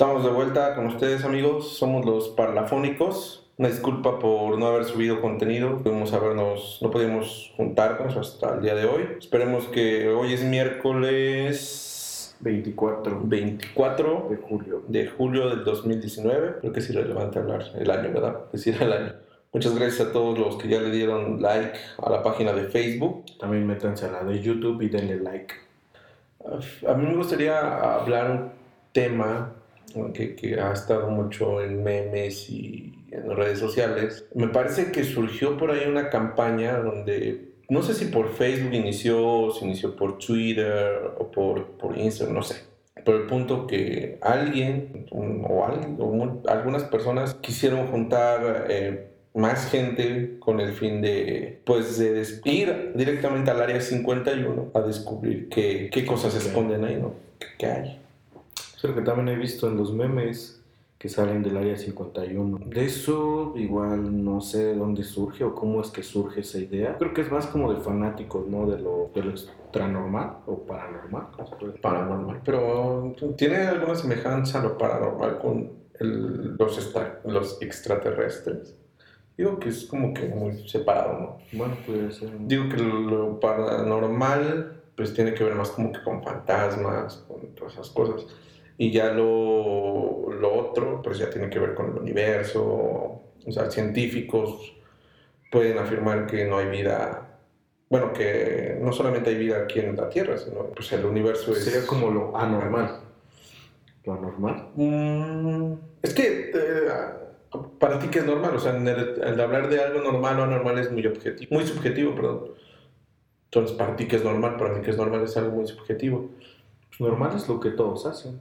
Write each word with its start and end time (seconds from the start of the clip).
Estamos 0.00 0.22
de 0.22 0.30
vuelta 0.30 0.76
con 0.76 0.86
ustedes 0.86 1.24
amigos, 1.24 1.76
somos 1.76 2.06
los 2.06 2.28
Parlafónicos. 2.28 3.50
Una 3.56 3.68
disculpa 3.68 4.20
por 4.20 4.56
no 4.56 4.68
haber 4.68 4.84
subido 4.84 5.20
contenido, 5.20 5.78
pudimos 5.78 6.12
habernos, 6.12 6.78
no 6.80 6.92
pudimos 6.92 7.52
juntarnos 7.56 8.16
hasta 8.16 8.54
el 8.54 8.62
día 8.62 8.76
de 8.76 8.84
hoy. 8.84 9.08
Esperemos 9.18 9.64
que 9.64 10.08
hoy 10.08 10.34
es 10.34 10.44
miércoles 10.44 12.36
24 12.38 13.22
24 13.24 14.28
de 14.30 14.36
julio. 14.36 14.84
de 14.86 15.08
julio 15.08 15.48
del 15.48 15.64
2019. 15.64 16.58
Creo 16.60 16.72
que 16.72 16.78
es 16.78 16.90
irrelevante 16.90 17.40
hablar 17.40 17.64
el 17.76 17.90
año, 17.90 18.12
¿verdad? 18.12 18.36
Decir 18.52 18.80
el 18.80 18.92
año. 18.92 19.14
Muchas 19.52 19.76
gracias 19.76 20.10
a 20.10 20.12
todos 20.12 20.38
los 20.38 20.58
que 20.58 20.68
ya 20.68 20.78
le 20.78 20.92
dieron 20.92 21.42
like 21.42 21.72
a 22.00 22.08
la 22.08 22.22
página 22.22 22.52
de 22.52 22.66
Facebook. 22.66 23.24
También 23.40 23.66
métanse 23.66 24.06
a 24.06 24.12
la 24.12 24.22
de 24.22 24.40
YouTube 24.40 24.80
y 24.80 24.90
denle 24.90 25.16
like. 25.16 25.54
A 26.86 26.94
mí 26.94 27.04
me 27.04 27.16
gustaría 27.16 27.96
hablar 27.96 28.30
un 28.30 28.50
tema 28.92 29.57
que, 30.12 30.34
que 30.34 30.60
ha 30.60 30.72
estado 30.72 31.08
mucho 31.10 31.62
en 31.62 31.82
memes 31.82 32.48
y 32.50 32.94
en 33.10 33.34
redes 33.36 33.58
sociales. 33.58 34.26
Me 34.34 34.48
parece 34.48 34.92
que 34.92 35.04
surgió 35.04 35.56
por 35.56 35.70
ahí 35.70 35.86
una 35.88 36.08
campaña 36.10 36.78
donde, 36.78 37.52
no 37.68 37.82
sé 37.82 37.94
si 37.94 38.06
por 38.06 38.32
Facebook 38.34 38.74
inició, 38.74 39.50
si 39.50 39.64
inició 39.64 39.96
por 39.96 40.18
Twitter 40.18 41.00
o 41.18 41.30
por, 41.30 41.64
por 41.78 41.96
Instagram, 41.96 42.34
no 42.36 42.42
sé. 42.42 42.56
Pero 43.04 43.18
el 43.18 43.26
punto 43.26 43.66
que 43.66 44.18
alguien 44.20 45.06
un- 45.12 45.44
o, 45.48 45.64
alguien, 45.64 45.96
o 45.98 46.42
algunas 46.48 46.84
personas 46.84 47.34
quisieron 47.34 47.86
juntar 47.86 48.66
eh, 48.68 49.06
más 49.34 49.70
gente 49.70 50.36
con 50.40 50.60
el 50.60 50.72
fin 50.72 51.00
de, 51.00 51.60
pues, 51.64 51.98
de 51.98 52.26
ir 52.50 52.92
directamente 52.94 53.50
al 53.50 53.62
área 53.62 53.80
51 53.80 54.70
a 54.74 54.80
descubrir 54.80 55.48
qué, 55.48 55.88
qué 55.92 56.04
cosas 56.04 56.32
se 56.34 56.40
esconden 56.48 56.84
ahí, 56.84 56.96
¿no? 56.96 57.14
¿Qué, 57.38 57.46
qué 57.56 57.66
hay? 57.66 58.00
Creo 58.80 58.94
que 58.94 59.02
también 59.02 59.28
he 59.28 59.36
visto 59.36 59.68
en 59.68 59.76
los 59.76 59.92
memes 59.92 60.62
que 60.98 61.08
salen 61.08 61.42
del 61.42 61.56
área 61.56 61.76
51. 61.76 62.58
De 62.66 62.84
eso 62.84 63.52
igual 63.56 64.24
no 64.24 64.40
sé 64.40 64.64
de 64.64 64.74
dónde 64.76 65.04
surge 65.04 65.44
o 65.44 65.54
cómo 65.54 65.80
es 65.80 65.90
que 65.90 66.02
surge 66.02 66.40
esa 66.40 66.58
idea. 66.58 66.96
Creo 66.98 67.14
que 67.14 67.20
es 67.20 67.30
más 67.30 67.46
como 67.46 67.72
de 67.72 67.80
fanáticos, 67.80 68.46
¿no? 68.48 68.66
De 68.66 68.78
lo, 68.80 69.10
de 69.14 69.22
lo 69.22 69.30
extranormal 69.30 70.38
o 70.46 70.58
paranormal. 70.66 71.28
paranormal. 71.80 72.40
Pero 72.44 73.14
tiene 73.36 73.56
alguna 73.58 73.94
semejanza 73.94 74.60
lo 74.62 74.76
paranormal 74.76 75.38
con 75.38 75.70
el- 76.00 76.56
los, 76.56 76.78
extra- 76.78 77.20
los 77.24 77.60
extraterrestres. 77.62 78.74
Digo 79.36 79.60
que 79.60 79.68
es 79.68 79.86
como 79.86 80.12
que 80.12 80.26
muy 80.26 80.68
separado, 80.68 81.12
¿no? 81.20 81.38
Bueno, 81.56 81.76
puede 81.86 82.10
ser. 82.10 82.30
Digo 82.40 82.68
que 82.68 82.76
lo 82.78 83.38
paranormal 83.38 84.74
pues 84.96 85.14
tiene 85.14 85.32
que 85.32 85.44
ver 85.44 85.54
más 85.54 85.70
como 85.70 85.92
que 85.92 86.02
con 86.02 86.24
fantasmas, 86.24 87.24
con 87.28 87.54
todas 87.54 87.74
esas 87.74 87.90
cosas. 87.90 88.26
Y 88.78 88.90
ya 88.92 89.10
lo, 89.10 90.30
lo 90.30 90.54
otro 90.54 91.02
pues 91.02 91.18
ya 91.18 91.28
tiene 91.28 91.50
que 91.50 91.58
ver 91.58 91.74
con 91.74 91.90
el 91.90 91.98
universo. 91.98 92.62
O 92.64 93.52
sea, 93.52 93.70
científicos 93.70 94.74
pueden 95.50 95.78
afirmar 95.78 96.26
que 96.26 96.44
no 96.44 96.58
hay 96.58 96.68
vida, 96.68 97.38
bueno, 97.88 98.12
que 98.12 98.78
no 98.80 98.92
solamente 98.92 99.30
hay 99.30 99.36
vida 99.36 99.58
aquí 99.62 99.80
en 99.80 99.96
la 99.96 100.08
Tierra, 100.08 100.38
sino 100.38 100.66
pues 100.66 100.92
el 100.92 101.04
universo 101.04 101.52
es... 101.52 101.64
Sería 101.64 101.86
como 101.86 102.10
lo 102.10 102.36
anormal. 102.36 103.00
Lo 104.04 104.14
anormal. 104.14 104.68
Mm, 104.76 105.72
es 106.02 106.14
que 106.14 106.52
eh, 106.54 106.88
para 107.78 107.98
ti 107.98 108.08
que 108.08 108.20
es 108.20 108.26
normal, 108.26 108.54
o 108.54 108.58
sea, 108.60 108.76
en 108.76 108.86
el, 108.86 109.20
el 109.22 109.40
hablar 109.40 109.68
de 109.68 109.82
algo 109.82 110.00
normal 110.00 110.38
o 110.40 110.44
anormal 110.44 110.78
es 110.78 110.92
muy 110.92 111.06
objetivo, 111.06 111.54
muy 111.54 111.66
subjetivo, 111.66 112.14
perdón. 112.14 112.52
Entonces, 113.50 113.76
para 113.76 113.96
ti 113.96 114.06
que 114.06 114.16
es 114.16 114.24
normal, 114.24 114.56
para 114.56 114.74
mí 114.74 114.82
que 114.82 114.90
es 114.90 114.96
normal 114.98 115.22
es 115.22 115.36
algo 115.36 115.52
muy 115.52 115.66
subjetivo. 115.66 116.28
Normal 116.98 117.32
es 117.34 117.48
lo 117.48 117.58
que 117.60 117.70
todos 117.70 118.04
hacen. 118.04 118.40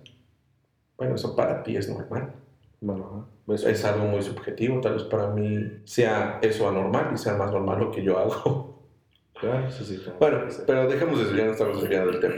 Bueno, 0.98 1.16
eso 1.16 1.36
para 1.36 1.64
ti 1.64 1.76
es 1.78 1.90
normal. 1.90 2.34
Bueno, 2.82 3.06
ajá. 3.06 3.26
¿Ves? 3.48 3.64
Es 3.64 3.86
algo 3.86 4.06
muy 4.06 4.22
subjetivo, 4.22 4.82
tal 4.82 4.94
vez 4.94 5.04
para 5.04 5.28
mí 5.30 5.82
sea 5.86 6.40
eso 6.42 6.68
anormal 6.68 7.12
y 7.14 7.18
sea 7.18 7.34
más 7.36 7.52
normal 7.52 7.80
lo 7.80 7.92
que 7.92 8.04
yo 8.04 8.18
hago. 8.20 8.78
Claro, 9.40 9.68
eso 9.68 9.84
sí, 9.84 9.98
claro. 9.98 10.18
Bueno, 10.20 10.40
pero 10.66 10.88
dejemos 10.90 11.20
de 11.20 11.26
eso, 11.26 11.36
ya 11.36 11.46
no 11.46 11.52
estamos 11.52 11.80
desviando 11.82 12.12
del 12.12 12.20
tema. 12.20 12.36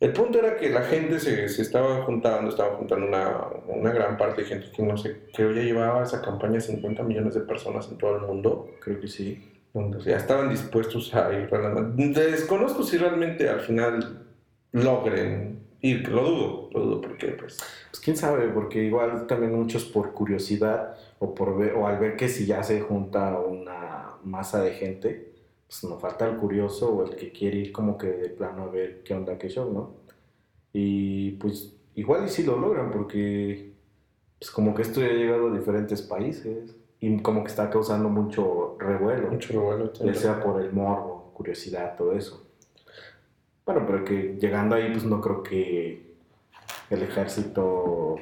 El 0.00 0.12
punto 0.12 0.38
era 0.38 0.56
que 0.56 0.70
la 0.70 0.82
gente 0.82 1.20
se, 1.20 1.48
se 1.48 1.62
estaba 1.62 2.02
juntando, 2.04 2.50
estaba 2.50 2.76
juntando 2.76 3.06
una, 3.06 3.48
una 3.68 3.92
gran 3.92 4.16
parte 4.16 4.42
de 4.42 4.48
gente 4.48 4.70
que 4.74 4.82
no 4.82 4.96
sé, 4.96 5.22
creo 5.34 5.52
ya 5.52 5.62
llevaba 5.62 6.02
esa 6.02 6.20
campaña 6.22 6.60
50 6.60 7.02
millones 7.02 7.34
de 7.34 7.40
personas 7.40 7.88
en 7.90 7.98
todo 7.98 8.16
el 8.16 8.22
mundo, 8.22 8.70
Creo 8.80 9.00
que 9.00 9.08
sí. 9.08 9.52
donde 9.72 10.02
ya 10.02 10.16
estaban 10.16 10.48
dispuestos 10.48 11.14
a 11.14 11.32
ir. 11.32 11.48
Desconozco 12.14 12.82
si 12.82 12.98
realmente 12.98 13.48
al 13.48 13.60
final 13.60 14.26
logren 14.72 15.65
que 16.02 16.10
lo 16.10 16.22
dudo, 16.22 16.70
lo 16.72 16.80
dudo 16.80 17.00
porque 17.00 17.28
pues... 17.28 17.58
Pues 17.90 18.00
quién 18.00 18.16
sabe, 18.16 18.48
porque 18.48 18.82
igual 18.84 19.26
también 19.26 19.54
muchos 19.54 19.84
por 19.84 20.12
curiosidad 20.12 20.96
o 21.18 21.34
por 21.34 21.56
ver, 21.58 21.74
o 21.74 21.86
al 21.86 21.98
ver 21.98 22.16
que 22.16 22.28
si 22.28 22.46
ya 22.46 22.62
se 22.62 22.80
junta 22.80 23.38
una 23.38 24.16
masa 24.24 24.62
de 24.62 24.72
gente, 24.72 25.32
pues 25.66 25.82
nos 25.84 26.00
falta 26.00 26.28
el 26.28 26.36
curioso 26.36 26.94
o 26.94 27.04
el 27.04 27.16
que 27.16 27.32
quiere 27.32 27.58
ir 27.58 27.72
como 27.72 27.96
que 27.98 28.08
de 28.08 28.28
plano 28.30 28.64
a 28.64 28.68
ver 28.68 29.02
qué 29.02 29.14
onda, 29.14 29.38
qué 29.38 29.48
show, 29.48 29.72
¿no? 29.72 29.90
Y 30.72 31.32
pues 31.32 31.74
igual 31.94 32.24
y 32.26 32.28
sí 32.28 32.42
lo 32.42 32.58
logran 32.58 32.90
porque 32.90 33.72
pues 34.38 34.50
como 34.50 34.74
que 34.74 34.82
esto 34.82 35.00
ya 35.00 35.06
ha 35.08 35.12
llegado 35.12 35.48
a 35.48 35.56
diferentes 35.56 36.02
países 36.02 36.76
y 37.00 37.18
como 37.22 37.42
que 37.42 37.48
está 37.50 37.70
causando 37.70 38.08
mucho 38.08 38.76
revuelo, 38.78 39.30
Mucho 39.30 39.52
revuelo. 39.54 39.92
ya 39.92 40.14
sea 40.14 40.42
por 40.42 40.60
el 40.60 40.72
morbo, 40.72 41.32
curiosidad, 41.34 41.96
todo 41.96 42.12
eso. 42.12 42.45
Bueno, 43.66 43.84
pero 43.86 44.04
que 44.04 44.36
llegando 44.40 44.76
ahí 44.76 44.90
pues 44.92 45.04
no 45.04 45.20
creo 45.20 45.42
que 45.42 46.14
el 46.90 47.02
ejército 47.02 48.16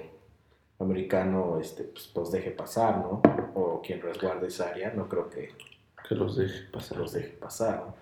americano 0.78 1.58
este, 1.60 1.84
pues, 1.84 2.10
los 2.14 2.32
deje 2.32 2.50
pasar, 2.50 2.98
¿no? 2.98 3.20
O 3.54 3.80
quien 3.82 4.00
resguarde 4.00 4.48
esa 4.48 4.70
área, 4.70 4.92
no 4.94 5.08
creo 5.08 5.28
que 5.30 5.50
Que 6.08 6.14
los 6.14 6.36
deje 6.36 6.62
pasar. 6.72 6.98
los 6.98 7.12
deje 7.12 7.28
pasar, 7.28 7.84
¿no? 7.86 7.94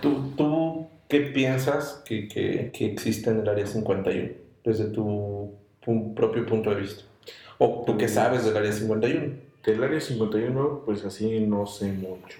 ¿Tú, 0.00 0.30
tú 0.36 0.86
qué 1.08 1.20
piensas 1.20 2.02
que, 2.06 2.26
que, 2.26 2.70
que 2.72 2.86
existe 2.86 3.30
en 3.30 3.40
el 3.40 3.48
área 3.48 3.66
51 3.66 4.30
desde 4.64 4.86
tu, 4.86 5.52
pu- 5.84 6.14
propio 6.14 6.46
punto 6.46 6.70
de 6.70 6.76
vista? 6.80 7.04
¿O 7.58 7.84
tú 7.86 7.98
qué 7.98 8.08
sabes 8.08 8.44
del 8.46 8.56
área 8.56 8.72
51? 8.72 9.34
Del 9.64 9.84
área 9.84 10.00
51, 10.00 10.82
pues 10.86 11.04
así 11.04 11.40
no 11.40 11.66
sé 11.66 11.92
mucho. 11.92 12.38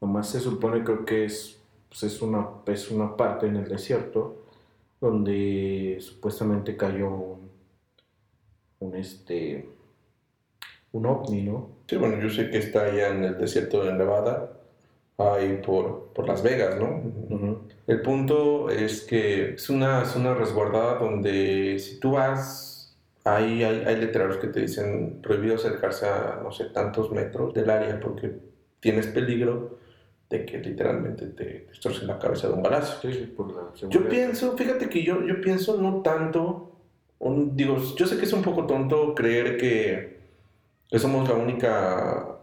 Nomás 0.00 0.30
se 0.30 0.40
supone, 0.40 0.82
creo 0.82 1.04
que 1.04 1.26
es, 1.26 1.59
pues, 1.90 2.04
es, 2.04 2.22
una, 2.22 2.48
es 2.66 2.90
una 2.90 3.16
parte 3.16 3.46
en 3.46 3.56
el 3.56 3.68
desierto 3.68 4.46
donde 5.00 5.98
supuestamente 6.00 6.76
cayó 6.76 7.08
un, 7.10 7.50
un, 8.78 8.94
este, 8.94 9.68
un 10.92 11.06
ovni, 11.06 11.42
¿no? 11.42 11.68
Sí, 11.86 11.96
bueno, 11.96 12.20
yo 12.22 12.30
sé 12.30 12.48
que 12.50 12.58
está 12.58 12.84
allá 12.84 13.08
en 13.08 13.24
el 13.24 13.38
desierto 13.38 13.84
de 13.84 13.92
Nevada, 13.92 14.52
ahí 15.18 15.60
por, 15.64 16.12
por 16.14 16.26
Las 16.26 16.42
Vegas, 16.42 16.78
¿no? 16.78 17.02
El 17.86 18.02
punto 18.02 18.70
es 18.70 19.02
que 19.02 19.54
es 19.54 19.68
una 19.68 20.04
zona 20.04 20.34
resguardada 20.34 20.98
donde 20.98 21.78
si 21.78 21.98
tú 21.98 22.12
vas, 22.12 22.96
ahí 23.24 23.64
hay, 23.64 23.84
hay 23.84 23.96
letreros 23.96 24.36
que 24.36 24.46
te 24.46 24.60
dicen 24.60 25.20
prohibido 25.22 25.56
acercarse 25.56 26.06
a, 26.06 26.40
no 26.42 26.52
sé, 26.52 26.66
tantos 26.66 27.10
metros 27.10 27.52
del 27.52 27.68
área 27.68 27.98
porque 28.00 28.36
tienes 28.80 29.08
peligro 29.08 29.78
de 30.30 30.46
que 30.46 30.58
literalmente 30.58 31.26
te 31.26 31.66
destrocen 31.68 32.06
la 32.06 32.18
cabeza 32.18 32.46
de 32.48 32.54
un 32.54 32.62
balazo. 32.62 33.00
Sí, 33.02 33.12
sí, 33.12 33.26
por 33.36 33.52
la 33.52 33.88
Yo 33.90 34.08
pienso, 34.08 34.56
fíjate 34.56 34.88
que 34.88 35.02
yo, 35.02 35.26
yo 35.26 35.40
pienso 35.40 35.76
no 35.82 36.02
tanto, 36.02 36.70
un- 37.18 37.56
digo, 37.56 37.76
yo 37.96 38.06
sé 38.06 38.16
que 38.16 38.24
es 38.24 38.32
un 38.32 38.42
poco 38.42 38.64
tonto 38.66 39.14
creer 39.14 39.56
que, 39.58 40.20
que 40.88 40.98
somos 40.98 41.28
la 41.28 41.34
única 41.34 42.38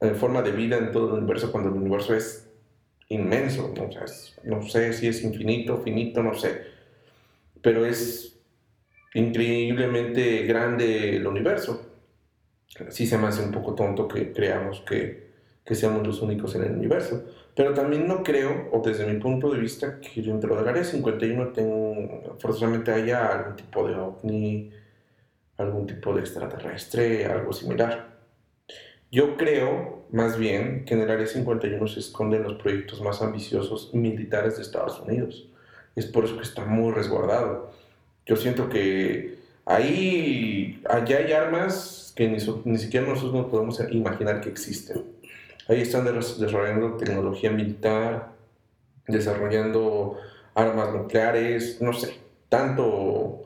eh, 0.00 0.10
forma 0.14 0.42
de 0.42 0.52
vida 0.52 0.78
en 0.78 0.92
todo 0.92 1.08
el 1.08 1.14
universo 1.22 1.50
cuando 1.50 1.70
el 1.70 1.76
universo 1.76 2.14
es 2.14 2.48
inmenso, 3.08 3.74
¿no? 3.76 3.86
O 3.88 3.92
sea, 3.92 4.04
es- 4.04 4.36
no 4.44 4.62
sé 4.62 4.92
si 4.92 5.08
es 5.08 5.22
infinito, 5.24 5.78
finito, 5.78 6.22
no 6.22 6.34
sé, 6.34 6.62
pero 7.60 7.84
es 7.84 8.38
increíblemente 9.14 10.44
grande 10.44 11.16
el 11.16 11.26
universo. 11.26 11.84
Sí 12.90 13.06
se 13.06 13.18
me 13.18 13.26
hace 13.26 13.42
un 13.42 13.50
poco 13.50 13.74
tonto 13.74 14.06
que 14.06 14.32
creamos 14.32 14.80
que, 14.82 15.27
que 15.68 15.74
seamos 15.74 16.06
los 16.06 16.22
únicos 16.22 16.54
en 16.54 16.64
el 16.64 16.72
universo. 16.72 17.24
Pero 17.54 17.74
también 17.74 18.08
no 18.08 18.22
creo, 18.22 18.70
o 18.72 18.80
desde 18.80 19.04
mi 19.06 19.20
punto 19.20 19.50
de 19.50 19.58
vista, 19.58 20.00
que 20.00 20.22
dentro 20.22 20.56
del 20.56 20.66
área 20.66 20.82
51 20.82 21.48
ten- 21.48 22.22
forzosamente 22.38 22.90
haya 22.90 23.26
algún 23.26 23.56
tipo 23.56 23.86
de 23.86 23.94
ovni, 23.94 24.70
algún 25.58 25.86
tipo 25.86 26.14
de 26.14 26.20
extraterrestre, 26.20 27.26
algo 27.26 27.52
similar. 27.52 28.16
Yo 29.12 29.36
creo, 29.36 30.04
más 30.10 30.38
bien, 30.38 30.86
que 30.86 30.94
en 30.94 31.00
el 31.02 31.10
área 31.10 31.26
51 31.26 31.86
se 31.86 32.00
esconden 32.00 32.44
los 32.44 32.54
proyectos 32.54 33.02
más 33.02 33.20
ambiciosos 33.20 33.92
militares 33.92 34.56
de 34.56 34.62
Estados 34.62 34.98
Unidos. 35.00 35.48
Es 35.96 36.06
por 36.06 36.24
eso 36.24 36.36
que 36.36 36.44
está 36.44 36.64
muy 36.64 36.92
resguardado. 36.92 37.72
Yo 38.24 38.36
siento 38.36 38.70
que 38.70 39.36
ahí, 39.66 40.80
allá 40.88 41.18
hay 41.18 41.32
armas 41.32 42.12
que 42.16 42.26
ni, 42.28 42.38
ni 42.64 42.78
siquiera 42.78 43.06
nosotros 43.06 43.34
nos 43.34 43.46
podemos 43.50 43.80
imaginar 43.90 44.40
que 44.40 44.48
existen. 44.48 45.17
Ahí 45.68 45.82
están 45.82 46.04
des- 46.04 46.38
desarrollando 46.40 46.96
tecnología 46.96 47.50
militar, 47.50 48.32
desarrollando 49.06 50.16
armas 50.54 50.92
nucleares, 50.94 51.80
no 51.80 51.92
sé, 51.92 52.18
tanto, 52.48 53.42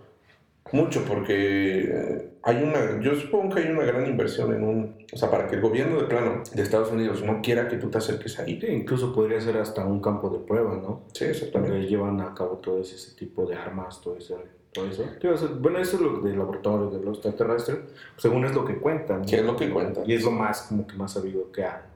mucho, 0.73 1.05
porque 1.05 2.31
hay 2.43 2.63
una, 2.63 3.01
yo 3.01 3.15
supongo 3.15 3.55
que 3.55 3.63
hay 3.63 3.71
una 3.71 3.85
gran 3.85 4.07
inversión 4.07 4.55
en 4.55 4.65
un, 4.65 4.97
o 5.13 5.17
sea, 5.17 5.31
para 5.31 5.47
que 5.47 5.57
el 5.57 5.61
gobierno 5.61 5.97
de 6.01 6.05
plano 6.05 6.43
de 6.53 6.63
Estados 6.63 6.91
Unidos 6.91 7.23
no 7.23 7.41
quiera 7.43 7.69
que 7.69 7.77
tú 7.77 7.91
te 7.91 7.99
acerques 7.99 8.39
ahí. 8.39 8.59
Sí, 8.61 8.67
incluso 8.69 9.13
podría 9.15 9.41
ser 9.41 9.59
hasta 9.59 9.85
un 9.85 10.01
campo 10.01 10.31
de 10.31 10.39
prueba, 10.39 10.75
¿no? 10.77 11.03
Sí, 11.13 11.25
exactamente. 11.27 11.73
Donde 11.75 11.89
llevan 11.89 12.21
a 12.21 12.35
cabo 12.35 12.57
todo 12.57 12.81
ese, 12.81 13.15
tipo 13.17 13.45
de 13.47 13.55
armas, 13.57 14.01
todo, 14.01 14.17
ese, 14.17 14.35
todo 14.73 14.87
eso. 14.87 15.05
Sí, 15.21 15.29
bueno, 15.61 15.79
eso 15.79 15.97
es 15.97 16.03
lo 16.03 16.21
del 16.21 16.39
laboratorio 16.39 16.91
de 16.91 17.05
los 17.05 17.19
extraterrestres, 17.19 17.79
según 18.17 18.45
es 18.47 18.55
lo 18.55 18.65
que 18.65 18.79
cuentan. 18.79 19.21
¿no? 19.21 19.27
¿Qué 19.27 19.37
es 19.37 19.45
lo 19.45 19.55
que 19.57 19.69
cuentan? 19.71 20.09
Y 20.09 20.15
es 20.15 20.25
lo 20.25 20.31
más, 20.31 20.63
como 20.63 20.87
que 20.87 20.95
más 20.97 21.13
sabido 21.13 21.53
que 21.53 21.65
han 21.65 21.92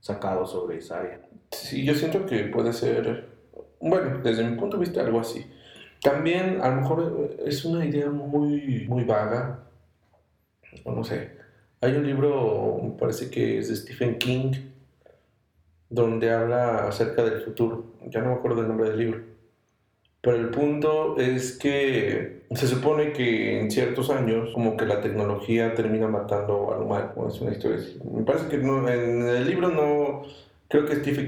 sacado 0.00 0.46
sobre 0.46 0.78
esa 0.78 1.00
área. 1.00 1.20
Sí, 1.50 1.84
yo 1.84 1.94
siento 1.94 2.26
que 2.26 2.44
puede 2.44 2.72
ser, 2.72 3.28
bueno, 3.80 4.18
desde 4.22 4.44
mi 4.44 4.56
punto 4.56 4.76
de 4.76 4.84
vista, 4.84 5.00
algo 5.00 5.20
así. 5.20 5.46
También, 6.02 6.60
a 6.62 6.68
lo 6.68 6.80
mejor 6.80 7.36
es 7.44 7.64
una 7.64 7.84
idea 7.84 8.08
muy, 8.08 8.86
muy 8.88 9.04
vaga, 9.04 9.64
o 10.84 10.92
no 10.92 11.04
sé. 11.04 11.38
Hay 11.82 11.92
un 11.92 12.06
libro, 12.06 12.80
me 12.82 12.90
parece 12.98 13.30
que 13.30 13.58
es 13.58 13.68
de 13.68 13.76
Stephen 13.76 14.18
King, 14.18 14.52
donde 15.88 16.30
habla 16.30 16.88
acerca 16.88 17.22
del 17.22 17.40
futuro. 17.42 17.94
Ya 18.08 18.20
no 18.20 18.30
me 18.30 18.34
acuerdo 18.34 18.58
del 18.58 18.68
nombre 18.68 18.90
del 18.90 18.98
libro. 18.98 19.20
Pero 20.20 20.36
el 20.36 20.50
punto 20.50 21.16
es 21.18 21.58
que 21.58 22.39
se 22.54 22.66
supone 22.66 23.12
que 23.12 23.60
en 23.60 23.70
ciertos 23.70 24.10
años, 24.10 24.50
como 24.52 24.76
que 24.76 24.84
la 24.86 25.00
tecnología 25.00 25.74
termina 25.74 26.08
matando 26.08 26.72
al 26.74 26.82
humano. 26.82 27.28
Es 27.28 27.40
una 27.40 27.52
historia 27.52 27.78
así. 27.78 27.98
Me 28.12 28.22
parece 28.24 28.48
que 28.48 28.58
no- 28.58 28.88
en 28.88 29.22
el 29.28 29.46
libro 29.46 29.68
no. 29.68 30.22
Creo 30.68 30.86
que 30.86 30.96
Stephen 30.96 31.26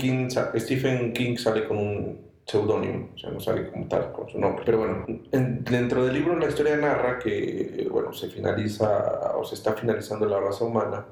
King, 1.13 1.37
sale 1.37 1.65
con 1.67 1.79
un 1.79 2.19
seudónimo, 2.45 3.11
o 3.15 3.19
sea, 3.19 3.31
no 3.31 3.41
sale 3.41 3.71
como 3.71 3.87
tal 3.89 4.13
con 4.13 4.29
su 4.29 4.39
nombre. 4.39 4.63
Pero 4.65 4.79
bueno, 4.79 5.05
en- 5.33 5.65
dentro 5.65 6.05
del 6.05 6.15
libro 6.15 6.37
la 6.39 6.49
historia 6.49 6.77
narra 6.77 7.19
que, 7.21 7.87
bueno, 7.91 8.13
se 8.13 8.29
finaliza 8.29 9.37
o 9.37 9.45
se 9.45 9.55
está 9.55 9.75
finalizando 9.75 10.27
la 10.27 10.41
raza 10.41 10.65
humana, 10.65 11.05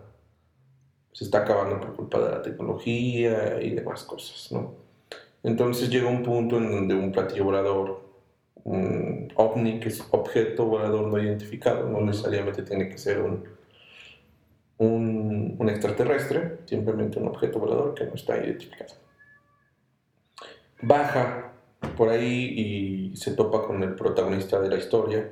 se 1.12 1.24
está 1.24 1.38
acabando 1.38 1.80
por 1.80 1.94
culpa 1.96 2.18
de 2.20 2.30
la 2.30 2.42
tecnología 2.42 3.60
y 3.62 3.70
demás 3.70 4.02
cosas, 4.04 4.50
¿no? 4.52 4.74
Entonces 5.42 5.88
llega 5.90 6.08
un 6.08 6.22
punto 6.22 6.58
en 6.58 6.70
donde 6.70 6.94
un 6.94 7.12
platillo 7.12 7.44
volador, 7.44 8.00
ovni, 8.64 9.80
que 9.80 9.88
es 9.88 10.02
objeto 10.10 10.66
volador 10.66 11.08
no 11.08 11.18
identificado, 11.22 11.88
no 11.88 12.00
necesariamente 12.00 12.62
tiene 12.62 12.88
que 12.88 12.98
ser 12.98 13.20
un, 13.20 13.44
un, 14.78 15.68
extraterrestre, 15.68 16.58
simplemente 16.64 17.18
un 17.18 17.28
objeto 17.28 17.58
volador 17.58 17.94
que 17.94 18.06
no 18.06 18.14
está 18.14 18.36
identificado. 18.38 18.94
Baja 20.82 21.52
por 21.96 22.08
ahí 22.08 23.10
y 23.12 23.16
se 23.16 23.32
topa 23.34 23.66
con 23.66 23.82
el 23.82 23.94
protagonista 23.94 24.60
de 24.60 24.68
la 24.68 24.76
historia 24.76 25.30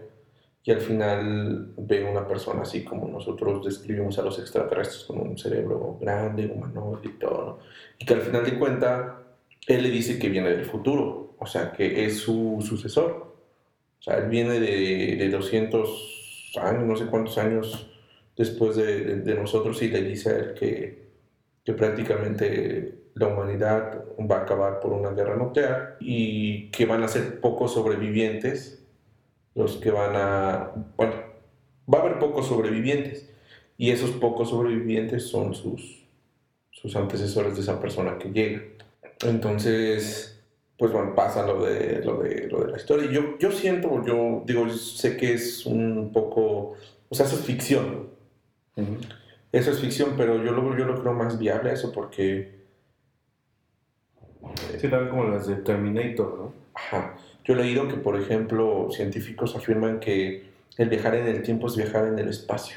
y 0.64 0.70
al 0.70 0.80
final 0.80 1.72
ve 1.78 2.04
una 2.04 2.26
persona 2.26 2.62
así 2.62 2.84
como 2.84 3.08
nosotros 3.08 3.64
describimos 3.64 4.18
a 4.18 4.22
los 4.22 4.38
extraterrestres 4.38 5.04
con 5.04 5.18
un 5.20 5.38
cerebro 5.38 5.96
grande, 5.98 6.46
humanoide 6.46 7.08
y 7.08 7.18
todo, 7.18 7.60
y 7.98 8.04
que 8.04 8.14
al 8.14 8.20
final 8.20 8.44
de 8.44 8.58
cuenta 8.58 9.22
él 9.66 9.82
le 9.82 9.90
dice 9.90 10.18
que 10.18 10.28
viene 10.28 10.50
del 10.50 10.66
futuro, 10.66 11.27
o 11.38 11.46
sea, 11.46 11.72
que 11.72 12.04
es 12.04 12.18
su 12.18 12.64
sucesor. 12.66 13.36
O 13.98 14.02
sea, 14.02 14.18
él 14.18 14.28
viene 14.28 14.60
de, 14.60 15.16
de 15.16 15.28
200 15.30 16.52
años, 16.60 16.84
no 16.84 16.96
sé 16.96 17.06
cuántos 17.06 17.38
años 17.38 17.88
después 18.38 18.76
de, 18.76 19.34
nosotros 19.34 19.82
y 19.82 19.88
le 19.88 20.02
dice 20.02 20.30
a 20.30 20.38
él 20.38 20.54
que, 20.54 21.08
que 21.64 21.72
prácticamente 21.72 22.94
la 23.14 23.26
humanidad 23.26 24.04
va 24.18 24.38
a 24.38 24.42
acabar 24.42 24.78
por 24.78 24.92
una 24.92 25.10
guerra 25.10 25.36
nuclear 25.36 25.96
y 25.98 26.70
que 26.70 26.86
van 26.86 27.02
a 27.02 27.08
ser 27.08 27.40
pocos 27.40 27.74
sobrevivientes 27.74 28.86
los 29.54 29.76
que 29.76 29.90
van 29.90 30.14
a... 30.14 30.70
Bueno, 30.96 31.14
va 31.92 31.98
a 31.98 32.02
haber 32.02 32.20
pocos 32.20 32.46
sobrevivientes 32.46 33.28
y 33.76 33.90
esos 33.90 34.12
pocos 34.12 34.50
sobrevivientes 34.50 35.24
son 35.24 35.52
sus, 35.54 36.06
sus 36.70 36.94
antecesores 36.94 37.56
de 37.56 37.62
esa 37.62 37.80
persona 37.80 38.18
que 38.18 38.30
llega. 38.30 38.62
Entonces, 39.26 40.37
pues 40.78 40.92
bueno, 40.92 41.14
pasa 41.14 41.44
lo 41.44 41.64
de, 41.64 42.02
lo 42.04 42.22
de, 42.22 42.46
lo 42.48 42.60
de 42.60 42.70
la 42.70 42.76
historia. 42.76 43.10
Yo, 43.10 43.36
yo 43.38 43.50
siento, 43.50 44.04
yo 44.06 44.44
digo, 44.46 44.68
sé 44.70 45.16
que 45.16 45.34
es 45.34 45.66
un 45.66 46.12
poco, 46.12 46.76
o 47.08 47.14
sea, 47.14 47.26
eso 47.26 47.34
es 47.34 47.42
ficción. 47.42 48.08
Eso 49.50 49.72
es 49.72 49.80
ficción, 49.80 50.14
pero 50.16 50.42
yo 50.44 50.52
lo, 50.52 50.78
yo 50.78 50.84
lo 50.84 51.00
creo 51.00 51.12
más 51.14 51.36
viable 51.36 51.72
eso 51.72 51.90
porque, 51.92 52.58
Sí, 54.80 54.88
como 54.88 55.24
las 55.24 55.46
de 55.46 55.56
Terminator, 55.56 56.38
¿no? 56.38 56.52
ajá, 56.74 57.16
yo 57.44 57.54
he 57.54 57.56
leído 57.56 57.88
que, 57.88 57.96
por 57.96 58.18
ejemplo, 58.18 58.88
científicos 58.92 59.56
afirman 59.56 59.98
que 59.98 60.44
el 60.76 60.88
viajar 60.88 61.16
en 61.16 61.26
el 61.26 61.42
tiempo 61.42 61.66
es 61.66 61.76
viajar 61.76 62.06
en 62.06 62.18
el 62.18 62.28
espacio, 62.28 62.76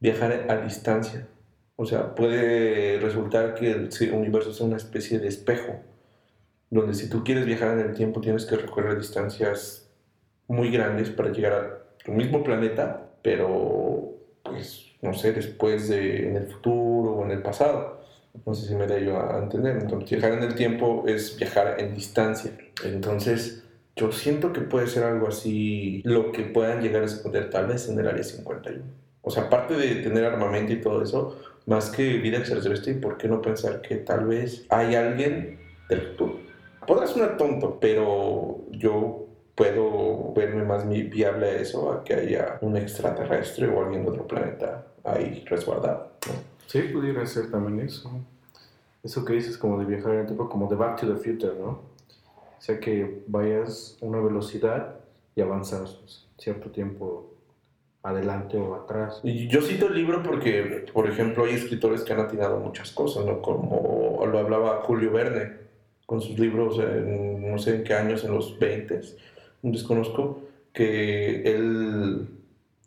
viajar 0.00 0.46
a 0.48 0.56
distancia. 0.62 1.28
O 1.76 1.84
sea, 1.86 2.14
puede 2.14 2.98
resultar 2.98 3.54
que 3.54 3.70
el 3.70 3.90
universo 4.12 4.52
sea 4.52 4.66
una 4.66 4.78
especie 4.78 5.18
de 5.20 5.28
espejo, 5.28 5.80
donde 6.70 6.94
si 6.94 7.08
tú 7.08 7.24
quieres 7.24 7.46
viajar 7.46 7.78
en 7.78 7.80
el 7.80 7.94
tiempo 7.94 8.20
tienes 8.20 8.44
que 8.46 8.56
recorrer 8.56 8.98
distancias 8.98 9.90
muy 10.48 10.70
grandes 10.70 11.10
para 11.10 11.30
llegar 11.30 11.52
a 11.52 12.04
tu 12.04 12.12
mismo 12.12 12.42
planeta, 12.42 13.10
pero 13.22 14.14
pues 14.42 14.86
no 15.02 15.14
sé, 15.14 15.32
después 15.32 15.88
de 15.88 16.28
en 16.28 16.36
el 16.36 16.46
futuro 16.46 17.12
o 17.12 17.24
en 17.24 17.30
el 17.30 17.42
pasado. 17.42 18.00
No 18.44 18.54
sé 18.54 18.68
si 18.68 18.74
me 18.74 18.86
da 18.86 18.98
yo 18.98 19.18
a 19.18 19.38
entender. 19.38 19.76
Entonces, 19.76 20.10
viajar 20.10 20.32
en 20.32 20.42
el 20.42 20.54
tiempo 20.54 21.04
es 21.06 21.36
viajar 21.38 21.76
en 21.78 21.94
distancia. 21.94 22.52
Entonces, 22.84 23.64
yo 23.94 24.12
siento 24.12 24.52
que 24.52 24.60
puede 24.60 24.86
ser 24.88 25.04
algo 25.04 25.28
así 25.28 26.02
lo 26.04 26.32
que 26.32 26.42
puedan 26.42 26.82
llegar 26.82 27.02
a 27.02 27.06
esconder 27.06 27.48
tal 27.48 27.68
vez 27.68 27.88
en 27.88 27.98
el 27.98 28.06
área 28.06 28.22
51. 28.22 28.84
O 29.22 29.30
sea, 29.30 29.44
aparte 29.44 29.74
de 29.74 29.96
tener 29.96 30.24
armamento 30.24 30.72
y 30.72 30.80
todo 30.80 31.02
eso, 31.02 31.40
más 31.64 31.90
que 31.90 32.18
vida 32.18 32.38
extraterrestre, 32.38 32.94
¿por 32.94 33.16
qué 33.16 33.26
no 33.26 33.40
pensar 33.40 33.80
que 33.80 33.96
tal 33.96 34.26
vez 34.26 34.66
hay 34.68 34.94
alguien 34.94 35.58
del 35.88 36.02
futuro? 36.02 36.45
Podrá 36.86 37.06
sonar 37.06 37.36
tonto, 37.36 37.78
pero 37.80 38.60
yo 38.70 39.26
puedo 39.54 40.32
verme 40.34 40.64
más 40.64 40.88
viable 40.88 41.46
a 41.46 41.56
eso, 41.56 41.90
a 41.90 42.04
que 42.04 42.14
haya 42.14 42.58
un 42.60 42.76
extraterrestre 42.76 43.66
o 43.66 43.82
alguien 43.82 44.04
de 44.04 44.10
otro 44.10 44.26
planeta 44.26 44.86
ahí 45.02 45.42
resguardado. 45.46 46.10
¿no? 46.28 46.34
Sí, 46.66 46.82
pudiera 46.92 47.24
ser 47.26 47.50
también 47.50 47.86
eso. 47.86 48.10
Eso 49.02 49.24
que 49.24 49.32
dices 49.32 49.56
como 49.56 49.78
de 49.78 49.86
viajar 49.86 50.14
en 50.14 50.20
el 50.20 50.26
tiempo, 50.26 50.48
como 50.48 50.68
de 50.68 50.76
Back 50.76 51.00
to 51.00 51.06
the 51.06 51.16
Future, 51.16 51.54
¿no? 51.58 51.68
O 51.68 52.60
sea, 52.60 52.78
que 52.80 53.22
vayas 53.26 53.96
a 54.02 54.04
una 54.04 54.20
velocidad 54.20 54.96
y 55.34 55.40
avanzas 55.40 56.26
cierto 56.38 56.70
tiempo 56.70 57.30
adelante 58.02 58.56
o 58.56 58.74
atrás. 58.74 59.20
Yo 59.22 59.62
cito 59.62 59.88
el 59.88 59.94
libro 59.94 60.22
porque, 60.22 60.86
por 60.92 61.08
ejemplo, 61.08 61.44
hay 61.44 61.54
escritores 61.54 62.02
que 62.02 62.12
han 62.12 62.20
atinado 62.20 62.58
muchas 62.58 62.90
cosas, 62.90 63.24
¿no? 63.24 63.40
Como 63.42 64.24
lo 64.26 64.38
hablaba 64.38 64.80
Julio 64.82 65.12
Verne 65.12 65.65
con 66.06 66.20
sus 66.20 66.38
libros, 66.38 66.78
en, 66.78 67.50
no 67.50 67.58
sé 67.58 67.74
en 67.76 67.84
qué 67.84 67.94
años, 67.94 68.24
en 68.24 68.32
los 68.32 68.58
20, 68.58 69.00
desconozco, 69.62 70.42
que 70.72 71.42
él, 71.42 72.28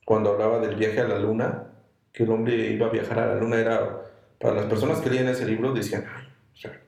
cuando 0.05 0.31
hablaba 0.31 0.59
del 0.59 0.75
viaje 0.75 1.01
a 1.01 1.07
la 1.07 1.19
luna, 1.19 1.65
que 2.13 2.23
el 2.23 2.29
hombre 2.31 2.71
iba 2.71 2.88
a 2.88 2.91
viajar 2.91 3.19
a 3.19 3.27
la 3.33 3.35
luna, 3.35 3.59
era, 3.59 4.01
para 4.39 4.55
las 4.55 4.65
personas 4.65 4.99
que 4.99 5.09
leían 5.09 5.27
ese 5.27 5.45
libro, 5.45 5.73
decían, 5.73 6.05
"Ay, 6.15 6.25
o 6.53 6.57
sea, 6.57 6.79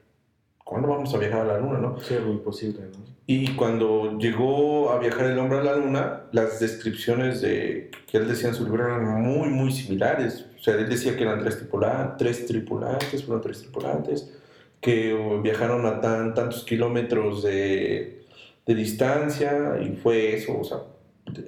¿cuándo 0.63 0.88
vamos 0.88 1.13
a 1.13 1.17
viajar 1.17 1.41
a 1.41 1.45
la 1.45 1.57
luna, 1.59 1.79
no? 1.79 2.00
Sí, 2.00 2.15
algo 2.15 2.31
imposible, 2.31 2.81
¿no? 2.91 3.11
Y 3.27 3.53
cuando 3.55 4.17
llegó 4.17 4.91
a 4.91 5.00
viajar 5.00 5.25
el 5.27 5.39
hombre 5.39 5.59
a 5.59 5.63
la 5.63 5.75
luna, 5.75 6.21
las 6.31 6.59
descripciones 6.59 7.41
de, 7.41 7.89
que 8.07 8.17
él 8.17 8.27
decía 8.27 8.50
en 8.50 8.55
su 8.55 8.63
libro 8.65 8.85
eran 8.85 9.21
muy, 9.21 9.47
muy 9.50 9.71
similares. 9.71 10.45
O 10.59 10.61
sea, 10.63 10.75
él 10.75 10.89
decía 10.89 11.15
que 11.15 11.23
eran 11.23 11.39
tres, 11.39 11.57
tripula- 11.69 12.15
tres 12.17 12.45
tripulantes, 12.45 13.23
fueron 13.23 13.41
tres 13.41 13.59
tripulantes, 13.61 14.33
que 14.81 15.13
viajaron 15.43 15.85
a 15.85 16.01
tan, 16.01 16.33
tantos 16.33 16.63
kilómetros 16.63 17.43
de, 17.43 18.25
de 18.65 18.75
distancia 18.75 19.79
y 19.81 19.95
fue 19.95 20.35
eso. 20.35 20.59
O 20.59 20.63
sea, 20.63 20.79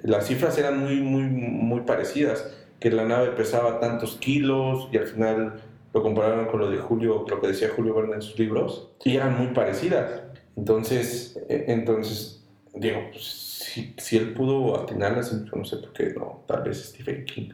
las 0.04 0.26
cifras 0.26 0.56
eran 0.56 0.78
muy, 0.78 1.00
muy, 1.00 1.24
muy 1.24 1.80
parecidas, 1.80 2.56
que 2.78 2.90
la 2.90 3.04
nave 3.04 3.30
pesaba 3.32 3.80
tantos 3.80 4.16
kilos 4.16 4.88
y 4.92 4.98
al 4.98 5.06
final 5.06 5.62
lo 5.92 6.02
compararon 6.02 6.46
con 6.46 6.60
lo 6.60 6.70
de 6.70 6.78
Julio, 6.78 7.24
lo 7.28 7.40
que 7.40 7.48
decía 7.48 7.70
Julio 7.74 7.94
Verne 7.94 8.16
en 8.16 8.22
sus 8.22 8.38
libros, 8.38 8.90
y 9.04 9.16
eran 9.16 9.36
muy 9.36 9.48
parecidas. 9.48 10.22
Entonces, 10.56 11.38
eh, 11.48 11.64
entonces 11.68 12.44
digo, 12.74 12.98
pues, 13.10 13.24
si, 13.24 13.94
si 13.96 14.16
él 14.16 14.34
pudo 14.34 14.80
atinarlas, 14.80 15.32
no 15.32 15.64
sé 15.64 15.76
por 15.78 15.92
qué 15.92 16.12
no, 16.16 16.44
tal 16.46 16.62
vez 16.62 16.84
Stephen 16.84 17.24
King 17.24 17.50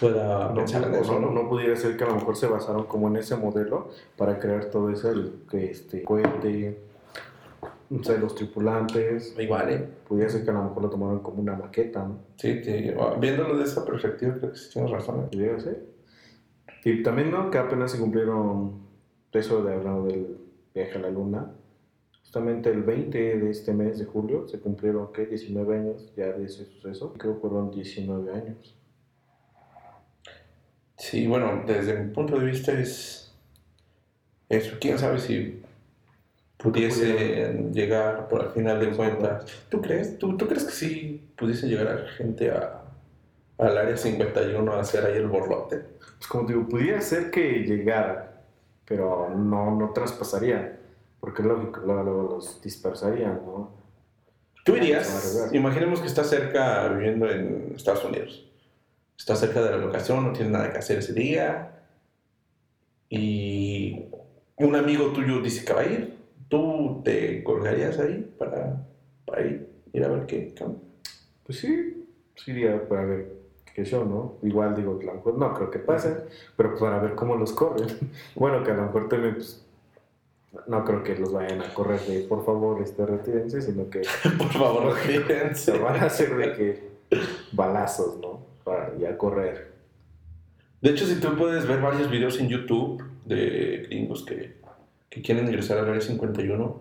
pueda 0.00 0.48
No, 0.48 0.54
pensar 0.54 0.84
en 0.84 0.94
eso, 0.94 1.20
no, 1.20 1.30
¿no? 1.30 1.42
no 1.42 1.48
pudiera 1.48 1.76
ser 1.76 1.96
que 1.96 2.04
a 2.04 2.08
lo 2.08 2.16
mejor 2.16 2.36
se 2.36 2.46
basaron 2.46 2.84
como 2.84 3.08
en 3.08 3.16
ese 3.16 3.36
modelo 3.36 3.90
para 4.16 4.38
crear 4.38 4.66
todo 4.66 4.90
eso, 4.90 5.10
el 5.10 5.32
este, 5.52 6.02
cohete, 6.02 6.78
o 7.90 8.02
sea, 8.02 8.16
los 8.18 8.34
tripulantes. 8.34 9.34
Igual, 9.38 9.70
¿eh? 9.70 9.88
Pudiera 10.08 10.30
ser 10.30 10.44
que 10.44 10.50
a 10.50 10.54
lo 10.54 10.64
mejor 10.64 10.82
lo 10.82 10.90
tomaron 10.90 11.20
como 11.20 11.40
una 11.40 11.54
maqueta, 11.54 12.04
¿no? 12.04 12.18
Sí, 12.36 12.62
sí, 12.64 12.92
viéndolo 13.20 13.56
de 13.56 13.64
esa 13.64 13.84
perspectiva, 13.84 14.34
creo 14.38 14.52
que 14.52 14.58
sí 14.58 14.70
tienes 14.72 14.90
razón. 14.90 15.20
¿eh? 15.20 15.28
Pudiera 15.30 15.60
ser. 15.60 15.86
Y 16.84 17.02
también, 17.02 17.30
¿no? 17.30 17.50
Que 17.50 17.58
apenas 17.58 17.92
se 17.92 17.98
cumplieron, 17.98 18.84
eso 19.32 19.62
de 19.64 19.74
hablando 19.74 20.06
del 20.06 20.38
viaje 20.74 20.98
a 20.98 21.00
la 21.00 21.10
luna, 21.10 21.52
justamente 22.20 22.70
el 22.70 22.82
20 22.82 23.38
de 23.38 23.50
este 23.50 23.72
mes 23.72 23.98
de 23.98 24.04
julio 24.06 24.48
se 24.48 24.58
cumplieron, 24.60 25.12
¿qué? 25.12 25.26
19 25.26 25.78
años 25.78 26.12
ya 26.16 26.32
de 26.32 26.44
ese 26.44 26.64
suceso. 26.64 27.14
Creo 27.16 27.34
que 27.34 27.40
fueron 27.40 27.70
19 27.70 28.32
años. 28.32 28.76
Sí, 30.96 31.26
bueno, 31.26 31.64
desde 31.66 31.98
mi 31.98 32.12
punto 32.12 32.38
de 32.38 32.46
vista 32.46 32.72
es 32.72 33.32
eso. 34.48 34.76
¿Quién 34.80 34.98
sabe 34.98 35.18
si 35.18 35.62
pudiese 36.56 37.68
llegar 37.72 38.28
por 38.28 38.42
al 38.42 38.50
final 38.52 38.80
de 38.80 38.90
cuentas? 38.96 39.44
¿Tú 39.68 39.80
crees? 39.80 40.18
¿Tú, 40.18 40.36
tú 40.36 40.46
crees 40.46 40.64
que 40.64 40.72
sí 40.72 41.28
pudiese 41.36 41.66
llegar 41.66 41.88
a 41.88 42.08
gente 42.12 42.50
a, 42.50 42.82
al 43.58 43.78
área 43.78 43.96
51 43.96 44.72
a 44.72 44.80
hacer 44.80 45.04
ahí 45.04 45.16
el 45.16 45.26
borlote? 45.26 45.78
Pues 46.16 46.26
como 46.28 46.46
te 46.46 46.54
digo, 46.54 46.68
pudiera 46.68 47.00
ser 47.00 47.30
que 47.30 47.64
llegara, 47.64 48.42
pero 48.84 49.30
no, 49.36 49.76
no 49.76 49.92
traspasarían, 49.92 50.78
porque 51.20 51.42
es 51.42 51.48
lógico, 51.48 51.80
luego, 51.84 52.36
los 52.36 52.62
dispersarían, 52.62 53.40
¿no? 53.44 53.70
¿Tú 54.64 54.76
irías? 54.76 55.50
Imaginemos 55.52 56.00
que 56.00 56.06
estás 56.06 56.30
cerca 56.30 56.88
viviendo 56.88 57.30
en 57.30 57.74
Estados 57.76 58.02
Unidos. 58.04 58.46
Estás 59.16 59.40
cerca 59.40 59.62
de 59.62 59.70
la 59.70 59.76
locación, 59.76 60.24
no 60.24 60.32
tienes 60.32 60.52
nada 60.52 60.72
que 60.72 60.78
hacer 60.78 60.98
ese 60.98 61.12
día. 61.12 61.70
Y 63.08 64.06
un 64.56 64.74
amigo 64.76 65.12
tuyo 65.12 65.40
dice 65.40 65.64
que 65.64 65.72
va 65.72 65.80
a 65.80 65.86
ir. 65.86 66.14
¿Tú 66.48 67.00
te 67.04 67.42
colgarías 67.42 67.98
ahí 67.98 68.34
para, 68.38 68.86
para 69.24 69.42
ir, 69.42 69.68
ir 69.92 70.04
a 70.04 70.08
ver 70.08 70.26
qué? 70.26 70.52
qué? 70.54 70.64
Pues 71.44 71.58
sí, 71.58 72.06
sí 72.34 72.50
iría 72.50 72.88
para 72.88 73.04
ver 73.04 73.32
qué 73.74 73.84
show, 73.84 74.04
¿no? 74.04 74.36
Igual 74.42 74.76
digo, 74.76 74.98
a 75.00 75.04
lo 75.04 75.14
mejor 75.14 75.38
no 75.38 75.54
creo 75.54 75.70
que 75.70 75.78
pase, 75.78 76.16
pero 76.56 76.76
para 76.76 76.98
ver 76.98 77.14
cómo 77.14 77.36
los 77.36 77.52
corren. 77.52 77.88
Bueno, 78.34 78.62
que 78.62 78.70
a 78.70 78.74
lo 78.74 78.82
mejor 78.84 79.08
también, 79.08 79.34
pues, 79.34 79.64
no 80.66 80.84
creo 80.84 81.02
que 81.02 81.16
los 81.16 81.32
vayan 81.32 81.62
a 81.62 81.74
correr 81.74 82.00
de, 82.00 82.20
por 82.20 82.44
favor, 82.44 82.80
este, 82.82 83.04
retírense, 83.04 83.60
sino 83.62 83.90
que 83.90 84.02
Por 84.38 84.52
favor, 84.52 84.94
fíjense. 84.96 85.72
se 85.72 85.78
van 85.78 85.96
a 85.96 86.06
hacer 86.06 86.36
de 86.36 86.52
que 86.52 86.94
balazos, 87.52 88.18
¿no? 88.20 88.53
Para 88.64 88.96
ya 88.98 89.16
correr. 89.18 89.72
De 90.80 90.90
hecho, 90.90 91.06
si 91.06 91.16
tú 91.20 91.36
puedes 91.36 91.66
ver 91.66 91.80
varios 91.80 92.10
videos 92.10 92.38
en 92.40 92.48
YouTube 92.48 93.02
de 93.24 93.84
gringos 93.88 94.24
que, 94.24 94.56
que 95.08 95.22
quieren 95.22 95.46
ingresar 95.46 95.78
al 95.78 95.88
área 95.88 96.00
51, 96.00 96.80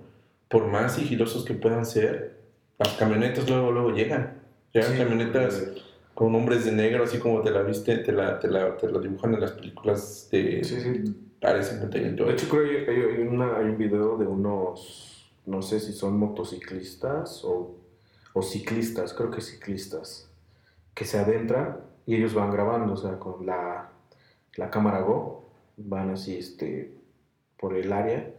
por 0.50 0.68
más 0.68 0.96
sigilosos 0.96 1.46
que 1.46 1.54
puedan 1.54 1.86
ser, 1.86 2.38
las 2.80 2.90
camionetas 2.94 3.50
luego, 3.50 3.72
luego 3.72 3.92
llegan. 3.92 4.42
Llegan 4.74 4.92
Sí, 4.94 4.98
camionetas 4.98 5.60
eh, 5.62 5.82
con 6.14 6.34
hombres 6.36 6.66
de 6.66 6.72
negro, 6.72 7.04
así 7.04 7.18
como 7.20 7.42
te 7.42 7.52
la 7.52 7.62
viste, 7.64 7.98
te 7.98 8.12
la, 8.12 8.40
te 8.40 8.48
la, 8.50 8.76
te 8.78 8.92
la 8.92 9.00
dibujan 9.00 9.34
en 9.36 9.42
las 9.42 9.52
películas 9.52 10.28
de 10.32 10.64
Sí, 10.64 10.80
sí. 10.82 11.16
área 11.42 11.62
51. 11.64 12.26
De 12.26 12.34
hecho, 12.34 12.50
creo 12.50 12.64
que 12.86 12.92
hay, 12.92 12.98
hay 13.20 13.28
una- 13.28 13.58
hay 13.58 13.66
un 13.66 13.78
video 13.78 14.18
de 14.18 14.26
unos, 14.26 15.32
no 15.46 15.62
sé 15.62 15.80
si 15.80 15.94
son 15.94 16.18
motociclistas 16.18 17.44
o, 17.46 17.76
o 18.34 18.42
ciclistas, 18.42 19.14
creo 19.14 19.30
que 19.32 19.42
ciclistas, 19.42 20.30
que 20.94 21.06
se 21.06 21.20
adentran 21.20 21.80
y 22.06 22.16
ellos 22.16 22.34
van 22.34 22.52
grabando, 22.52 22.94
o 22.94 22.98
sea, 22.98 23.20
con 23.20 23.46
la, 23.46 23.90
la 24.56 24.70
cámara 24.70 25.02
Go, 25.02 25.50
van 25.78 26.12
así 26.12 26.38
este, 26.38 26.94
por 27.58 27.76
el 27.76 27.92
área 27.92 28.34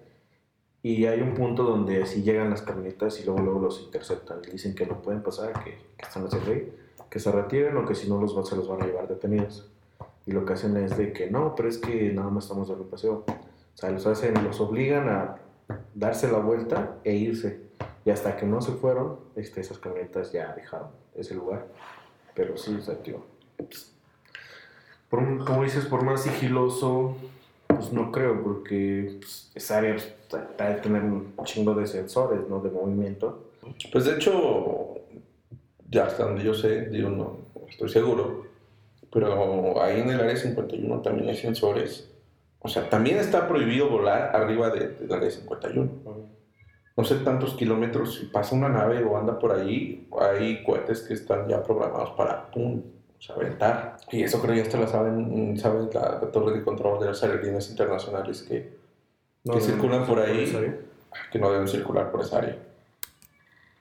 y 0.85 1.07
hay 1.07 1.23
un 1.23 1.33
punto 1.33 1.63
donde 1.63 2.03
así 2.03 2.23
llegan 2.23 2.51
las 2.51 2.61
camionetas 2.61 3.19
y 3.19 3.25
luego, 3.25 3.41
luego 3.41 3.59
los 3.59 3.81
interceptan 3.81 4.41
y 4.47 4.51
dicen 4.51 4.75
que 4.75 4.85
no 4.85 5.01
pueden 5.01 5.23
pasar, 5.23 5.65
que, 5.65 5.79
que 5.97 6.03
están 6.07 6.27
haciendo 6.27 6.51
ahí, 6.51 6.71
que 7.09 7.19
se 7.19 7.33
retiren 7.33 7.75
o 7.79 7.87
que 7.87 7.95
si 7.95 8.07
no 8.07 8.21
los, 8.21 8.35
se 8.47 8.55
los 8.55 8.69
van 8.69 8.83
a 8.83 8.87
llevar 8.87 9.09
detenidos. 9.09 9.73
Y 10.27 10.33
lo 10.33 10.45
que 10.45 10.53
hacen 10.53 10.77
es 10.77 10.99
de 10.99 11.15
que 11.15 11.31
no, 11.31 11.55
pero 11.55 11.71
es 11.71 11.79
que 11.79 12.13
nada 12.13 12.29
más 12.29 12.45
estamos 12.45 12.69
dando 12.69 12.85
un 12.85 12.91
paseo. 12.91 13.25
O 13.27 13.77
sea, 13.77 13.91
los 13.91 14.07
hacen, 14.07 14.35
los 14.45 14.61
obligan 14.61 15.09
a 15.09 15.37
darse 15.95 16.31
la 16.31 16.39
vuelta 16.39 16.99
e 17.03 17.15
irse. 17.15 17.63
Y 18.05 18.11
hasta 18.11 18.37
que 18.37 18.45
no 18.45 18.61
se 18.61 18.73
fueron, 18.73 19.21
este, 19.37 19.63
esas 19.63 19.79
camionetas 19.79 20.33
ya 20.33 20.53
dejaron 20.55 20.89
ese 21.15 21.35
lugar. 21.35 21.67
Pero 22.35 22.57
sí, 22.57 22.77
o 22.87 22.93
tío. 22.93 23.23
pues, 23.57 23.93
por, 25.09 25.45
como 25.45 25.63
dices, 25.63 25.85
por 25.87 26.03
más 26.03 26.23
sigiloso, 26.23 27.17
pues 27.69 27.93
no 27.93 28.11
creo, 28.11 28.43
porque 28.43 29.17
pues, 29.21 29.51
esa 29.55 29.79
área 29.79 29.93
pues, 29.95 30.13
está 30.51 30.69
de 30.71 30.81
tener 30.81 31.03
un 31.03 31.33
chingo 31.45 31.75
de 31.75 31.87
sensores, 31.87 32.41
¿no? 32.49 32.61
De 32.61 32.71
movimiento. 32.71 33.45
Pues 33.93 34.05
de 34.05 34.15
hecho, 34.17 34.95
ya 35.91 36.07
hasta 36.07 36.25
donde 36.25 36.43
yo 36.45 36.55
sé, 36.55 36.87
digo, 36.91 37.09
no 37.11 37.39
estoy 37.69 37.89
seguro, 37.89 38.47
pero 39.13 39.81
ahí 39.83 40.01
en 40.01 40.11
el 40.11 40.21
área 40.21 40.37
51 40.37 41.01
también 41.01 41.29
hay 41.29 41.37
sensores. 41.37 42.11
O 42.61 42.69
sea, 42.69 42.89
también 42.91 43.19
está 43.19 43.47
prohibido 43.47 43.89
volar 43.89 44.35
arriba 44.35 44.71
de- 44.71 44.89
del 44.89 45.13
área 45.13 45.31
51. 45.31 45.89
No 46.97 47.05
sé 47.05 47.17
tantos 47.17 47.55
kilómetros, 47.55 48.17
si 48.19 48.27
pasa 48.27 48.55
una 48.55 48.69
nave 48.69 49.03
o 49.03 49.17
anda 49.19 49.39
por 49.39 49.53
ahí, 49.53 50.09
hay 50.21 50.63
cohetes 50.63 51.03
que 51.03 51.15
están 51.15 51.49
ya 51.49 51.63
programados 51.63 52.11
para, 52.11 52.49
pum, 52.53 52.83
o 53.19 53.23
sea, 53.23 53.35
aventar. 53.35 53.97
Y 54.13 54.23
eso 54.23 54.41
creo 54.41 54.53
que 54.53 54.59
ya 54.59 54.63
hasta 54.65 54.79
la 54.79 54.87
saben, 54.87 55.59
saben 55.59 55.89
la, 55.93 56.21
la 56.23 56.31
torre 56.31 56.57
de 56.57 56.63
control 56.65 57.01
de 57.01 57.07
las 57.07 57.23
aerolíneas 57.25 57.69
internacionales 57.69 58.43
que, 58.43 58.77
que 59.45 59.61
circulan 59.61 60.07
por 60.07 60.21
ahí, 60.21 60.53
área. 60.57 60.77
que 61.33 61.39
no 61.41 61.51
deben 61.51 61.67
circular 61.67 62.13
por 62.13 62.21
esa 62.21 62.39
área. 62.39 62.57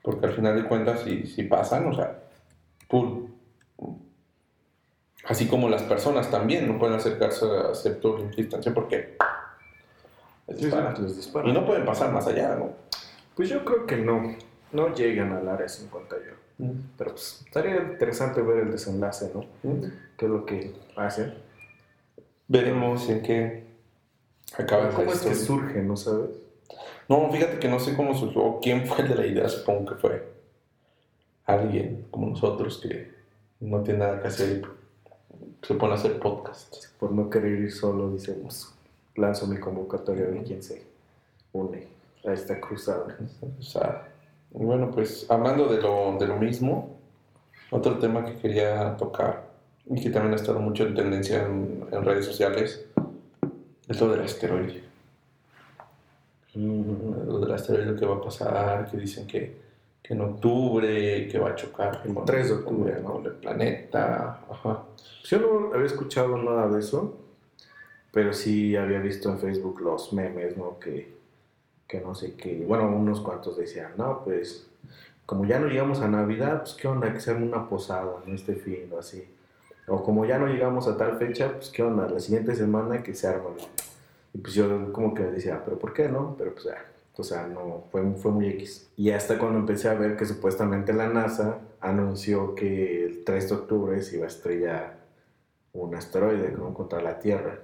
Porque 0.01 0.25
al 0.25 0.33
final 0.33 0.55
de 0.61 0.67
cuentas, 0.67 1.01
si, 1.01 1.27
si 1.27 1.43
pasan, 1.43 1.85
o 1.87 1.93
sea, 1.93 2.19
pum. 2.89 3.27
Así 5.25 5.47
como 5.47 5.69
las 5.69 5.83
personas 5.83 6.29
también 6.31 6.67
no 6.67 6.77
pueden 6.79 6.95
acercarse 6.95 7.45
a 7.45 7.73
cierta 7.75 8.09
distancia 8.35 8.73
porque 8.73 9.15
les 10.47 10.57
Sí, 10.57 10.63
sí, 10.63 10.65
disparan. 10.65 11.01
les 11.03 11.15
disparan. 11.15 11.49
Y 11.49 11.53
no 11.53 11.65
pueden 11.65 11.85
pasar 11.85 12.11
más 12.11 12.27
allá, 12.27 12.55
¿no? 12.55 12.71
Pues 13.35 13.49
yo 13.49 13.63
creo 13.65 13.85
que 13.85 13.97
no. 13.97 14.35
No 14.71 14.93
llegan 14.93 15.31
al 15.33 15.47
área 15.47 15.69
51. 15.69 16.43
Pero 16.97 17.11
pues 17.11 17.43
estaría 17.45 17.77
interesante 17.77 18.41
ver 18.41 18.59
el 18.59 18.71
desenlace, 18.71 19.31
¿no? 19.33 19.45
¿Qué 20.17 20.25
es 20.25 20.31
lo 20.31 20.45
que 20.45 20.73
hacen? 20.95 21.33
Veremos 22.47 23.09
en 23.09 23.21
qué 23.21 23.63
acaba 24.57 24.89
¿Cómo 24.89 25.11
es 25.11 25.21
que 25.21 25.35
surge, 25.35 25.81
no 25.81 25.95
sabes? 25.95 26.31
No, 27.09 27.29
fíjate 27.31 27.59
que 27.59 27.67
no 27.67 27.79
sé 27.79 27.95
cómo 27.95 28.15
surgió, 28.15 28.59
quién 28.61 28.85
fue 28.85 29.01
el 29.01 29.09
de 29.09 29.15
la 29.15 29.25
idea, 29.25 29.49
supongo 29.49 29.91
que 29.91 29.95
fue 29.95 30.33
alguien 31.45 32.05
como 32.09 32.29
nosotros 32.29 32.79
que 32.81 33.11
no 33.59 33.81
tiene 33.81 33.99
nada 33.99 34.21
que 34.21 34.27
hacer 34.27 34.61
y 34.61 35.65
se 35.65 35.73
pone 35.75 35.93
a 35.93 35.97
hacer 35.97 36.19
podcast. 36.19 36.85
Por 36.99 37.11
no 37.11 37.29
querer 37.29 37.59
ir 37.59 37.71
solo, 37.71 38.11
dice, 38.11 38.33
pues 38.33 38.73
lanzo 39.15 39.47
mi 39.47 39.59
convocatoria 39.59 40.25
de 40.25 40.43
quién 40.43 40.63
se 40.63 40.83
une 41.51 41.92
a 42.25 42.33
esta 42.33 42.59
cruzada. 42.59 43.17
O 43.59 43.61
sea, 43.61 44.07
y 44.53 44.63
bueno, 44.63 44.91
pues 44.91 45.25
hablando 45.29 45.67
de 45.67 45.81
lo, 45.81 46.17
de 46.17 46.27
lo 46.27 46.37
mismo, 46.37 46.97
otro 47.71 47.97
tema 47.97 48.23
que 48.23 48.37
quería 48.37 48.95
tocar 48.97 49.51
y 49.85 50.01
que 50.01 50.09
también 50.09 50.33
ha 50.33 50.37
estado 50.37 50.59
mucho 50.59 50.85
en 50.85 50.95
tendencia 50.95 51.43
en, 51.43 51.85
en 51.91 52.05
redes 52.05 52.25
sociales 52.25 52.85
es 53.87 53.99
lo 53.99 54.09
del 54.09 54.21
asteroide. 54.21 54.83
Lo 56.55 57.39
del 57.39 57.51
asteroide 57.51 57.99
que 57.99 58.05
va 58.05 58.15
a 58.15 58.21
pasar, 58.21 58.89
que 58.89 58.97
dicen 58.97 59.25
que, 59.27 59.57
que 60.01 60.13
en 60.13 60.21
octubre, 60.21 61.27
que 61.27 61.39
va 61.39 61.49
a 61.49 61.55
chocar 61.55 62.01
El 62.05 62.13
con, 62.13 62.25
3 62.25 62.47
de 62.47 62.53
octubre, 62.53 62.99
¿no? 63.01 63.21
el 63.25 63.33
planeta. 63.33 64.41
Ajá. 64.49 64.83
Yo 65.23 65.39
no 65.39 65.73
había 65.73 65.87
escuchado 65.87 66.37
nada 66.37 66.67
de 66.67 66.79
eso, 66.79 67.17
pero 68.11 68.33
sí 68.33 68.75
había 68.75 68.99
visto 68.99 69.29
en 69.29 69.39
Facebook 69.39 69.81
los 69.81 70.13
memes, 70.13 70.55
¿no? 70.55 70.77
Que, 70.79 71.22
que 71.87 72.01
no 72.01 72.15
sé 72.15 72.35
qué. 72.35 72.63
Bueno, 72.67 72.87
unos 72.95 73.21
cuantos 73.21 73.57
decían, 73.57 73.93
no, 73.97 74.23
pues 74.23 74.67
como 75.25 75.45
ya 75.45 75.59
no 75.59 75.67
llegamos 75.67 76.01
a 76.01 76.07
Navidad, 76.07 76.59
pues 76.63 76.73
qué 76.73 76.87
onda, 76.87 77.13
que 77.13 77.19
se 77.19 77.31
haga 77.31 77.39
una 77.39 77.69
posada, 77.69 78.21
¿no? 78.25 78.33
Este 78.33 78.55
fin 78.55 78.89
o 78.91 78.99
así. 78.99 79.27
O 79.87 80.03
como 80.03 80.25
ya 80.25 80.37
no 80.37 80.47
llegamos 80.47 80.87
a 80.87 80.97
tal 80.97 81.17
fecha, 81.17 81.53
pues 81.53 81.69
qué 81.69 81.83
onda, 81.83 82.07
la 82.07 82.19
siguiente 82.19 82.55
semana 82.55 83.03
que 83.03 83.13
se 83.13 83.27
arman. 83.27 83.53
Y 84.33 84.37
pues 84.39 84.53
yo 84.53 84.91
como 84.91 85.13
que 85.13 85.23
decía, 85.23 85.61
pero 85.63 85.77
¿por 85.77 85.93
qué 85.93 86.09
no? 86.09 86.35
Pero 86.37 86.53
pues 86.53 86.65
ya, 86.65 86.85
o 87.15 87.23
sea, 87.23 87.47
no, 87.47 87.83
fue, 87.91 88.01
fue 88.13 88.31
muy 88.31 88.47
X. 88.47 88.89
Y 88.97 89.11
hasta 89.11 89.37
cuando 89.37 89.59
empecé 89.59 89.89
a 89.89 89.93
ver 89.93 90.17
que 90.17 90.25
supuestamente 90.25 90.93
la 90.93 91.07
NASA 91.09 91.59
anunció 91.79 92.55
que 92.55 93.05
el 93.05 93.23
3 93.23 93.49
de 93.49 93.55
octubre 93.55 94.01
se 94.01 94.17
iba 94.17 94.25
a 94.25 94.29
estrellar 94.29 94.97
un 95.73 95.95
asteroide 95.95 96.51
¿no? 96.51 96.73
contra 96.73 97.01
la 97.01 97.19
Tierra. 97.19 97.59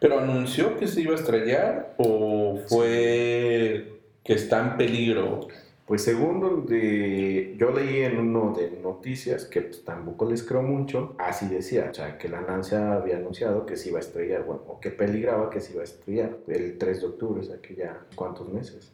¿Pero 0.00 0.18
anunció 0.18 0.76
que 0.76 0.86
se 0.86 1.00
iba 1.00 1.12
a 1.12 1.16
estrellar 1.16 1.94
o 1.98 2.58
fue 2.68 4.00
que 4.24 4.34
está 4.34 4.60
en 4.60 4.76
peligro? 4.76 5.48
Pues 5.86 6.04
según 6.04 6.40
donde 6.40 7.54
yo 7.56 7.70
leí 7.70 8.02
en 8.02 8.18
uno 8.18 8.54
de 8.54 8.78
noticias, 8.82 9.46
que 9.46 9.62
pues, 9.62 9.84
tampoco 9.84 10.28
les 10.28 10.42
creo 10.42 10.60
mucho, 10.60 11.14
así 11.18 11.48
decía, 11.48 11.88
o 11.90 11.94
sea, 11.94 12.18
que 12.18 12.28
la 12.28 12.42
NASA 12.42 12.92
había 12.92 13.16
anunciado 13.16 13.64
que 13.64 13.76
se 13.76 13.88
iba 13.88 13.98
a 13.98 14.02
estrellar, 14.02 14.44
bueno, 14.44 14.62
o 14.68 14.80
que 14.80 14.90
peligraba 14.90 15.48
que 15.48 15.60
se 15.60 15.72
iba 15.72 15.80
a 15.80 15.84
estrellar 15.84 16.36
el 16.46 16.76
3 16.76 17.00
de 17.00 17.06
octubre, 17.06 17.40
o 17.40 17.44
sea, 17.44 17.56
que 17.62 17.74
ya 17.74 18.04
cuántos 18.14 18.50
meses. 18.50 18.92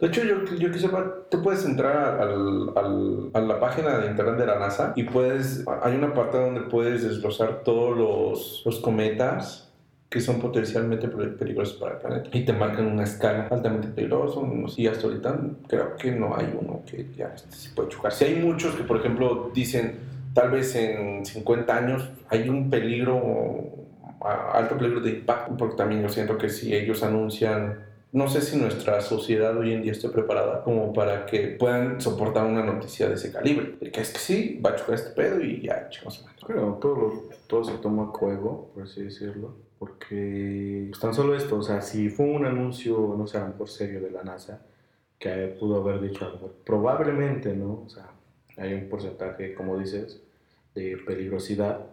De 0.00 0.06
hecho, 0.06 0.22
yo, 0.22 0.44
yo 0.44 0.70
quisiera, 0.70 1.12
tú 1.28 1.42
puedes 1.42 1.64
entrar 1.64 2.20
al, 2.20 2.70
al, 2.76 3.30
a 3.32 3.40
la 3.40 3.58
página 3.58 3.98
de 3.98 4.06
internet 4.08 4.36
de 4.36 4.46
la 4.46 4.60
NASA 4.60 4.92
y 4.94 5.02
puedes, 5.04 5.64
hay 5.82 5.96
una 5.96 6.14
parte 6.14 6.38
donde 6.38 6.60
puedes 6.60 7.02
desglosar 7.02 7.64
todos 7.64 7.96
los, 7.96 8.62
los 8.64 8.78
cometas 8.78 9.65
que 10.08 10.20
son 10.20 10.40
potencialmente 10.40 11.08
peligrosos 11.08 11.76
para 11.78 11.94
el 11.94 11.98
planeta 11.98 12.30
y 12.32 12.44
te 12.44 12.52
marcan 12.52 12.86
una 12.86 13.02
escala 13.02 13.48
altamente 13.50 13.88
peligroso 13.88 14.48
y 14.76 14.86
hasta 14.86 15.06
ahorita 15.06 15.40
creo 15.66 15.96
que 15.96 16.12
no 16.12 16.36
hay 16.36 16.54
uno 16.58 16.82
que 16.86 17.08
ya 17.16 17.36
se 17.36 17.70
puede 17.70 17.88
chocar. 17.88 18.12
Si 18.12 18.24
hay 18.24 18.36
muchos 18.36 18.74
que, 18.76 18.84
por 18.84 18.98
ejemplo, 18.98 19.50
dicen 19.52 19.98
tal 20.32 20.50
vez 20.50 20.74
en 20.76 21.24
50 21.24 21.76
años 21.76 22.08
hay 22.28 22.48
un 22.48 22.70
peligro, 22.70 23.86
alto 24.52 24.76
peligro 24.76 25.00
de 25.00 25.10
impacto, 25.10 25.56
porque 25.56 25.76
también 25.76 26.02
yo 26.02 26.08
siento 26.08 26.38
que 26.38 26.48
si 26.48 26.74
ellos 26.74 27.02
anuncian 27.02 27.86
no 28.12 28.28
sé 28.28 28.40
si 28.40 28.56
nuestra 28.56 29.02
sociedad 29.02 29.54
hoy 29.58 29.74
en 29.74 29.82
día 29.82 29.92
esté 29.92 30.08
preparada 30.08 30.62
como 30.62 30.92
para 30.92 31.26
que 31.26 31.48
puedan 31.48 32.00
soportar 32.00 32.46
una 32.46 32.64
noticia 32.64 33.08
de 33.08 33.14
ese 33.16 33.30
calibre. 33.30 33.76
que 33.78 34.00
es 34.00 34.10
que 34.10 34.18
sí, 34.18 34.60
va 34.64 34.70
a 34.70 34.76
chocar 34.76 34.94
este 34.94 35.10
pedo 35.10 35.42
y 35.42 35.60
ya, 35.60 35.90
chicos. 35.90 36.24
Creo, 36.46 36.78
todo, 36.80 37.24
todo 37.46 37.64
se 37.64 37.74
toma 37.74 38.04
a 38.04 38.06
juego, 38.06 38.70
por 38.72 38.84
así 38.84 39.02
decirlo. 39.02 39.65
Porque 39.78 40.86
pues, 40.90 41.00
tan 41.00 41.14
solo 41.14 41.34
esto, 41.36 41.56
o 41.58 41.62
sea, 41.62 41.82
si 41.82 42.08
fue 42.08 42.26
un 42.26 42.46
anuncio, 42.46 43.14
no 43.16 43.26
sé, 43.26 43.38
por 43.58 43.68
serio 43.68 44.00
de 44.00 44.10
la 44.10 44.22
NASA, 44.22 44.62
que 45.18 45.56
pudo 45.58 45.82
haber 45.82 46.00
dicho 46.00 46.24
algo, 46.24 46.52
probablemente, 46.64 47.54
¿no? 47.54 47.82
O 47.86 47.88
sea, 47.88 48.10
hay 48.56 48.74
un 48.74 48.88
porcentaje, 48.88 49.54
como 49.54 49.78
dices, 49.78 50.22
de 50.74 50.96
peligrosidad, 51.06 51.86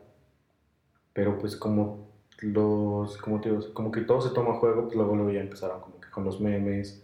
pero 1.14 1.38
pues 1.38 1.56
como 1.56 2.08
los, 2.40 3.18
como 3.18 3.42
te 3.42 3.50
digo, 3.50 3.74
como 3.74 3.92
que 3.92 4.02
todo 4.02 4.22
se 4.22 4.34
toma 4.34 4.56
a 4.56 4.60
juego, 4.60 4.84
pues 4.84 4.96
luego, 4.96 5.16
luego 5.16 5.32
ya 5.32 5.42
empezaron 5.42 5.82
como 5.82 5.96
con 6.14 6.24
los 6.24 6.40
memes, 6.40 7.04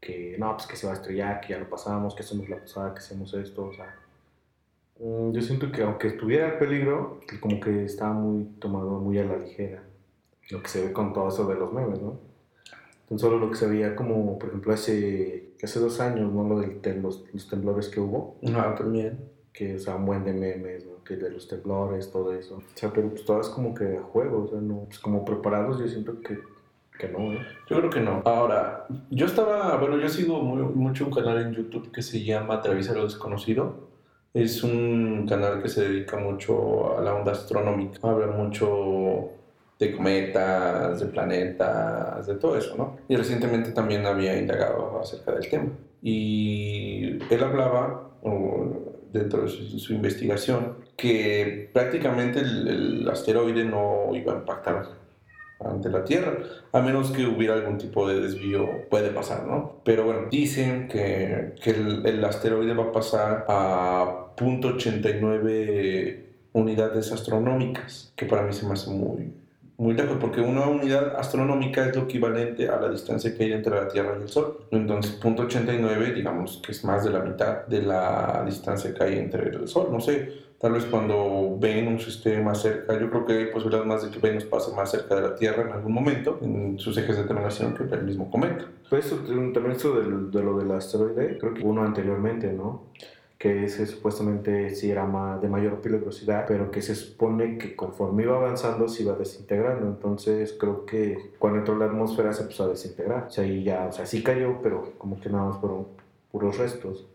que 0.00 0.36
no, 0.38 0.56
pues 0.56 0.66
que 0.66 0.76
se 0.76 0.86
va 0.86 0.92
a 0.94 0.96
estrellar, 0.96 1.40
que 1.40 1.50
ya 1.50 1.58
lo 1.58 1.68
pasamos, 1.68 2.14
que 2.14 2.22
hacemos 2.22 2.48
la 2.48 2.58
pasada, 2.58 2.94
que 2.94 3.00
hacemos 3.00 3.34
esto, 3.34 3.66
o 3.66 3.72
sea. 3.72 3.94
Mm, 5.00 5.32
yo 5.32 5.42
siento 5.42 5.70
que 5.70 5.82
aunque 5.82 6.08
estuviera 6.08 6.48
el 6.52 6.58
peligro, 6.58 7.20
como 7.40 7.60
que 7.60 7.84
estaba 7.84 8.12
muy 8.12 8.44
tomado 8.58 8.98
muy 9.00 9.18
a 9.18 9.24
la 9.24 9.36
ligera. 9.38 9.82
Lo 10.50 10.62
que 10.62 10.68
se 10.68 10.86
ve 10.86 10.92
con 10.92 11.12
todo 11.12 11.28
eso 11.28 11.46
de 11.46 11.54
los 11.54 11.72
memes, 11.72 12.00
¿no? 12.00 12.18
Entonces 13.02 13.26
solo 13.26 13.38
lo 13.38 13.50
que 13.50 13.56
se 13.56 13.66
veía 13.66 13.96
como, 13.96 14.38
por 14.38 14.48
ejemplo, 14.50 14.72
hace, 14.72 15.52
hace 15.62 15.80
dos 15.80 16.00
años, 16.00 16.32
¿no? 16.32 16.46
Lo 16.46 16.60
de 16.60 16.94
los, 17.00 17.24
los 17.32 17.48
temblores 17.48 17.88
que 17.88 18.00
hubo. 18.00 18.36
Ah, 18.54 18.74
también. 18.76 19.18
Que, 19.52 19.76
o 19.76 19.78
sea, 19.78 19.96
un 19.96 20.06
buen 20.06 20.24
de 20.24 20.32
memes, 20.32 20.84
¿no? 20.86 21.02
Que 21.04 21.16
de 21.16 21.30
los 21.30 21.48
temblores, 21.48 22.10
todo 22.10 22.34
eso. 22.34 22.56
O 22.56 22.62
sea, 22.74 22.92
pero 22.92 23.08
pues 23.08 23.24
todo 23.24 23.40
es 23.40 23.48
como 23.48 23.74
que 23.74 23.98
juego, 23.98 24.44
o 24.44 24.48
sea, 24.48 24.60
no, 24.60 24.84
pues 24.86 24.98
como 24.98 25.24
preparados 25.24 25.78
yo 25.78 25.88
siento 25.88 26.20
que 26.20 26.38
que 26.98 27.08
no, 27.08 27.32
¿eh? 27.32 27.38
Yo 27.70 27.78
creo 27.78 27.90
que 27.90 28.00
no. 28.00 28.22
Ahora, 28.24 28.86
yo 29.10 29.26
estaba, 29.26 29.76
bueno, 29.76 29.96
yo 29.98 30.08
sigo 30.08 30.42
mucho 30.42 31.06
un 31.06 31.12
canal 31.12 31.38
en 31.40 31.54
YouTube 31.54 31.92
que 31.92 32.02
se 32.02 32.24
llama 32.24 32.60
Travesa 32.60 32.92
lo 32.92 33.04
Desconocido. 33.04 33.88
Es 34.34 34.62
un 34.62 35.26
canal 35.26 35.62
que 35.62 35.68
se 35.68 35.88
dedica 35.88 36.18
mucho 36.18 36.98
a 36.98 37.02
la 37.02 37.14
onda 37.14 37.32
astronómica. 37.32 37.98
Habla 38.02 38.26
mucho 38.26 39.30
de 39.78 39.96
cometas, 39.96 41.00
de 41.00 41.06
planetas, 41.06 42.26
de 42.26 42.34
todo 42.34 42.56
eso, 42.56 42.76
¿no? 42.76 42.96
Y 43.08 43.16
recientemente 43.16 43.70
también 43.72 44.04
había 44.06 44.36
indagado 44.36 45.00
acerca 45.00 45.32
del 45.32 45.48
tema. 45.48 45.70
Y 46.02 47.18
él 47.32 47.42
hablaba, 47.42 48.10
dentro 49.12 49.42
de 49.42 49.48
su, 49.48 49.92
investigación, 49.92 50.78
que 50.96 51.70
prácticamente 51.72 52.40
el 52.40 53.08
asteroide 53.08 53.64
no 53.64 54.10
iba 54.14 54.32
a 54.32 54.36
impactar 54.38 54.88
ante 55.60 55.88
la 55.88 56.04
Tierra, 56.04 56.38
a 56.72 56.80
menos 56.80 57.10
que 57.10 57.26
hubiera 57.26 57.54
algún 57.54 57.78
tipo 57.78 58.06
de 58.08 58.20
desvío, 58.20 58.88
puede 58.88 59.10
pasar, 59.10 59.44
¿no? 59.46 59.80
Pero 59.84 60.04
bueno, 60.04 60.28
dicen 60.30 60.86
que, 60.88 61.54
que 61.62 61.70
el, 61.70 62.06
el, 62.06 62.24
asteroide 62.24 62.74
va 62.74 62.84
a 62.84 62.92
pasar 62.92 63.44
a 63.48 64.28
.89 64.36 66.20
unidades 66.52 67.10
astronómicas, 67.12 68.12
que 68.16 68.26
para 68.26 68.42
mí 68.42 68.52
se 68.52 68.66
me 68.66 68.74
hace 68.74 68.90
muy, 68.90 69.32
muy 69.78 69.94
lejos, 69.94 70.18
porque 70.20 70.40
una 70.40 70.66
unidad 70.66 71.16
astronómica 71.16 71.86
es 71.86 71.96
lo 71.96 72.02
equivalente 72.02 72.68
a 72.68 72.78
la 72.78 72.90
distancia 72.90 73.34
que 73.34 73.44
hay 73.44 73.52
entre 73.52 73.74
la 73.74 73.88
Tierra 73.88 74.16
y 74.18 74.22
el 74.22 74.28
Sol. 74.28 74.58
Entonces, 74.70 75.18
.89, 75.20 76.14
digamos 76.14 76.60
que 76.64 76.72
es 76.72 76.84
más 76.84 77.04
de 77.04 77.10
la 77.10 77.20
mitad 77.20 77.66
de 77.66 77.82
la 77.82 78.42
distancia 78.44 78.92
que 78.92 79.04
hay 79.04 79.18
entre 79.18 79.48
el 79.48 79.66
Sol, 79.68 79.88
no 79.90 80.00
sé 80.00 80.48
Tal 80.58 80.72
vez 80.72 80.84
cuando 80.86 81.56
Venus 81.60 82.08
esté 82.08 82.40
más 82.40 82.62
cerca, 82.62 82.98
yo 82.98 83.08
creo 83.10 83.24
que 83.24 83.32
hay 83.32 83.46
posibilidades 83.46 83.86
más 83.86 84.02
de 84.02 84.10
que 84.10 84.18
Venus 84.18 84.44
pase 84.44 84.74
más 84.74 84.90
cerca 84.90 85.14
de 85.14 85.22
la 85.22 85.36
Tierra 85.36 85.62
en 85.62 85.70
algún 85.70 85.92
momento, 85.92 86.40
en 86.42 86.76
sus 86.80 86.98
ejes 86.98 87.16
de 87.16 87.24
terminación, 87.24 87.74
que 87.74 87.84
el 87.84 88.02
mismo 88.02 88.28
cometa. 88.28 88.66
Pues 88.90 89.08
también 89.08 89.70
esto 89.70 90.00
de, 90.00 90.36
de 90.36 90.44
lo 90.44 90.58
del 90.58 90.72
asteroide, 90.72 91.38
creo 91.38 91.54
que 91.54 91.62
uno 91.62 91.84
anteriormente, 91.84 92.52
¿no? 92.52 92.86
Que 93.38 93.64
ese 93.64 93.86
supuestamente 93.86 94.74
sí 94.74 94.90
era 94.90 95.06
más, 95.06 95.40
de 95.40 95.48
mayor 95.48 95.80
peligrosidad, 95.80 96.44
pero 96.48 96.72
que 96.72 96.82
se 96.82 96.96
supone 96.96 97.56
que 97.56 97.76
conforme 97.76 98.24
iba 98.24 98.36
avanzando 98.36 98.88
se 98.88 99.04
iba 99.04 99.14
desintegrando. 99.14 99.86
Entonces 99.86 100.56
creo 100.58 100.84
que 100.84 101.32
cuando 101.38 101.60
entró 101.60 101.76
la 101.76 101.86
atmósfera 101.86 102.32
se 102.32 102.42
empezó 102.42 102.64
a 102.64 102.68
desintegrar. 102.68 103.26
O 103.28 103.30
sea, 103.30 103.46
y 103.46 103.62
ya, 103.62 103.86
o 103.86 103.92
sea, 103.92 104.06
sí 104.06 104.24
cayó, 104.24 104.60
pero 104.60 104.92
como 104.98 105.20
que 105.20 105.30
nada 105.30 105.44
más 105.44 105.60
fueron 105.60 105.86
puros 106.32 106.58
restos. 106.58 107.06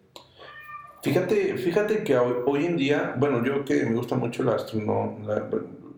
Fíjate, 1.01 1.57
fíjate 1.57 2.05
que 2.05 2.17
hoy, 2.17 2.65
en 2.65 2.77
día, 2.77 3.15
bueno, 3.17 3.43
yo 3.43 3.65
que 3.65 3.83
me 3.85 3.95
gusta 3.95 4.15
mucho 4.15 4.41
la, 4.43 4.55
la, 4.55 5.49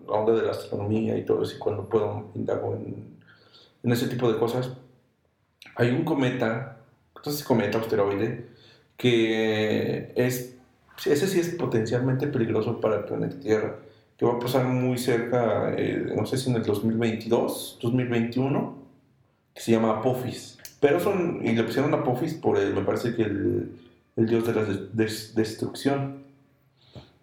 onda 0.07 0.33
de 0.33 0.41
la 0.41 0.51
astronomía 0.51 1.15
y 1.15 1.23
todo 1.23 1.43
eso, 1.43 1.55
y 1.55 1.59
cuando 1.59 1.88
puedo 1.88 2.31
indago 2.33 2.73
en, 2.73 3.15
en 3.83 3.91
ese 3.91 4.07
tipo 4.07 4.31
de 4.31 4.39
cosas, 4.39 4.71
hay 5.75 5.91
un 5.91 6.03
cometa, 6.03 6.79
entonces 7.15 7.43
cometa 7.43 7.77
asteroide, 7.77 8.54
que 8.97 10.12
es, 10.15 10.55
ese 11.05 11.27
sí 11.27 11.39
es 11.39 11.49
potencialmente 11.55 12.27
peligroso 12.27 12.79
para 12.79 12.97
el 12.97 13.03
planeta 13.05 13.39
Tierra, 13.39 13.79
que 14.17 14.25
va 14.25 14.34
a 14.34 14.39
pasar 14.39 14.65
muy 14.65 14.97
cerca, 14.97 15.73
eh, 15.77 16.13
no 16.15 16.25
sé 16.25 16.38
si 16.38 16.49
en 16.49 16.55
el 16.55 16.63
2022, 16.63 17.79
2021, 17.81 18.77
que 19.53 19.62
se 19.62 19.71
llama 19.71 19.99
Apophis. 19.99 20.58
Pero 20.79 20.99
son, 20.99 21.41
y 21.45 21.53
le 21.53 21.63
pusieron 21.63 21.93
Apophis 21.93 22.34
por 22.34 22.58
el, 22.58 22.73
me 22.73 22.81
parece 22.81 23.15
que 23.15 23.23
el 23.23 24.27
dios 24.27 24.47
de 24.47 24.53
la 24.53 24.63
destrucción, 24.93 26.23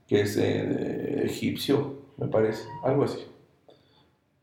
que 0.07 0.21
es 0.21 0.37
eh, 0.37 1.25
egipcio, 1.25 2.03
me 2.19 2.29
parece, 2.29 2.65
algo 2.85 3.05
así. 3.05 3.21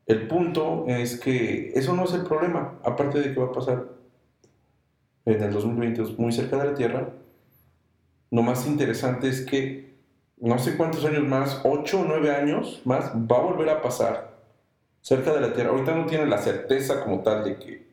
El 0.07 0.27
punto 0.27 0.85
es 0.87 1.19
que 1.19 1.71
eso 1.75 1.95
no 1.95 2.05
es 2.05 2.13
el 2.13 2.23
problema, 2.23 2.79
aparte 2.83 3.19
de 3.19 3.31
que 3.31 3.39
va 3.39 3.47
a 3.47 3.51
pasar 3.51 3.98
en 5.25 5.43
el 5.43 5.51
2022 5.51 6.17
muy 6.17 6.31
cerca 6.31 6.57
de 6.57 6.71
la 6.71 6.75
Tierra, 6.75 7.09
lo 8.31 8.41
más 8.41 8.67
interesante 8.67 9.27
es 9.29 9.41
que 9.45 9.89
no 10.37 10.57
sé 10.59 10.77
cuántos 10.77 11.03
años 11.05 11.27
más, 11.27 11.61
8 11.63 12.01
o 12.01 12.05
9 12.05 12.31
años 12.31 12.81
más, 12.85 13.11
va 13.13 13.37
a 13.37 13.41
volver 13.41 13.69
a 13.69 13.81
pasar 13.81 14.37
cerca 15.01 15.33
de 15.33 15.41
la 15.41 15.53
Tierra. 15.53 15.71
Ahorita 15.71 15.95
no 15.95 16.05
tiene 16.05 16.25
la 16.25 16.37
certeza 16.37 17.03
como 17.03 17.21
tal 17.21 17.43
de 17.43 17.55
que 17.57 17.89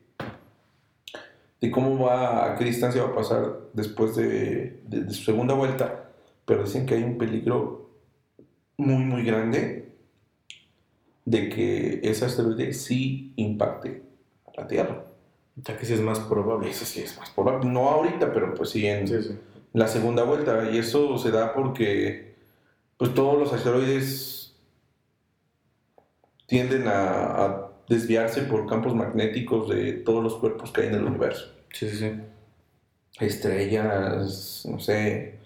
de 1.59 1.71
cómo 1.71 1.97
va, 2.05 2.51
a 2.51 2.55
qué 2.55 2.65
distancia 2.65 3.03
va 3.03 3.09
a 3.09 3.15
pasar 3.15 3.59
después 3.73 4.15
de, 4.15 4.79
su 5.09 5.23
segunda 5.23 5.55
vuelta, 5.55 6.11
pero 6.45 6.63
dicen 6.63 6.85
que 6.85 6.95
hay 6.95 7.03
un 7.03 7.17
peligro 7.17 7.89
muy, 8.77 9.03
muy 9.03 9.23
grande 9.23 9.91
de 11.25 11.49
que 11.49 11.99
ese 12.03 12.25
asteroide 12.25 12.73
sí 12.73 13.33
impacte 13.35 14.03
a 14.45 14.61
la 14.61 14.67
Tierra. 14.67 15.03
Ya 15.63 15.77
que 15.77 15.85
sí 15.85 15.93
es 15.93 16.01
más 16.01 16.19
probable. 16.19 16.69
Eso 16.69 16.85
sí 16.85 17.01
es 17.01 17.17
más 17.17 17.29
probable. 17.31 17.69
No 17.69 17.89
ahorita, 17.89 18.31
pero 18.31 18.53
pues 18.53 18.69
sí 18.69 18.87
en 18.87 19.39
la 19.73 19.87
segunda 19.87 20.23
vuelta. 20.23 20.69
Y 20.71 20.77
eso 20.77 21.17
se 21.17 21.31
da 21.31 21.53
porque 21.53 22.35
pues 22.97 23.13
todos 23.13 23.37
los 23.39 23.53
asteroides 23.53 24.55
tienden 26.47 26.87
a 26.87 27.67
desviarse 27.87 28.41
por 28.43 28.67
campos 28.67 28.93
magnéticos 28.93 29.69
de 29.69 29.93
todos 29.93 30.23
los 30.23 30.35
cuerpos 30.35 30.71
que 30.71 30.81
hay 30.81 30.87
en 30.87 30.95
el 30.95 31.05
universo. 31.05 31.51
Sí, 31.71 31.89
sí, 31.89 31.97
sí. 31.97 32.11
Estrellas, 33.19 34.67
no 34.69 34.79
sé, 34.79 35.39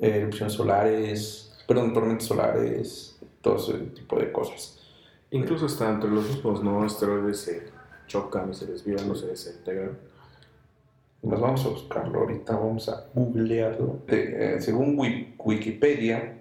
erupciones 0.00 0.54
solares, 0.54 1.52
perdón, 1.66 1.92
tormentas 1.92 2.26
solares, 2.26 3.18
todo 3.40 3.56
ese 3.56 3.74
tipo 3.90 4.18
de 4.18 4.32
cosas. 4.32 4.78
Incluso 5.30 5.66
hasta 5.66 5.90
entre 5.90 6.10
los 6.10 6.28
mismos, 6.28 6.62
¿no? 6.62 6.82
Asteroides 6.84 7.40
se 7.40 7.64
chocan, 8.06 8.54
se 8.54 8.66
desvían 8.66 9.10
o 9.10 9.14
se 9.14 9.26
desintegran. 9.26 9.98
Nos 11.22 11.40
vamos 11.40 11.64
a 11.64 11.68
buscarlo 11.68 12.20
ahorita, 12.20 12.56
vamos 12.56 12.88
a 12.88 13.06
googlearlo. 13.14 14.00
Eh, 14.08 14.56
según 14.60 14.98
Wikipedia, 15.38 16.38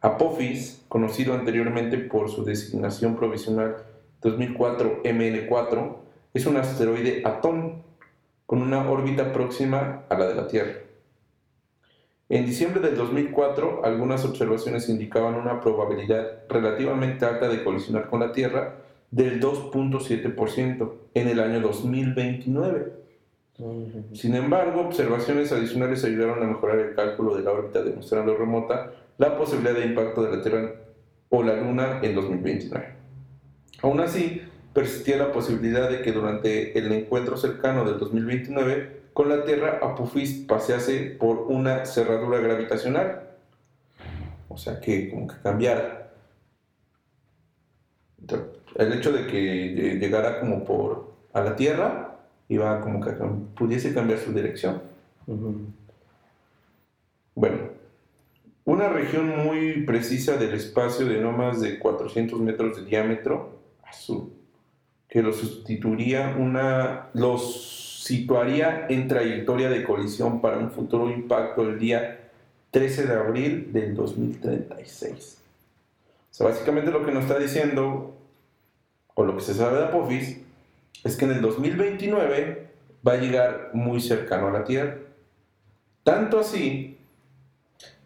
Apophis, 0.00 0.84
conocido 0.88 1.34
anteriormente 1.34 1.98
por 1.98 2.28
su 2.30 2.44
designación 2.44 3.16
provisional 3.16 3.76
2004 4.20 5.02
MN4 5.02 5.96
es 6.34 6.46
un 6.46 6.56
asteroide 6.56 7.22
Atón 7.24 7.82
con 8.46 8.62
una 8.62 8.88
órbita 8.90 9.32
próxima 9.32 10.04
a 10.08 10.16
la 10.16 10.26
de 10.26 10.34
la 10.34 10.46
Tierra. 10.48 10.74
En 12.28 12.46
diciembre 12.46 12.80
del 12.80 12.96
2004, 12.96 13.84
algunas 13.84 14.24
observaciones 14.24 14.88
indicaban 14.88 15.34
una 15.34 15.60
probabilidad 15.60 16.48
relativamente 16.48 17.24
alta 17.24 17.48
de 17.48 17.62
colisionar 17.62 18.08
con 18.08 18.20
la 18.20 18.32
Tierra 18.32 18.81
del 19.12 19.40
2.7% 19.40 20.92
en 21.14 21.28
el 21.28 21.38
año 21.38 21.60
2029. 21.60 22.92
Sin 24.14 24.34
embargo, 24.34 24.80
observaciones 24.80 25.52
adicionales 25.52 26.02
ayudaron 26.04 26.42
a 26.42 26.46
mejorar 26.46 26.80
el 26.80 26.94
cálculo 26.96 27.36
de 27.36 27.42
la 27.42 27.52
órbita 27.52 27.82
demostrando 27.82 28.36
remota 28.36 28.90
la 29.18 29.36
posibilidad 29.36 29.74
de 29.74 29.86
impacto 29.86 30.24
de 30.24 30.36
la 30.36 30.42
Tierra 30.42 30.74
o 31.28 31.42
la 31.42 31.54
Luna 31.56 32.00
en 32.02 32.14
2029. 32.14 32.86
Aún 33.82 34.00
así, 34.00 34.42
persistía 34.72 35.18
la 35.18 35.30
posibilidad 35.30 35.90
de 35.90 36.00
que 36.02 36.12
durante 36.12 36.76
el 36.78 36.90
encuentro 36.90 37.36
cercano 37.36 37.84
del 37.84 37.98
2029 37.98 39.02
con 39.12 39.28
la 39.28 39.44
Tierra, 39.44 39.78
Apophis 39.82 40.44
pasease 40.48 41.16
por 41.20 41.38
una 41.48 41.84
cerradura 41.84 42.38
gravitacional. 42.38 43.28
O 44.48 44.56
sea, 44.56 44.80
que 44.80 45.10
como 45.10 45.26
que 45.26 45.34
cambiara. 45.42 46.10
El 48.74 48.92
hecho 48.92 49.12
de 49.12 49.26
que 49.26 49.98
llegara 50.00 50.40
como 50.40 50.64
por 50.64 51.12
a 51.32 51.40
la 51.40 51.56
Tierra 51.56 52.16
iba 52.48 52.80
como 52.80 53.00
que 53.00 53.12
pudiese 53.56 53.94
cambiar 53.94 54.18
su 54.18 54.32
dirección. 54.32 54.82
Bueno, 57.34 57.58
una 58.64 58.88
región 58.88 59.44
muy 59.44 59.84
precisa 59.84 60.36
del 60.36 60.54
espacio 60.54 61.06
de 61.06 61.20
no 61.20 61.32
más 61.32 61.60
de 61.60 61.78
400 61.78 62.38
metros 62.40 62.76
de 62.76 62.84
diámetro, 62.84 63.58
azul, 63.84 64.32
que 65.08 65.22
lo 65.22 65.32
sustituiría 65.32 66.36
una, 66.38 67.08
los 67.14 67.82
situaría 68.02 68.86
en 68.88 69.06
trayectoria 69.06 69.70
de 69.70 69.84
colisión 69.84 70.40
para 70.40 70.58
un 70.58 70.70
futuro 70.70 71.08
impacto 71.08 71.62
el 71.62 71.78
día 71.78 72.30
13 72.72 73.06
de 73.06 73.14
abril 73.14 73.72
del 73.72 73.94
2036. 73.94 75.38
O 76.30 76.34
sea, 76.34 76.48
básicamente 76.48 76.90
lo 76.90 77.04
que 77.04 77.12
nos 77.12 77.24
está 77.24 77.38
diciendo, 77.38 78.16
o 79.14 79.24
lo 79.24 79.36
que 79.36 79.42
se 79.42 79.54
sabe 79.54 79.78
de 79.78 79.84
Apophis, 79.84 80.40
es 81.04 81.16
que 81.16 81.24
en 81.24 81.32
el 81.32 81.40
2029 81.40 82.68
va 83.06 83.12
a 83.12 83.16
llegar 83.16 83.70
muy 83.72 84.00
cercano 84.00 84.48
a 84.48 84.52
la 84.52 84.64
Tierra. 84.64 84.98
Tanto 86.04 86.40
así 86.40 86.98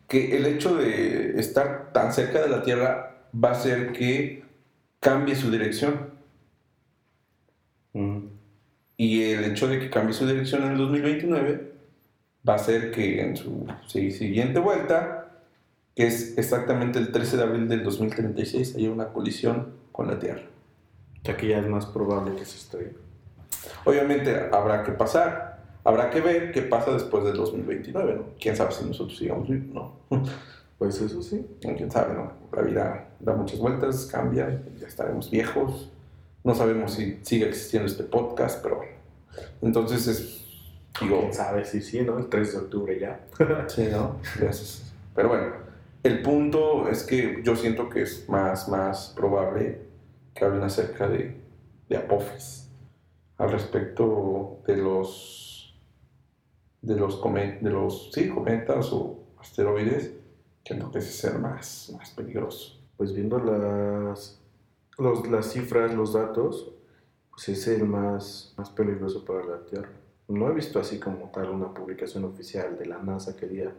que 0.09 0.37
el 0.37 0.47
hecho 0.47 0.77
de 0.77 1.39
estar 1.39 1.93
tan 1.93 2.13
cerca 2.13 2.41
de 2.41 2.49
la 2.49 2.63
Tierra 2.63 3.17
va 3.33 3.51
a 3.51 3.53
hacer 3.53 3.93
que 3.93 4.45
cambie 5.01 5.35
su 5.35 5.51
dirección. 5.51 6.11
Mm. 7.93 8.27
Y 8.97 9.23
el 9.33 9.45
hecho 9.45 9.69
de 9.69 9.79
que 9.79 9.91
cambie 9.91 10.15
su 10.15 10.27
dirección 10.27 10.63
en 10.65 10.73
el 10.73 10.79
2029 10.79 11.73
va 12.49 12.55
a 12.55 12.57
hacer 12.57 12.91
que 12.93 13.21
en 13.21 13.37
su 13.37 13.67
siguiente 13.87 14.59
vuelta, 14.59 15.29
que 15.95 16.07
es 16.07 16.39
exactamente 16.39 16.99
el 16.99 17.13
13 17.13 17.37
de 17.37 17.43
abril 17.43 17.69
del 17.69 17.83
2036, 17.83 18.77
haya 18.77 18.91
una 18.91 19.09
colisión 19.09 19.75
con 19.93 20.07
la 20.07 20.19
Tierra. 20.19 20.43
Ya 21.27 21.37
que 21.37 21.49
ya 21.49 21.59
es 21.59 21.67
más 21.67 21.87
probable 21.87 22.35
que 22.37 22.45
se 22.45 22.57
estrelle. 22.57 22.95
Obviamente 23.85 24.49
habrá 24.53 24.85
que 24.85 24.93
pasar, 24.93 25.59
habrá 25.85 26.11
que 26.11 26.21
ver 26.21 26.53
qué 26.53 26.63
pasa 26.63 26.93
después 26.93 27.25
del 27.25 27.35
2029, 27.35 28.15
¿no? 28.15 28.23
Quién 28.41 28.57
sabe 28.57 28.73
si 28.73 28.85
nosotros 28.85 29.19
sigamos 29.19 29.49
vivos, 29.49 29.93
¿no? 30.11 30.23
Pues 30.79 31.01
eso 31.01 31.23
sí. 31.23 31.47
Quién 31.61 31.91
sabe, 31.91 32.15
¿no? 32.15 32.33
La 32.53 32.61
vida 32.61 33.09
da 33.19 33.33
muchas 33.33 33.59
vueltas, 33.59 34.07
cambia, 34.13 34.63
ya 34.79 34.87
estaremos 34.87 35.31
viejos. 35.31 35.91
No 36.45 36.55
sabemos 36.55 36.93
si 36.93 37.19
sigue 37.23 37.49
existiendo 37.49 37.87
este 37.87 38.05
podcast, 38.05 38.63
pero. 38.63 38.83
Entonces 39.63 40.07
es. 40.07 40.43
Digo, 41.01 41.21
¿Quién 41.21 41.33
sabe 41.33 41.65
si 41.65 41.81
sí, 41.81 42.03
no? 42.03 42.19
El 42.19 42.29
3 42.29 42.53
de 42.53 42.59
octubre 42.59 42.99
ya. 42.99 43.21
sí, 43.69 43.89
¿no? 43.91 44.17
Gracias. 44.39 44.93
Pero 45.15 45.29
bueno, 45.29 45.47
el 46.03 46.23
punto 46.23 46.89
es 46.89 47.05
que 47.05 47.41
yo 47.43 47.57
siento 47.57 47.89
que 47.89 48.03
es 48.03 48.29
más, 48.29 48.69
más 48.69 49.13
probable 49.17 49.86
que 50.37 50.45
hablen 50.45 50.63
acerca 50.63 51.09
de, 51.09 51.41
de 51.89 51.97
Apophis 51.97 52.71
al 53.39 53.51
respecto 53.51 54.63
de 54.67 54.77
los 54.77 55.47
de 56.83 56.95
los, 56.95 57.21
de 57.21 57.71
los 57.71 58.11
sí, 58.13 58.29
cometas 58.29 58.93
o 58.93 59.19
asteroides 59.39 60.13
que 60.65 60.75
entonces 60.75 61.05
ser 61.17 61.39
más, 61.39 61.93
más 61.97 62.11
peligroso. 62.11 62.81
Pues 62.97 63.13
viendo 63.13 63.39
las, 63.39 64.41
los, 64.99 65.29
las 65.29 65.53
cifras, 65.53 65.95
los 65.95 66.13
datos, 66.13 66.73
pues 67.31 67.49
es 67.49 67.67
el 67.69 67.85
más, 67.85 68.55
más 68.57 68.71
peligroso 68.71 69.25
para 69.25 69.45
la 69.45 69.65
Tierra. 69.65 69.91
No 70.29 70.49
he 70.49 70.55
visto 70.55 70.79
así 70.79 70.99
como 70.99 71.31
tal 71.31 71.51
una 71.51 71.73
publicación 71.73 72.25
oficial 72.25 72.79
de 72.79 72.87
la 72.87 72.99
NASA 72.99 73.37
que 73.37 73.47
diga 73.47 73.73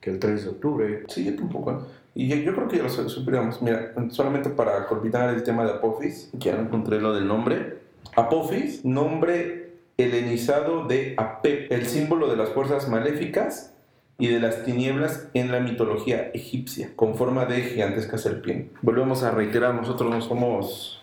que 0.00 0.10
el 0.10 0.18
3 0.18 0.44
de 0.44 0.50
octubre. 0.50 1.04
Sí, 1.08 1.30
tampoco. 1.36 1.86
Y 2.14 2.28
yo, 2.28 2.54
creo 2.54 2.68
que 2.68 2.76
ya 2.76 2.84
lo 2.84 2.88
supiéramos. 2.88 3.60
Mira, 3.60 3.92
solamente 4.10 4.50
para 4.50 4.86
culminar 4.86 5.34
el 5.34 5.42
tema 5.42 5.64
de 5.64 5.72
Apophis, 5.72 6.30
ya 6.32 6.52
encontré 6.52 7.00
lo 7.00 7.12
del 7.12 7.26
nombre. 7.26 7.78
Apophis, 8.14 8.84
nombre 8.84 9.72
helenizado 9.96 10.86
de 10.86 11.14
Apep, 11.16 11.72
el 11.72 11.86
símbolo 11.86 12.28
de 12.28 12.36
las 12.36 12.50
fuerzas 12.50 12.88
maléficas 12.88 13.74
y 14.18 14.28
de 14.28 14.38
las 14.38 14.64
tinieblas 14.64 15.28
en 15.34 15.50
la 15.50 15.60
mitología 15.60 16.30
egipcia, 16.34 16.90
con 16.94 17.16
forma 17.16 17.46
de 17.46 17.62
gigantesca 17.62 18.16
serpiente. 18.18 18.70
Volvemos 18.82 19.24
a 19.24 19.32
reiterar, 19.32 19.74
nosotros 19.74 20.08
no 20.10 20.20
somos 20.20 21.02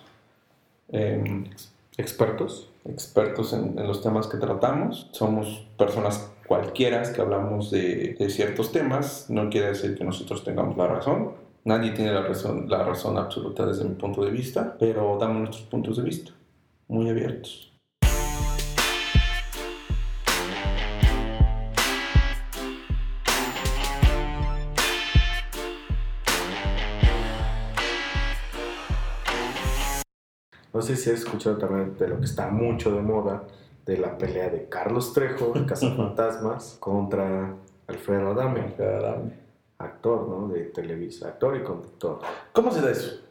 em, 0.90 1.46
expertos, 1.98 2.71
expertos 2.86 3.54
en, 3.54 3.76
los 3.76 4.02
temas 4.02 4.28
que 4.28 4.38
tratamos, 4.38 5.10
somos 5.12 5.68
personas 5.78 6.32
cualquiera 6.48 7.02
que 7.14 7.22
hablamos 7.22 7.72
de, 7.72 8.16
de, 8.20 8.30
ciertos 8.30 8.72
temas, 8.72 9.30
no 9.30 9.50
quiere 9.50 9.68
decir 9.68 9.98
que 9.98 10.04
nosotros 10.04 10.44
tengamos 10.44 10.78
la 10.78 10.88
razón, 10.88 11.34
nadie 11.64 11.92
tiene 11.92 12.12
la 12.12 12.22
razón, 12.22 12.70
la 12.70 12.84
razón 12.84 13.18
absoluta 13.18 13.66
desde 13.66 13.86
mi 13.86 13.96
punto 13.96 14.24
de 14.24 14.32
vista, 14.32 14.76
pero 14.78 15.18
damos 15.20 15.38
nuestros 15.38 15.64
puntos 15.64 15.98
de 15.98 16.04
vista, 16.04 16.32
muy 16.88 17.10
abiertos. 17.10 17.71
No 30.82 30.88
sé 30.88 30.96
si 30.96 31.12
has 31.12 31.20
escuchado 31.20 31.58
también 31.60 31.96
de 31.96 32.08
lo 32.08 32.18
que 32.18 32.26
está 32.26 32.48
mucho 32.48 32.92
de 32.92 33.04
moda, 33.04 33.44
de 33.86 34.00
la 34.00 34.18
pelea 34.18 34.50
de 34.50 34.68
Carlos 34.68 35.14
Trejo, 35.14 35.54
Fantasmas, 35.96 36.78
contra 36.80 37.54
Alfredo 37.86 38.32
Adame. 38.32 38.62
Alfredo 38.62 38.98
Adame. 38.98 39.34
Actor, 39.78 40.28
¿no? 40.28 40.48
De 40.48 40.62
Televisa, 40.62 41.28
actor 41.28 41.56
y 41.56 41.64
conductor. 41.64 42.22
¿Cómo 42.52 42.72
se 42.72 42.82
da 42.82 42.90
eso? 42.90 43.22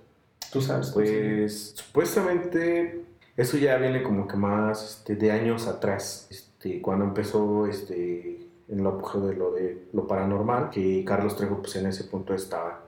¿Tú 0.52 0.60
sabes? 0.60 0.92
Pues 0.92 1.72
supuestamente 1.74 3.04
eso 3.36 3.56
ya 3.56 3.78
viene 3.78 4.04
como 4.04 4.28
que 4.28 4.36
más 4.36 4.98
este, 4.98 5.16
de 5.16 5.32
años 5.32 5.66
atrás, 5.66 6.28
este, 6.30 6.80
cuando 6.80 7.04
empezó 7.04 7.66
este, 7.66 8.46
en 8.68 8.84
lo 8.84 8.92
de 8.92 9.34
lo 9.34 9.50
de 9.50 9.88
lo 9.92 10.06
paranormal, 10.06 10.70
que 10.70 11.04
Carlos 11.04 11.34
Trejo 11.34 11.56
pues 11.56 11.74
en 11.74 11.86
ese 11.86 12.04
punto 12.04 12.32
estaba 12.32 12.80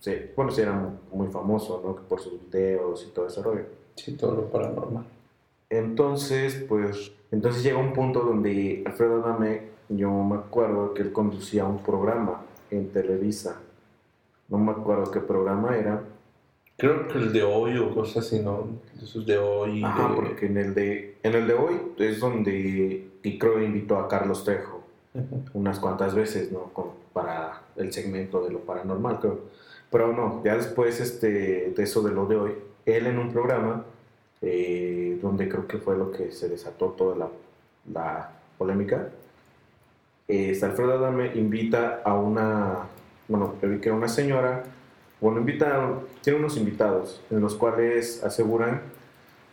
sí, 0.00 0.12
bueno, 0.34 0.50
sí 0.50 0.60
era 0.60 0.72
muy, 1.12 1.28
famoso, 1.28 1.80
¿no? 1.84 1.96
Por 2.08 2.20
sus 2.20 2.40
videos 2.50 3.06
y 3.08 3.12
todo 3.12 3.28
ese 3.28 3.42
rollo. 3.42 3.75
Sí, 3.96 4.12
todo 4.12 4.36
lo 4.36 4.50
paranormal. 4.50 5.04
Entonces, 5.70 6.64
pues, 6.68 7.12
entonces 7.32 7.62
llega 7.62 7.78
un 7.78 7.92
punto 7.92 8.20
donde 8.20 8.82
Alfredo 8.86 9.24
Adame, 9.24 9.62
yo 9.88 10.10
me 10.10 10.36
acuerdo 10.36 10.94
que 10.94 11.02
él 11.02 11.12
conducía 11.12 11.64
un 11.64 11.82
programa 11.82 12.42
en 12.70 12.90
Televisa. 12.90 13.60
No 14.48 14.58
me 14.58 14.72
acuerdo 14.72 15.10
qué 15.10 15.20
programa 15.20 15.76
era. 15.76 16.02
Creo 16.76 17.08
que 17.08 17.18
el 17.18 17.32
de 17.32 17.42
hoy 17.42 17.78
o 17.78 17.94
cosas 17.94 18.26
así, 18.26 18.40
¿no? 18.40 18.68
Esos 19.02 19.26
de 19.26 19.38
hoy. 19.38 19.82
Ah, 19.84 20.12
porque 20.14 20.46
en 20.46 20.58
el 20.58 20.74
de, 20.74 21.16
en 21.22 21.34
el 21.34 21.46
de 21.46 21.54
hoy 21.54 21.74
es 21.98 22.20
donde, 22.20 23.08
y 23.22 23.38
creo 23.38 23.62
invitó 23.62 23.98
a 23.98 24.08
Carlos 24.08 24.44
Trejo 24.44 24.82
unas 25.54 25.78
cuantas 25.78 26.14
veces, 26.14 26.52
¿no? 26.52 26.70
para 27.12 27.62
el 27.76 27.92
segmento 27.92 28.44
de 28.44 28.52
lo 28.52 28.60
paranormal, 28.60 29.20
creo. 29.20 29.40
Pero 29.90 30.12
no, 30.12 30.42
ya 30.44 30.56
después 30.56 31.00
este, 31.00 31.72
de 31.74 31.82
eso 31.82 32.02
de 32.02 32.12
lo 32.12 32.26
de 32.26 32.36
hoy, 32.36 32.52
él 32.86 33.06
en 33.06 33.18
un 33.18 33.32
programa 33.32 33.84
eh, 34.40 35.18
donde 35.20 35.48
creo 35.48 35.66
que 35.66 35.78
fue 35.78 35.96
lo 35.96 36.10
que 36.12 36.32
se 36.32 36.48
desató 36.48 36.90
toda 36.90 37.16
la, 37.16 37.28
la 37.92 38.30
polémica, 38.56 39.10
eh, 40.28 40.58
Alfredo 40.60 40.94
Adame 40.94 41.32
invita 41.36 42.00
a 42.04 42.14
una, 42.14 42.88
bueno, 43.28 43.54
vi 43.62 43.78
que 43.78 43.88
era 43.88 43.96
una 43.96 44.08
señora, 44.08 44.64
bueno, 45.20 45.38
invita, 45.38 46.00
tiene 46.20 46.40
unos 46.40 46.56
invitados 46.56 47.22
en 47.30 47.40
los 47.40 47.54
cuales 47.54 48.24
aseguran 48.24 48.82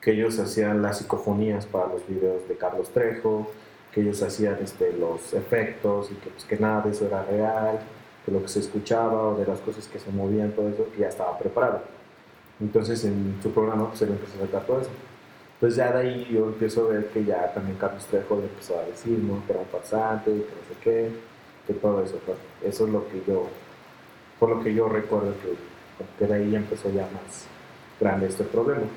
que 0.01 0.11
ellos 0.11 0.39
hacían 0.39 0.81
las 0.81 0.97
psicofonías 0.97 1.67
para 1.67 1.87
los 1.87 2.05
videos 2.07 2.47
de 2.47 2.57
Carlos 2.57 2.89
Trejo, 2.89 3.51
que 3.93 4.01
ellos 4.01 4.21
hacían 4.23 4.57
este, 4.61 4.93
los 4.93 5.33
efectos 5.33 6.11
y 6.11 6.15
que, 6.15 6.29
pues, 6.31 6.43
que 6.43 6.57
nada 6.57 6.81
de 6.81 6.91
eso 6.91 7.05
era 7.05 7.23
real, 7.23 7.79
de 8.25 8.33
lo 8.33 8.41
que 8.41 8.47
se 8.47 8.59
escuchaba 8.59 9.29
o 9.29 9.37
de 9.37 9.45
las 9.45 9.59
cosas 9.59 9.87
que 9.87 9.99
se 9.99 10.11
movían, 10.11 10.51
todo 10.51 10.69
eso, 10.69 10.87
que 10.91 11.01
ya 11.01 11.07
estaba 11.09 11.37
preparado. 11.37 11.92
Entonces 12.63 13.03
en 13.03 13.37
su 13.43 13.51
programa 13.51 13.89
pues 13.89 14.01
él 14.03 14.11
empezó 14.11 14.37
a 14.37 14.45
sacar 14.45 14.65
todo 14.65 14.79
eso. 14.81 14.89
Entonces 15.55 15.77
ya 15.77 15.91
de 15.91 15.99
ahí 15.99 16.27
yo 16.31 16.47
empiezo 16.47 16.85
a 16.85 16.93
ver 16.93 17.07
que 17.07 17.25
ya 17.25 17.53
también 17.53 17.77
Carlos 17.77 18.05
Trejo 18.05 18.37
le 18.37 18.43
empezó 18.43 18.79
a 18.79 18.83
decir, 18.83 19.19
¿no? 19.19 19.45
Que 19.45 19.51
era 19.51 19.61
un 19.61 19.67
farsante, 19.67 20.31
que 20.31 20.37
no 20.37 20.67
sé 20.69 20.79
qué, 20.81 21.11
que 21.67 21.73
todo 21.73 22.01
eso. 22.01 22.19
Pues, 22.25 22.37
eso 22.63 22.85
es 22.85 22.93
lo 22.93 23.05
que 23.09 23.21
yo, 23.27 23.47
por 24.39 24.49
lo 24.49 24.63
que 24.63 24.73
yo 24.73 24.87
recuerdo 24.87 25.33
que, 25.41 25.55
que 26.17 26.31
de 26.31 26.35
ahí 26.35 26.55
empezó 26.55 26.89
ya 26.89 27.03
más 27.03 27.47
grande 27.99 28.27
este 28.27 28.45
problema. 28.45 28.87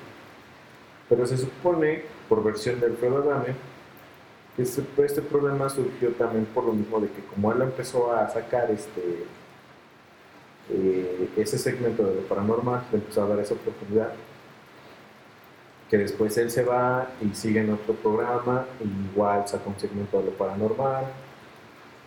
Pero 1.09 1.27
se 1.27 1.37
supone, 1.37 2.05
por 2.29 2.45
versión 2.45 2.79
de 2.79 2.87
Alfredo 2.87 3.19
Adame, 3.19 3.55
que 4.55 4.63
este, 4.63 4.83
este 5.05 5.23
problema 5.23 5.69
surgió 5.69 6.11
también 6.13 6.47
por 6.47 6.65
lo 6.65 6.73
mismo 6.73 7.01
de 7.01 7.09
que 7.09 7.23
como 7.35 7.53
él 7.53 7.63
empezó 7.63 8.13
a 8.13 8.29
sacar 8.29 8.71
este 8.71 9.25
eh, 10.71 11.31
ese 11.37 11.59
segmento 11.59 12.05
de 12.05 12.17
lo 12.17 12.21
paranormal, 12.23 12.85
le 12.91 12.99
empezó 12.99 13.23
a 13.23 13.29
dar 13.29 13.39
esa 13.39 13.55
oportunidad, 13.55 14.13
que 15.89 15.99
después 15.99 16.37
él 16.39 16.51
se 16.51 16.65
va 16.65 17.09
y 17.21 17.35
sigue 17.35 17.61
en 17.61 17.73
otro 17.73 17.95
programa, 17.95 18.67
y 18.81 19.13
igual 19.13 19.47
saca 19.47 19.69
un 19.69 19.79
segmento 19.79 20.19
de 20.19 20.27
lo 20.27 20.31
paranormal, 20.33 21.05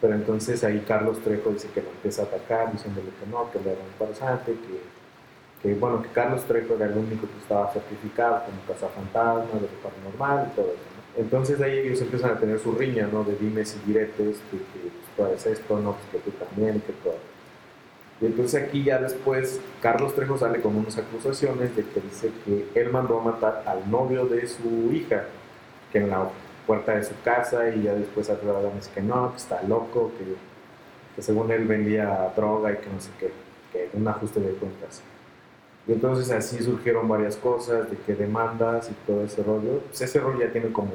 pero 0.01 0.13
entonces 0.15 0.63
ahí 0.63 0.83
Carlos 0.87 1.19
Trejo 1.19 1.51
dice 1.51 1.69
que 1.73 1.81
lo 1.81 1.89
empieza 1.89 2.23
a 2.23 2.25
atacar, 2.25 2.71
diciéndole 2.71 3.07
que 3.07 3.29
no, 3.29 3.51
que 3.51 3.59
le 3.59 3.71
era 3.71 3.81
un 3.81 4.07
farsante, 4.07 4.53
que, 4.53 4.81
que, 5.61 5.75
bueno, 5.75 6.01
que 6.01 6.09
Carlos 6.09 6.43
Trejo 6.45 6.75
era 6.75 6.85
el 6.85 6.97
único 6.97 7.27
que 7.27 7.37
estaba 7.41 7.71
certificado 7.71 8.43
como 8.45 8.61
cazafantasma, 8.67 9.55
de 9.55 9.61
lo 9.61 9.67
paranormal 9.83 10.51
y 10.51 10.55
todo 10.55 10.67
eso. 10.67 10.75
¿no? 10.95 11.21
Entonces 11.21 11.59
ahí 11.61 11.79
ellos 11.79 12.01
empiezan 12.01 12.31
a 12.31 12.39
tener 12.39 12.59
su 12.59 12.71
riña, 12.71 13.09
¿no? 13.11 13.25
De 13.25 13.35
dimes 13.35 13.75
y 13.75 13.87
diretes, 13.87 14.37
que, 14.49 14.57
que 14.57 14.89
tú 15.17 15.23
haces 15.25 15.59
esto, 15.59 15.79
no, 15.79 15.93
pues 15.93 16.23
que 16.23 16.31
tú 16.31 16.37
también, 16.37 16.79
que 16.81 16.93
todo. 16.93 17.17
Y 18.21 18.25
entonces 18.25 18.63
aquí 18.63 18.83
ya 18.83 18.99
después 18.99 19.61
Carlos 19.81 20.13
Trejo 20.13 20.37
sale 20.37 20.61
con 20.61 20.75
unas 20.75 20.97
acusaciones 20.97 21.75
de 21.75 21.83
que 21.85 22.01
dice 22.01 22.31
que 22.43 22.67
él 22.75 22.89
mandó 22.91 23.19
a 23.19 23.23
matar 23.23 23.63
al 23.65 23.89
novio 23.89 24.25
de 24.25 24.45
su 24.47 24.91
hija, 24.91 25.25
que 25.91 25.99
en 25.99 26.09
la 26.09 26.29
puerta 26.67 26.95
de 26.95 27.03
su 27.03 27.13
casa, 27.23 27.69
y 27.69 27.83
ya 27.83 27.93
después 27.93 28.27
dice 28.27 28.91
que 28.93 29.01
no, 29.01 29.31
que 29.31 29.37
está 29.37 29.63
loco, 29.63 30.11
que, 30.17 30.35
que, 31.15 31.21
según 31.21 31.49
él 31.51 31.65
vendía 31.65 32.31
droga 32.35 32.73
y 32.73 32.77
que 32.77 32.89
no 32.89 32.99
sé 32.99 33.09
qué, 33.19 33.31
que 33.71 33.89
un 33.93 34.07
ajuste 34.07 34.39
de 34.41 34.51
cuentas. 34.51 35.01
Y 35.87 35.93
entonces 35.93 36.29
así 36.29 36.61
surgieron 36.61 37.07
varias 37.07 37.37
cosas, 37.37 37.89
de 37.89 37.97
que 37.97 38.13
demandas 38.13 38.91
y 38.91 38.93
todo 39.07 39.23
ese 39.23 39.41
rollo. 39.41 39.79
Pues 39.87 40.01
ese 40.01 40.19
rollo 40.19 40.39
ya 40.39 40.51
tiene 40.51 40.71
como 40.71 40.91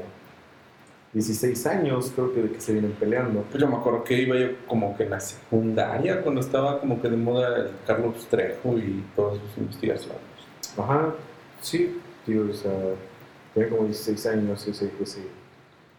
16 1.15 1.67
años, 1.69 2.11
creo 2.13 2.35
que 2.35 2.43
de 2.43 2.51
que 2.51 2.61
se 2.61 2.73
vienen 2.73 2.91
peleando. 2.93 3.43
Pues 3.43 3.63
yo 3.63 3.69
me 3.69 3.77
acuerdo 3.77 4.03
que 4.03 4.21
iba 4.21 4.37
yo 4.37 4.49
como 4.67 4.97
que 4.97 5.05
en 5.05 5.11
la 5.11 5.21
secundaria, 5.21 6.21
cuando 6.23 6.41
estaba 6.41 6.81
como 6.81 7.01
que 7.01 7.09
de 7.09 7.17
moda 7.17 7.57
el 7.57 7.71
Carlos 7.87 8.27
Trejo 8.29 8.77
y 8.77 9.05
todas 9.15 9.39
sus 9.39 9.59
investigaciones. 9.59 10.21
Ajá, 10.77 11.15
sí, 11.61 12.01
tío, 12.27 12.49
o 12.51 12.53
sea, 12.53 12.73
tenía 13.55 13.71
como 13.71 13.85
16 13.85 14.27
años 14.27 14.67
ese, 14.67 14.91
ese, 15.01 15.21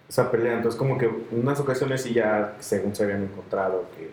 esa 0.09 0.29
pelea. 0.29 0.57
Entonces, 0.57 0.77
como 0.77 0.97
que 0.97 1.05
en 1.05 1.25
unas 1.31 1.61
ocasiones 1.61 2.01
sí 2.01 2.13
ya, 2.13 2.57
según 2.59 2.93
se 2.93 3.05
habían 3.05 3.23
encontrado, 3.23 3.85
que, 3.95 4.11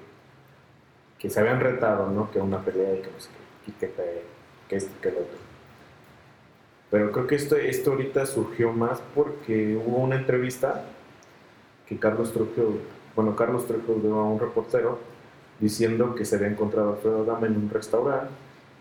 que 1.18 1.28
se 1.28 1.40
habían 1.40 1.58
retado, 1.58 2.10
¿no? 2.10 2.30
Que 2.30 2.38
una 2.38 2.64
pelea 2.64 2.94
y 2.94 3.02
que 3.02 3.10
no 3.10 3.18
sé 3.18 3.28
qué, 3.66 3.72
que, 3.72 3.92
que, 3.92 4.22
que 4.68 4.76
esto, 4.76 4.92
que 5.02 5.10
lo 5.10 5.18
otro. 5.18 5.42
Pero 6.92 7.10
creo 7.10 7.26
que 7.26 7.34
esto, 7.36 7.56
esto 7.56 7.92
ahorita 7.92 8.26
surgió 8.26 8.70
más 8.70 9.02
porque 9.14 9.76
hubo 9.76 9.96
una 9.96 10.16
entrevista 10.16 10.84
que 11.86 11.98
Carlos 11.98 12.32
Trejo, 12.32 12.76
bueno, 13.14 13.36
Carlos 13.36 13.66
Trejo 13.66 13.94
dio 14.02 14.18
a 14.18 14.24
un 14.24 14.40
reportero 14.40 14.98
diciendo 15.60 16.14
que 16.14 16.24
se 16.24 16.36
había 16.36 16.48
encontrado 16.48 16.90
a 16.90 16.92
Alfredo 16.94 17.24
Dama 17.24 17.46
en 17.46 17.56
un 17.56 17.70
restaurante 17.70 18.28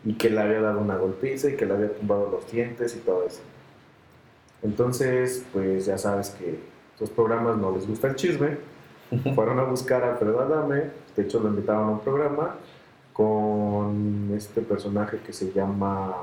y 0.03 0.13
que 0.15 0.29
le 0.29 0.41
había 0.41 0.61
dado 0.61 0.79
una 0.79 0.97
golpiza 0.97 1.49
y 1.49 1.55
que 1.55 1.65
le 1.65 1.73
había 1.73 1.93
tumbado 1.93 2.29
los 2.31 2.51
dientes 2.51 2.95
y 2.95 2.99
todo 2.99 3.23
eso. 3.25 3.41
Entonces, 4.63 5.45
pues 5.53 5.85
ya 5.85 5.97
sabes 5.97 6.31
que 6.31 6.59
los 6.99 7.09
programas 7.09 7.57
no 7.57 7.71
les 7.71 7.87
gusta 7.87 8.07
el 8.07 8.15
chisme. 8.15 8.57
Fueron 9.35 9.59
a 9.59 9.63
buscar 9.63 10.03
a 10.03 10.11
Alfredo 10.11 10.39
Adame, 10.39 10.91
de 11.15 11.23
hecho 11.23 11.39
lo 11.39 11.49
invitaron 11.49 11.89
a 11.89 11.91
un 11.91 11.99
programa 11.99 12.55
con 13.13 14.31
este 14.35 14.61
personaje 14.61 15.19
que 15.25 15.33
se 15.33 15.51
llama 15.51 16.15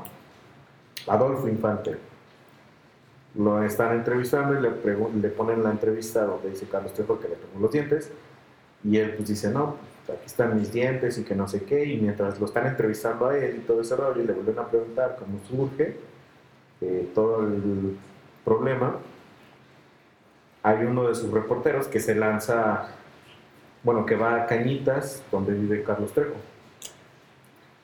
Adolfo 1.06 1.48
Infante. 1.48 1.96
Lo 3.34 3.62
están 3.62 3.94
entrevistando 3.94 4.58
y 4.58 4.62
le, 4.62 4.70
le 5.20 5.28
ponen 5.28 5.62
la 5.62 5.70
entrevista 5.70 6.24
donde 6.24 6.50
dice 6.50 6.66
Carlos 6.66 6.92
Trejo 6.92 7.20
que 7.20 7.28
le 7.28 7.36
tomó 7.36 7.60
los 7.60 7.72
dientes. 7.72 8.10
Y 8.84 8.96
él 8.96 9.14
pues 9.14 9.28
dice, 9.28 9.50
no, 9.50 9.76
pues, 10.06 10.18
aquí 10.18 10.26
están 10.26 10.58
mis 10.58 10.72
dientes 10.72 11.18
y 11.18 11.24
que 11.24 11.34
no 11.34 11.46
sé 11.46 11.64
qué. 11.64 11.84
Y 11.84 11.98
mientras 11.98 12.40
lo 12.40 12.46
están 12.46 12.66
entrevistando 12.66 13.26
a 13.26 13.36
él 13.36 13.58
y 13.58 13.60
todo 13.60 13.80
ese 13.80 13.96
rollo, 13.96 14.22
y 14.22 14.26
le 14.26 14.32
vuelven 14.32 14.58
a 14.58 14.66
preguntar 14.66 15.16
cómo 15.18 15.38
surge 15.48 15.96
eh, 16.80 17.08
todo 17.14 17.42
el 17.46 17.96
problema, 18.44 18.96
hay 20.62 20.84
uno 20.84 21.08
de 21.08 21.14
sus 21.14 21.30
reporteros 21.30 21.88
que 21.88 22.00
se 22.00 22.14
lanza, 22.14 22.88
bueno, 23.82 24.06
que 24.06 24.16
va 24.16 24.36
a 24.36 24.46
Cañitas, 24.46 25.22
donde 25.30 25.52
vive 25.52 25.82
Carlos 25.82 26.12
Trejo. 26.12 26.34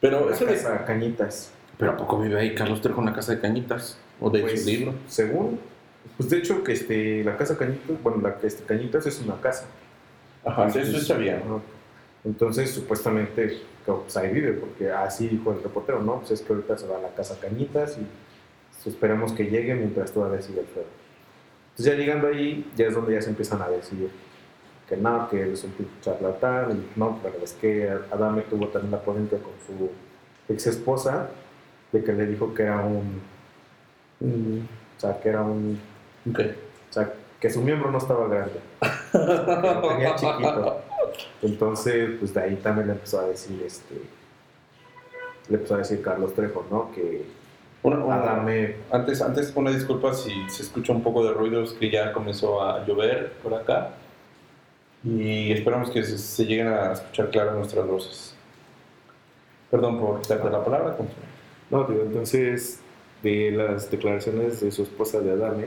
Pero 0.01 0.31
eso 0.31 0.45
de 0.45 0.59
Cañitas. 0.87 1.53
Pero 1.79 1.93
¿a 1.93 1.97
poco 1.97 2.19
vive 2.19 2.39
ahí 2.39 2.55
Carlos 2.55 2.81
Trejo 2.81 3.01
en 3.01 3.07
la 3.07 3.13
casa 3.13 3.33
de 3.33 3.41
Cañitas? 3.41 3.99
¿O 4.21 4.31
de 4.31 4.41
pues, 4.41 4.63
su 4.63 4.69
libro? 4.69 4.95
Según, 5.09 5.59
pues 6.17 6.31
de 6.31 6.39
hecho 6.39 6.63
que 6.63 6.73
este, 6.73 7.25
la 7.25 7.37
casa 7.37 7.57
Cañitas, 7.57 8.03
bueno, 8.03 8.21
la 8.23 8.37
este, 8.43 8.65
Cañitas 8.65 9.07
es 9.07 9.21
una 9.21 9.41
casa. 9.41 9.67
Ajá, 10.45 10.67
Entonces, 10.67 10.95
eso 10.95 11.19
bien. 11.19 11.43
Entonces, 12.25 12.71
supuestamente, 12.71 13.61
pues 13.85 14.17
ahí 14.17 14.33
vive, 14.33 14.53
porque 14.53 14.91
así 14.91 15.29
dijo 15.29 15.53
el 15.53 15.63
reportero, 15.63 16.03
¿no? 16.03 16.21
Pues 16.21 16.33
es 16.33 16.43
que 16.43 16.53
ahorita 16.53 16.79
se 16.79 16.87
va 16.87 16.99
a 16.99 17.01
la 17.01 17.15
casa 17.15 17.39
Cañitas 17.41 17.99
y 17.99 18.07
pues, 18.83 18.95
esperemos 18.95 19.33
que 19.33 19.45
llegue 19.45 19.75
mientras 19.75 20.13
todavía 20.13 20.41
sigue 20.41 20.61
el 20.61 20.67
fuego. 20.67 20.89
Entonces 21.71 21.93
ya 21.93 21.99
llegando 21.99 22.29
ahí, 22.29 22.71
ya 22.77 22.87
es 22.87 22.95
donde 22.95 23.15
ya 23.15 23.21
se 23.21 23.31
empiezan 23.31 23.61
a 23.61 23.69
decir 23.69 24.11
que 24.89 24.97
no, 24.97 25.29
que 25.29 25.53
es 25.53 25.65
un 25.65 25.73
charlatán, 26.03 26.73
y 26.73 26.99
no, 26.99 27.19
pero 27.23 27.37
es 27.43 27.53
que 27.55 27.91
Adame 28.11 28.43
tuvo 28.43 28.69
también 28.69 28.93
la 28.93 29.01
polémica 29.01 29.39
con 29.39 29.53
su 29.67 29.91
ex 30.53 30.67
esposa, 30.67 31.31
de 31.91 32.05
que 32.05 32.13
le 32.13 32.27
dijo 32.27 32.55
que 32.55 32.65
era 32.65 32.81
un, 32.85 33.21
o 34.25 35.01
sea, 35.01 35.21
que 35.21 35.29
era 35.29 35.43
un, 35.43 35.81
okay. 36.31 36.57
o 36.91 36.93
sea, 36.93 37.13
que 37.41 37.51
su 37.51 37.61
miembro 37.61 37.91
no 37.91 37.99
estaba 37.99 38.29
grande, 38.29 38.61
que 39.13 39.19
lo 39.19 39.89
tenía 39.89 40.15
chiquito. 40.17 40.81
Entonces, 41.43 42.11
pues 42.19 42.35
de 42.35 42.41
ahí 42.41 42.57
también 42.57 42.89
le 42.89 42.93
empezó 42.95 43.21
a 43.21 43.27
decir, 43.27 43.63
este, 43.65 43.95
le 45.49 45.57
empezó 45.57 45.75
a 45.75 45.79
decir 45.79 46.03
Carlos 46.03 46.35
Trejo, 46.35 46.65
¿no? 46.71 46.91
Que 46.93 47.25
una, 47.83 47.99
una, 47.99 48.15
Adame... 48.15 48.77
Antes, 48.91 49.21
antes 49.21 49.53
una 49.55 49.71
disculpa 49.71 50.15
si 50.15 50.33
se 50.49 50.63
escucha 50.63 50.93
un 50.93 51.03
poco 51.03 51.23
de 51.25 51.33
ruidos 51.33 51.75
que 51.75 51.91
ya 51.91 52.13
comenzó 52.13 52.63
a 52.63 52.85
llover 52.87 53.33
por 53.43 53.53
acá 53.55 53.91
y 55.05 55.53
esperamos 55.53 55.91
que 55.91 56.03
se, 56.03 56.17
se 56.17 56.47
lleguen 56.47 56.69
a 56.69 56.93
escuchar 56.93 57.31
claras 57.31 57.55
nuestras 57.57 57.87
voces. 57.87 58.35
Perdón 59.71 60.01
por 60.01 60.27
darte 60.27 60.51
la 60.51 60.65
palabra. 60.65 60.97
Continúa. 60.97 61.27
No, 61.71 61.85
tío, 61.87 62.03
entonces, 62.03 62.81
de 63.25 63.51
las 63.51 63.91
declaraciones 63.91 64.61
de 64.61 64.71
su 64.71 64.85
esposa 64.85 65.21
de 65.21 65.33
Adame, 65.33 65.67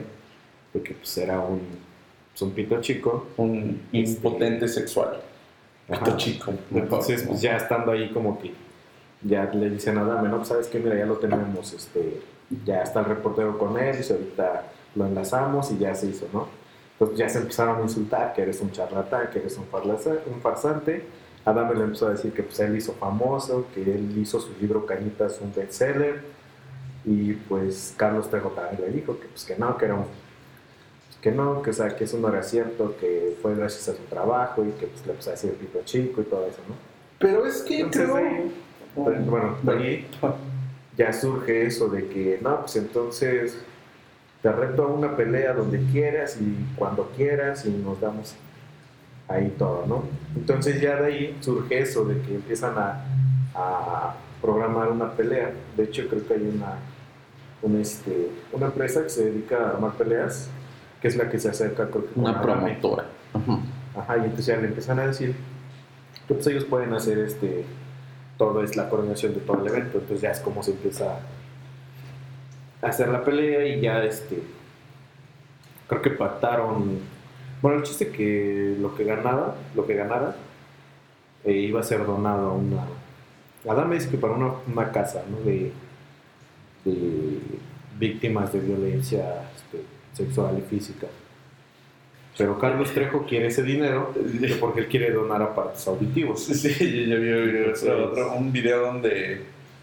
de 0.72 0.82
que 0.82 0.94
pues 0.94 1.18
era 1.18 1.38
un, 1.40 1.60
pues, 2.30 2.40
un 2.40 2.52
pito 2.52 2.80
chico. 2.80 3.26
Un 3.36 3.82
este, 3.92 3.98
impotente 3.98 4.66
sexual. 4.66 5.20
Pito 5.86 6.16
chico. 6.16 6.54
Entonces, 6.72 7.24
pues 7.24 7.42
ya 7.42 7.56
estando 7.56 7.92
ahí 7.92 8.10
como 8.10 8.38
que 8.38 8.52
ya 9.22 9.44
le 9.52 9.68
dicen 9.68 9.98
a 9.98 10.02
Adame, 10.02 10.30
no, 10.30 10.36
pues 10.38 10.48
sabes 10.48 10.68
que 10.68 10.78
mira, 10.78 10.96
ya 10.96 11.04
lo 11.04 11.18
tenemos, 11.18 11.72
este, 11.74 12.20
ya 12.64 12.82
está 12.82 13.00
el 13.00 13.06
reportero 13.06 13.58
con 13.58 13.78
él, 13.78 13.96
y 13.96 14.12
ahorita 14.12 14.72
lo 14.94 15.06
enlazamos 15.06 15.70
y 15.72 15.78
ya 15.78 15.94
se 15.94 16.06
hizo, 16.06 16.26
¿no? 16.32 16.48
Pues 16.98 17.14
ya 17.14 17.28
se 17.28 17.38
empezaron 17.38 17.78
a 17.78 17.82
insultar, 17.82 18.32
que 18.32 18.42
eres 18.42 18.60
un 18.60 18.72
charlatán, 18.72 19.28
que 19.30 19.40
eres 19.40 19.58
un, 19.58 19.66
un 20.32 20.40
farsante 20.40 21.04
Adame 21.48 21.74
le 21.74 21.84
empezó 21.84 22.08
a 22.08 22.10
decir 22.10 22.32
que 22.32 22.42
pues, 22.42 22.60
él 22.60 22.76
hizo 22.76 22.92
famoso, 22.92 23.66
que 23.74 23.82
él 23.82 24.16
hizo 24.18 24.40
su 24.40 24.52
libro 24.60 24.84
Cañitas 24.84 25.40
un 25.40 25.52
bestseller. 25.54 26.22
Y 27.08 27.32
pues 27.32 27.94
Carlos 27.96 28.28
Trejo 28.28 28.50
también 28.50 28.82
le 28.82 28.96
dijo 28.96 29.18
que, 29.18 29.28
pues, 29.28 29.44
que 29.44 29.56
no, 29.56 29.78
que 29.78 29.86
era 29.86 29.94
un, 29.94 30.04
que 31.22 31.32
no, 31.32 31.62
que, 31.62 31.70
o 31.70 31.72
sea, 31.72 31.96
que 31.96 32.04
eso 32.04 32.18
no 32.18 32.28
era 32.28 32.42
cierto, 32.42 32.96
que 33.00 33.34
fue 33.40 33.54
gracias 33.54 33.88
a 33.88 33.96
su 33.96 34.02
trabajo 34.04 34.62
y 34.62 34.72
que 34.72 34.86
pues, 34.86 35.06
le 35.06 35.12
empezó 35.12 35.30
a 35.30 35.32
decir 35.32 35.54
pito 35.54 35.80
chico 35.84 36.20
y 36.20 36.24
todo 36.24 36.46
eso, 36.46 36.58
¿no? 36.68 36.74
Pero 37.18 37.46
es 37.46 37.62
que 37.62 37.80
entonces, 37.80 38.04
creo... 38.04 38.16
Ahí, 38.16 39.24
bueno, 39.26 39.56
ahí 39.66 40.06
ya 40.98 41.12
surge 41.12 41.66
eso 41.66 41.88
de 41.88 42.08
que, 42.08 42.38
no, 42.42 42.60
pues 42.60 42.76
entonces 42.76 43.58
te 44.42 44.52
reto 44.52 44.82
a 44.82 44.86
una 44.88 45.16
pelea 45.16 45.54
donde 45.54 45.80
quieras 45.90 46.38
y 46.40 46.76
cuando 46.76 47.10
quieras 47.16 47.64
y 47.64 47.70
nos 47.70 48.00
damos 48.00 48.34
ahí 49.28 49.54
todo, 49.58 49.86
¿no? 49.86 50.04
Entonces 50.36 50.78
ya 50.80 51.00
de 51.00 51.06
ahí 51.06 51.38
surge 51.40 51.80
eso, 51.80 52.04
de 52.04 52.20
que 52.20 52.34
empiezan 52.34 52.76
a, 52.76 53.04
a 53.54 54.14
programar 54.42 54.90
una 54.90 55.12
pelea. 55.12 55.52
De 55.76 55.84
hecho, 55.84 56.06
creo 56.08 56.26
que 56.26 56.34
hay 56.34 56.52
una, 56.54 56.76
una, 57.62 57.80
este, 57.80 58.30
una 58.52 58.66
empresa 58.66 59.02
que 59.02 59.08
se 59.08 59.24
dedica 59.26 59.56
a 59.56 59.70
armar 59.70 59.92
peleas, 59.92 60.48
que 61.00 61.08
es 61.08 61.16
la 61.16 61.28
que 61.28 61.38
se 61.38 61.48
acerca 61.48 61.88
creo 61.88 62.04
que 62.04 62.20
Una 62.20 62.40
promotora. 62.40 63.06
Ajá. 63.32 63.58
Ajá, 63.96 64.16
y 64.18 64.20
entonces 64.20 64.46
ya 64.46 64.56
le 64.56 64.68
empiezan 64.68 64.98
a 65.00 65.06
decir 65.06 65.34
que 66.26 66.34
pues 66.34 66.46
ellos 66.46 66.64
pueden 66.64 66.92
hacer 66.92 67.18
este 67.18 67.64
todo 68.36 68.62
es 68.62 68.76
la 68.76 68.88
coordinación 68.88 69.34
de 69.34 69.40
todo 69.40 69.60
el 69.60 69.66
evento, 69.66 69.98
entonces 69.98 70.20
ya 70.20 70.30
es 70.30 70.40
como 70.40 70.62
se 70.62 70.70
empieza 70.70 71.18
hacer 72.82 73.08
la 73.08 73.24
pelea 73.24 73.66
y 73.66 73.80
ya 73.80 74.02
este 74.04 74.40
creo 75.88 76.02
que 76.02 76.10
pactaron 76.10 77.00
bueno 77.60 77.78
el 77.78 77.82
chiste 77.82 78.10
que 78.10 78.76
lo 78.78 78.94
que 78.94 79.04
ganaba 79.04 79.56
lo 79.74 79.86
que 79.86 79.94
ganara 79.94 80.36
eh, 81.44 81.52
iba 81.52 81.80
a 81.80 81.82
ser 81.82 82.06
donado 82.06 82.50
a 82.50 82.52
una 82.52 82.86
Adame 83.68 83.96
dice 83.96 84.08
que 84.10 84.18
para 84.18 84.34
una, 84.34 84.52
una 84.72 84.92
casa 84.92 85.24
¿no? 85.28 85.38
de, 85.38 85.72
de 86.94 87.38
víctimas 87.98 88.52
de 88.52 88.60
violencia 88.60 89.42
este, 89.56 89.82
sexual 90.14 90.56
y 90.58 90.62
física 90.68 91.06
pero 92.36 92.56
Carlos 92.56 92.92
Trejo 92.92 93.26
quiere 93.26 93.48
ese 93.48 93.64
dinero 93.64 94.14
porque 94.60 94.80
él 94.82 94.86
quiere 94.86 95.10
donar 95.10 95.42
a 95.42 95.54
partes 95.56 95.86
auditivos. 95.88 96.44
Sí, 96.44 97.06
yo 97.08 97.20
vi, 97.20 97.32
vi 97.50 97.90
otro, 97.90 98.32
un 98.36 98.52
video 98.52 98.82
donde, 98.82 99.42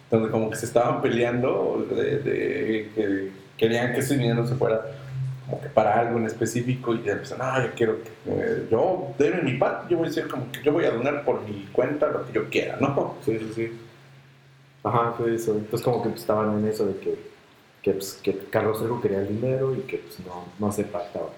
donde 0.09 0.29
como 0.29 0.49
que 0.49 0.55
se 0.55 0.65
estaban 0.65 1.01
peleando, 1.01 1.85
de, 1.93 2.19
de- 2.19 2.89
que 2.95 3.29
querían 3.57 3.91
que 3.93 3.99
ese 3.99 4.17
dinero 4.17 4.47
se 4.47 4.55
fuera 4.55 4.79
como 5.45 5.59
que 5.61 5.67
para 5.67 5.99
algo 5.99 6.17
en 6.17 6.27
específico 6.27 6.95
y 6.95 6.99
empezaron, 7.09 7.45
ah, 7.45 7.61
yo 7.65 7.71
quiero 7.75 7.97
que 8.01 8.09
eh, 8.27 8.67
yo 8.71 9.13
debe 9.19 9.41
mi 9.41 9.57
parte, 9.57 9.87
yo 9.91 9.97
voy 9.97 10.05
a 10.05 10.09
decir 10.09 10.29
como 10.29 10.49
que 10.49 10.63
yo 10.63 10.71
voy 10.71 10.85
a 10.85 10.91
donar 10.91 11.25
por 11.25 11.41
mi 11.45 11.67
cuenta 11.73 12.07
lo 12.07 12.25
que 12.25 12.31
yo 12.31 12.49
quiera, 12.49 12.77
¿no? 12.79 13.15
Sí, 13.25 13.37
sí, 13.37 13.51
sí. 13.53 13.71
Ajá, 14.85 15.13
fue 15.17 15.33
eso. 15.33 15.53
Entonces 15.53 15.81
como 15.81 16.03
que 16.03 16.09
pues, 16.09 16.21
estaban 16.21 16.59
en 16.59 16.67
eso 16.67 16.85
de 16.85 16.95
que, 16.99 17.17
que, 17.81 17.91
pues, 17.93 18.19
que 18.23 18.37
Carlos 18.51 18.79
Trejo 18.79 19.01
quería 19.01 19.19
el 19.19 19.29
dinero 19.29 19.73
y 19.73 19.79
que 19.79 19.97
pues, 19.97 20.19
no, 20.19 20.45
no 20.59 20.71
se 20.71 20.83
pactaba. 20.83 21.29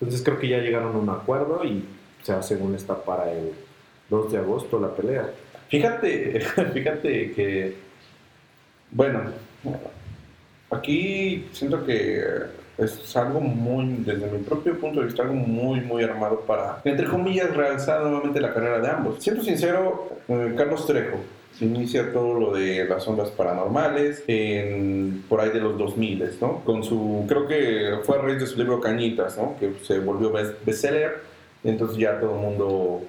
Entonces 0.00 0.22
creo 0.24 0.38
que 0.38 0.48
ya 0.48 0.58
llegaron 0.58 0.96
a 0.96 0.98
un 0.98 1.10
acuerdo 1.10 1.62
y 1.62 1.84
o 2.22 2.24
sea, 2.24 2.42
según 2.42 2.74
está 2.74 3.02
para 3.02 3.30
el 3.30 3.52
2 4.08 4.32
de 4.32 4.38
agosto 4.38 4.80
la 4.80 4.94
pelea. 4.94 5.30
Fíjate, 5.68 6.40
fíjate 6.72 7.32
que, 7.32 7.76
bueno, 8.90 9.24
aquí 10.70 11.48
siento 11.52 11.84
que 11.84 12.24
es 12.78 13.14
algo 13.14 13.40
muy, 13.40 14.04
desde 14.06 14.26
mi 14.26 14.38
propio 14.38 14.78
punto 14.80 15.00
de 15.00 15.06
vista, 15.06 15.22
algo 15.22 15.34
muy, 15.34 15.82
muy 15.82 16.02
armado 16.02 16.40
para, 16.40 16.80
entre 16.84 17.06
comillas, 17.06 17.54
realzar 17.54 18.00
nuevamente 18.00 18.40
la 18.40 18.54
carrera 18.54 18.80
de 18.80 18.88
ambos. 18.88 19.22
Siendo 19.22 19.42
sincero, 19.42 20.08
eh, 20.28 20.54
Carlos 20.56 20.86
Trejo 20.86 21.18
inicia 21.62 22.12
todo 22.12 22.34
lo 22.38 22.52
de 22.54 22.84
las 22.86 23.06
ondas 23.08 23.30
paranormales 23.30 24.22
en, 24.26 25.24
por 25.28 25.40
ahí 25.40 25.50
de 25.50 25.60
los 25.60 25.76
2000, 25.78 26.24
¿no? 26.40 26.64
Con 26.64 26.82
su, 26.82 27.24
creo 27.28 27.46
que 27.46 27.98
fue 28.04 28.18
a 28.18 28.22
raíz 28.22 28.40
de 28.40 28.46
su 28.46 28.58
libro 28.58 28.80
Cañitas, 28.80 29.36
¿no? 29.36 29.56
Que 29.58 29.72
se 29.82 29.98
volvió 29.98 30.32
best- 30.32 30.54
bestseller, 30.64 31.18
entonces 31.64 31.96
ya 31.98 32.18
todo 32.20 32.34
el 32.34 32.40
mundo 32.40 33.02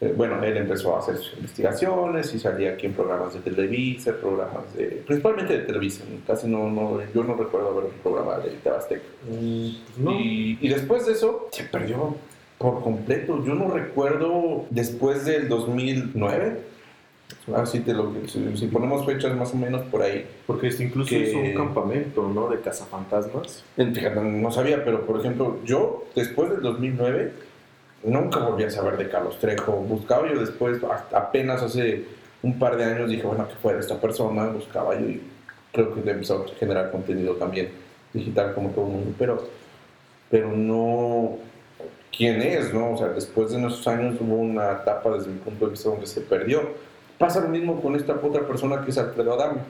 eh, 0.00 0.12
bueno, 0.14 0.42
él 0.44 0.56
empezó 0.58 0.94
a 0.94 0.98
hacer 0.98 1.16
sus 1.16 1.34
investigaciones 1.38 2.34
y 2.34 2.38
salía 2.38 2.72
aquí 2.72 2.84
en 2.84 2.92
programas 2.92 3.32
de 3.32 3.40
Televisa, 3.40 4.12
programas 4.20 4.74
de, 4.76 5.02
principalmente 5.06 5.54
de 5.56 5.64
Televisa, 5.64 6.04
casi 6.26 6.46
no, 6.48 6.70
no, 6.70 7.00
yo 7.14 7.24
no 7.24 7.34
recuerdo 7.34 7.74
ver 7.76 7.84
un 7.86 7.92
programa 8.02 8.36
de 8.40 8.50
Tabastec. 8.62 9.00
no. 9.98 10.12
Y, 10.12 10.58
y 10.60 10.68
después 10.68 11.06
de 11.06 11.12
eso 11.12 11.48
se 11.50 11.64
perdió 11.64 12.14
por 12.58 12.82
completo. 12.82 13.42
Yo 13.44 13.54
no 13.54 13.68
recuerdo 13.70 14.66
después 14.70 15.24
del 15.24 15.48
2009, 15.48 16.58
te 17.80 17.92
lo, 17.92 18.12
si, 18.26 18.56
si 18.56 18.66
ponemos 18.66 19.04
fechas 19.06 19.34
más 19.36 19.52
o 19.52 19.56
menos 19.56 19.82
por 19.84 20.02
ahí. 20.02 20.26
Porque 20.46 20.68
este 20.68 20.84
incluso 20.84 21.10
que- 21.10 21.28
hizo 21.28 21.38
un 21.38 21.54
campamento, 21.54 22.28
¿no? 22.28 22.48
De 22.48 22.60
cazafantasmas. 22.60 23.64
Fíjate, 23.76 24.20
no 24.20 24.50
sabía, 24.50 24.84
pero 24.84 25.06
por 25.06 25.20
ejemplo, 25.20 25.58
yo 25.64 26.04
después 26.14 26.50
del 26.50 26.60
2009 26.62 27.32
nunca 28.04 28.40
volví 28.40 28.64
a 28.64 28.70
saber 28.70 28.96
de 28.96 29.08
Carlos 29.08 29.38
Trejo. 29.38 29.72
Buscaba 29.72 30.28
yo 30.32 30.38
después, 30.40 30.78
apenas 31.12 31.62
hace 31.62 32.04
un 32.42 32.58
par 32.58 32.76
de 32.76 32.84
años, 32.84 33.08
dije, 33.10 33.22
bueno, 33.26 33.48
que 33.48 33.54
fuera 33.56 33.80
esta 33.80 34.00
persona, 34.00 34.46
buscaba 34.48 34.94
yo 34.98 35.06
y 35.08 35.22
creo 35.72 35.94
que 35.94 36.08
empezó 36.08 36.44
a 36.44 36.58
generar 36.58 36.90
contenido 36.90 37.34
también 37.34 37.70
digital 38.12 38.54
como 38.54 38.70
todo 38.70 38.86
el 38.86 38.92
mundo, 38.92 39.12
pero, 39.18 39.46
pero 40.30 40.52
no 40.52 41.38
quién 42.16 42.40
es, 42.40 42.72
¿no? 42.72 42.92
O 42.92 42.96
sea, 42.96 43.08
después 43.08 43.50
de 43.50 43.58
esos 43.58 43.86
años 43.88 44.16
hubo 44.20 44.36
una 44.36 44.72
etapa 44.72 45.10
desde 45.10 45.28
mi 45.28 45.38
punto 45.38 45.66
de 45.66 45.72
vista 45.72 45.88
donde 45.90 46.06
se 46.06 46.20
perdió. 46.22 46.62
Pasa 47.18 47.40
lo 47.40 47.48
mismo 47.48 47.80
con 47.80 47.96
esta 47.96 48.14
otra 48.14 48.46
persona 48.46 48.84
que 48.84 48.90
es 48.90 48.98
Alfredo 48.98 49.34
Adame 49.34 49.60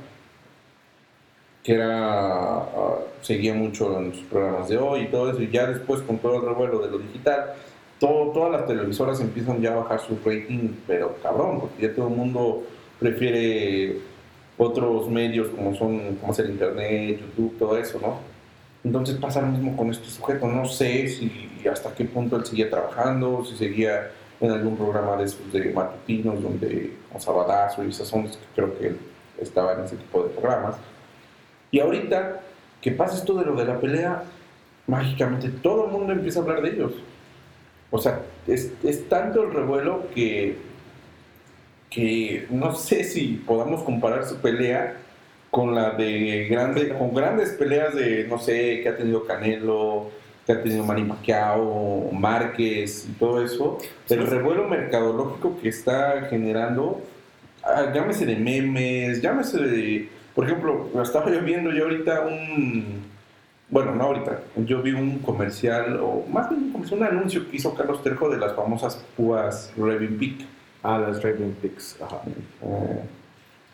que 1.66 1.74
era, 1.74 2.59
ah, 2.59 2.98
seguía 3.22 3.52
mucho 3.52 3.98
en 3.98 4.14
sus 4.14 4.22
programas 4.26 4.68
de 4.68 4.78
hoy 4.78 5.00
y 5.00 5.06
todo 5.09 5.32
eso, 5.32 5.42
y 5.42 5.50
ya 5.50 5.66
después 5.66 6.00
con 6.02 6.18
todo 6.18 6.37
el 6.37 6.42
revuelo 6.42 6.78
de 6.78 6.92
lo 6.92 6.98
digital, 6.98 7.54
todo, 7.98 8.30
todas 8.30 8.52
las 8.52 8.66
televisoras 8.68 9.20
empiezan 9.20 9.61
ya 9.61 9.72
a 9.72 9.76
bajar 9.78 9.98
su 9.98 10.16
rating, 10.24 10.76
pero 10.87 11.16
cabrón, 11.20 11.59
porque 11.59 11.82
ya 11.82 11.92
todo 11.92 12.06
el 12.06 12.14
mundo 12.14 12.62
prefiere 13.00 13.98
otros 14.56 15.09
medios 15.09 15.48
como 15.48 15.74
son, 15.74 16.14
como 16.20 16.32
es 16.32 16.38
el 16.38 16.50
internet, 16.50 17.20
YouTube, 17.20 17.59
todo 17.59 17.76
eso, 17.76 17.98
¿no? 18.00 18.20
Entonces 18.85 19.16
pasa 19.16 19.40
lo 19.40 19.48
mismo 19.48 19.76
con 19.76 19.90
este 19.90 20.09
sujeto, 20.09 20.46
no 20.46 20.66
sé 20.66 21.09
si 21.09 21.50
hasta 21.68 21.92
qué 21.96 22.04
punto 22.04 22.37
él 22.37 22.46
seguía 22.46 22.70
trabajando, 22.70 23.44
si 23.44 23.56
seguía 23.56 24.12
en 24.40 24.51
algún 24.51 24.77
programa 24.77 25.16
de 25.16 25.25
esos 25.25 25.53
de 25.53 25.72
matutinos, 25.72 26.42
donde, 26.42 26.94
como 27.09 27.20
Sabadazo 27.20 27.85
y 27.85 27.90
esas 27.90 28.12
ondas, 28.12 28.37
que 28.37 28.44
creo 28.55 28.79
que 28.79 28.87
él 28.88 28.99
estaba 29.38 29.75
en 29.75 29.85
ese 29.85 29.96
tipo 29.96 30.22
de 30.22 30.31
programas. 30.31 30.77
Y 31.70 31.81
ahorita 31.81 32.40
que 32.81 32.92
pasa 32.92 33.16
esto 33.16 33.35
de 33.35 33.46
lo 33.46 33.55
de 33.55 33.64
la 33.64 33.81
pelea, 33.81 34.22
mágicamente 34.87 35.49
todo 35.49 35.87
el 35.87 35.92
mundo 35.92 36.12
empieza 36.12 36.40
a 36.40 36.42
hablar 36.42 36.62
de 36.62 36.70
ellos. 36.70 36.92
O 37.90 37.99
sea, 37.99 38.20
es, 38.46 38.72
es 38.85 39.09
tanto 39.09 39.42
el 39.44 39.53
revuelo 39.53 40.07
que, 40.14 40.57
que 41.90 42.46
no 42.51 42.75
sé 42.75 43.05
si 43.05 43.42
podamos 43.46 43.83
comparar 43.83 44.25
su 44.27 44.37
pelea 44.37 44.99
con 45.51 45.75
la 45.75 45.90
de 45.90 46.49
grande, 46.51 46.90
con 46.90 47.14
grandes 47.14 47.51
peleas 47.53 47.94
de, 47.94 48.25
no 48.25 48.38
sé, 48.38 48.81
que 48.83 48.88
ha 48.88 48.96
tenido 48.96 49.25
Canelo, 49.25 50.11
que 50.46 50.52
ha 50.52 50.62
tenido 50.62 50.85
Manny 50.85 51.04
Pacquiao, 51.04 52.11
Márquez 52.12 53.09
y 53.09 53.12
todo 53.18 53.42
eso. 53.42 53.78
El 54.09 54.26
revuelo 54.26 54.68
mercadológico 54.68 55.59
que 55.61 55.68
está 55.68 56.22
generando, 56.30 57.02
ah, 57.64 57.90
llámese 57.92 58.24
de 58.24 58.37
memes, 58.37 59.20
llámese 59.20 59.59
de 59.59 60.09
por 60.37 60.44
ejemplo, 60.44 60.90
estaba 61.02 61.32
yo 61.32 61.40
viendo 61.40 61.72
yo 61.72 61.85
ahorita 61.85 62.20
un. 62.20 63.02
Bueno, 63.70 63.94
no 63.94 64.04
ahorita. 64.04 64.42
Yo 64.66 64.82
vi 64.82 64.92
un 64.92 65.20
comercial, 65.20 65.98
o 65.98 66.26
más 66.30 66.50
bien 66.50 66.64
un 66.64 66.72
comercial, 66.72 67.00
un 67.00 67.06
anuncio 67.06 67.50
que 67.50 67.56
hizo 67.56 67.74
Carlos 67.74 68.02
Trejo 68.02 68.28
de 68.28 68.37
las 68.37 68.54
famosas 68.54 69.02
púas 69.16 69.72
Raven 69.78 70.18
Peak. 70.18 70.46
Ah, 70.82 70.98
las 70.98 71.22
Raven 71.22 71.56
Picks. 71.62 71.96
Ajá. 72.02 72.20
eh, 72.26 73.00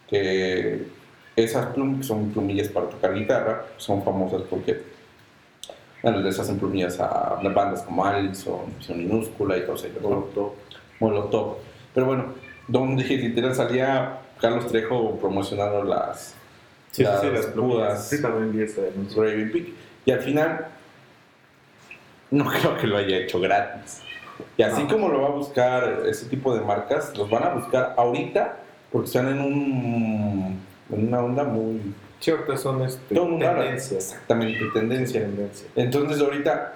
que 0.08 0.86
esas 1.34 1.66
plumas, 1.74 1.98
que 1.98 2.04
son 2.04 2.30
plumillas 2.30 2.68
para 2.68 2.88
tocar 2.88 3.12
guitarra, 3.12 3.64
son 3.76 4.04
famosas 4.04 4.42
porque. 4.42 4.91
Bueno, 6.02 6.18
les 6.18 6.38
hacen 6.38 6.58
plumillas 6.58 6.98
a 7.00 7.38
bandas 7.54 7.82
como 7.82 8.04
Misión 8.04 8.98
Minúscula 8.98 9.56
y 9.56 9.62
todo 9.62 9.74
eso. 9.76 9.86
¿no? 10.02 10.08
Molotov. 10.08 10.52
Molotov. 11.00 11.56
Pero 11.94 12.06
bueno, 12.06 12.24
donde 12.68 13.04
literal 13.16 13.54
salía 13.54 14.18
Carlos 14.40 14.66
Trejo 14.68 15.16
promocionando 15.18 15.84
las, 15.84 16.34
Sí, 16.90 17.02
las 17.04 17.20
sí, 17.20 17.30
las 17.30 17.46
plumas. 17.46 18.08
Sí, 18.08 18.20
también 18.20 18.52
vi. 18.52 18.64
Raven 19.16 19.50
Peak. 19.52 19.66
Y 20.04 20.10
al 20.10 20.20
final, 20.20 20.66
no 22.30 22.44
creo 22.50 22.76
que 22.76 22.86
lo 22.86 22.96
haya 22.96 23.18
hecho 23.18 23.40
gratis. 23.40 24.02
Y 24.56 24.62
así 24.62 24.82
No. 24.82 24.88
como 24.88 25.08
lo 25.08 25.22
va 25.22 25.28
a 25.28 25.32
buscar 25.32 26.02
ese 26.06 26.26
tipo 26.26 26.54
de 26.54 26.62
marcas, 26.62 27.16
los 27.16 27.30
van 27.30 27.44
a 27.44 27.50
buscar 27.54 27.94
ahorita 27.96 28.56
porque 28.90 29.06
están 29.06 29.28
en, 29.28 29.40
un, 29.40 30.60
en 30.90 31.08
una 31.08 31.20
onda 31.20 31.44
muy... 31.44 31.80
Ahorita 32.30 32.56
son 32.56 32.82
este, 32.82 33.14
tendencias. 33.14 34.12
Exactamente, 34.12 34.64
tendencia. 34.72 35.20
Tendencia. 35.22 35.68
Entonces 35.74 36.20
ahorita, 36.20 36.74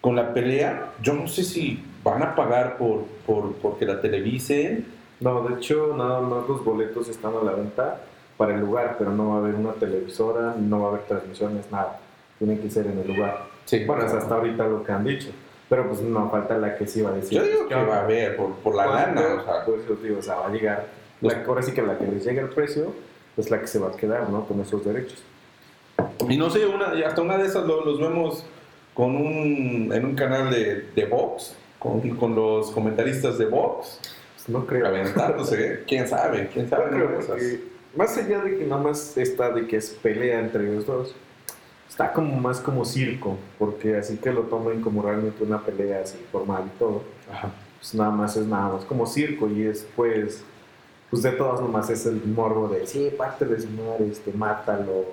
con 0.00 0.14
la 0.14 0.32
pelea, 0.32 0.92
yo 1.02 1.14
no 1.14 1.26
sé 1.26 1.42
si 1.42 1.82
van 2.04 2.22
a 2.22 2.34
pagar 2.34 2.76
por, 2.78 3.04
por 3.26 3.54
porque 3.54 3.84
la 3.84 4.00
televisen. 4.00 4.86
No, 5.20 5.42
de 5.48 5.56
hecho, 5.56 5.94
nada 5.96 6.20
más 6.20 6.48
los 6.48 6.64
boletos 6.64 7.08
están 7.08 7.32
a 7.34 7.44
la 7.44 7.52
venta 7.52 8.00
para 8.36 8.54
el 8.54 8.60
lugar, 8.60 8.94
pero 8.98 9.10
no 9.10 9.30
va 9.30 9.34
a 9.36 9.38
haber 9.38 9.56
una 9.56 9.72
televisora, 9.72 10.54
no 10.56 10.80
va 10.80 10.86
a 10.86 10.88
haber 10.90 11.02
transmisiones, 11.02 11.70
nada. 11.72 11.98
Tiene 12.38 12.60
que 12.60 12.70
ser 12.70 12.86
en 12.86 12.98
el 13.00 13.08
lugar. 13.08 13.46
Sí, 13.64 13.84
Bueno, 13.84 14.06
es 14.06 14.12
hasta 14.12 14.36
ahorita 14.36 14.64
lo 14.68 14.84
que 14.84 14.92
han 14.92 15.04
dicho. 15.04 15.30
Pero 15.68 15.86
pues 15.88 16.00
no 16.00 16.30
falta 16.30 16.56
la 16.56 16.76
que 16.76 16.86
sí 16.86 17.02
va 17.02 17.10
a 17.10 17.14
decir. 17.14 17.36
Yo 17.36 17.44
digo 17.44 17.68
¿qué 17.68 17.74
que 17.74 17.84
va 17.84 17.96
a 17.96 18.02
haber 18.04 18.36
por, 18.36 18.54
por 18.54 18.74
la 18.74 18.86
lana. 18.86 19.20
O 19.20 19.44
sea, 19.44 19.64
Pues 19.66 19.86
yo 19.86 19.96
digo, 19.96 20.20
o 20.20 20.22
sea, 20.22 20.36
va 20.36 20.46
a 20.46 20.50
llegar. 20.50 20.86
La, 21.20 21.44
ahora 21.46 21.62
sí 21.62 21.72
que 21.72 21.82
la 21.82 21.98
que 21.98 22.06
les 22.06 22.24
llegue 22.24 22.40
el 22.40 22.48
precio 22.48 22.94
es 23.38 23.50
la 23.50 23.60
que 23.60 23.66
se 23.66 23.78
va 23.78 23.88
a 23.88 23.92
quedar, 23.92 24.28
¿no? 24.30 24.46
Con 24.46 24.60
esos 24.60 24.84
derechos. 24.84 25.22
Y 26.28 26.36
no 26.36 26.50
sé, 26.50 26.66
una, 26.66 26.92
hasta 27.06 27.22
una 27.22 27.38
de 27.38 27.46
esas 27.46 27.64
lo- 27.66 27.84
los 27.84 27.98
vemos 28.00 28.44
con 28.94 29.14
un, 29.16 29.90
en 29.92 30.04
un 30.04 30.14
canal 30.14 30.50
de, 30.50 30.86
de 30.94 31.04
Vox, 31.06 31.54
con, 31.78 32.00
con 32.16 32.34
los 32.34 32.70
comentaristas 32.72 33.38
de 33.38 33.46
Vox, 33.46 34.00
Pues 34.36 34.48
no 34.48 34.66
creo. 34.66 34.86
aventándose. 34.86 35.84
¿Quién 35.86 36.08
sabe? 36.08 36.48
¿Quién 36.52 36.68
No 36.68 36.76
sabe? 36.76 36.90
creo, 36.90 37.08
de 37.08 37.14
esas. 37.18 37.26
porque 37.28 37.60
más 37.96 38.16
allá 38.18 38.40
de 38.42 38.58
que 38.58 38.64
nada 38.64 38.82
más 38.82 39.16
está 39.16 39.50
de 39.50 39.66
que 39.66 39.76
es 39.76 39.90
pelea 40.02 40.40
entre 40.40 40.68
ellos 40.68 40.86
dos, 40.86 41.14
está 41.88 42.12
como 42.12 42.36
más 42.40 42.60
como 42.60 42.84
circo, 42.84 43.36
porque 43.58 43.96
así 43.96 44.16
que 44.18 44.32
lo 44.32 44.42
tomen 44.42 44.82
como 44.82 45.02
realmente 45.02 45.42
una 45.44 45.60
pelea 45.64 46.02
así 46.02 46.18
formal 46.30 46.64
y 46.74 46.78
todo, 46.78 47.02
Ajá. 47.32 47.50
pues 47.78 47.94
nada 47.94 48.10
más 48.10 48.36
es 48.36 48.46
nada 48.46 48.74
más 48.74 48.84
como 48.84 49.06
circo 49.06 49.48
y 49.48 49.62
después, 49.62 50.22
pues 50.22 50.42
de 51.10 51.32
todas 51.32 51.60
nomás 51.60 51.88
es 51.90 52.04
el 52.06 52.22
morbo 52.26 52.68
de, 52.68 52.86
sí, 52.86 53.10
parte 53.16 53.44
de 53.46 53.60
su 53.60 53.68
madre, 53.70 54.08
este, 54.10 54.32
mátalo, 54.32 55.06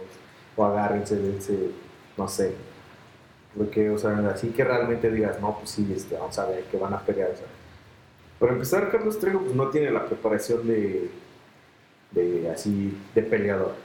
o 0.55 0.65
agárrense 0.65 1.15
de 1.15 1.37
ese, 1.37 1.71
no 2.17 2.27
sé. 2.27 2.53
Porque, 3.57 3.89
o 3.89 3.97
sea, 3.97 4.11
así 4.33 4.49
que 4.49 4.63
realmente 4.65 5.09
digas, 5.09 5.39
no, 5.39 5.57
pues 5.57 5.69
sí, 5.71 5.89
este, 5.95 6.15
vamos 6.17 6.37
a 6.39 6.45
ver 6.47 6.65
que 6.65 6.77
van 6.77 6.93
a 6.93 6.99
pelear. 6.99 7.31
O 7.31 7.35
sea. 7.37 7.45
Para 8.39 8.51
empezar, 8.53 8.91
Carlos 8.91 9.17
Trejo 9.19 9.39
pues, 9.39 9.55
no 9.55 9.69
tiene 9.69 9.91
la 9.91 10.05
preparación 10.05 10.67
de, 10.67 11.09
de 12.11 12.49
así, 12.51 12.97
de 13.13 13.21
peleador. 13.23 13.75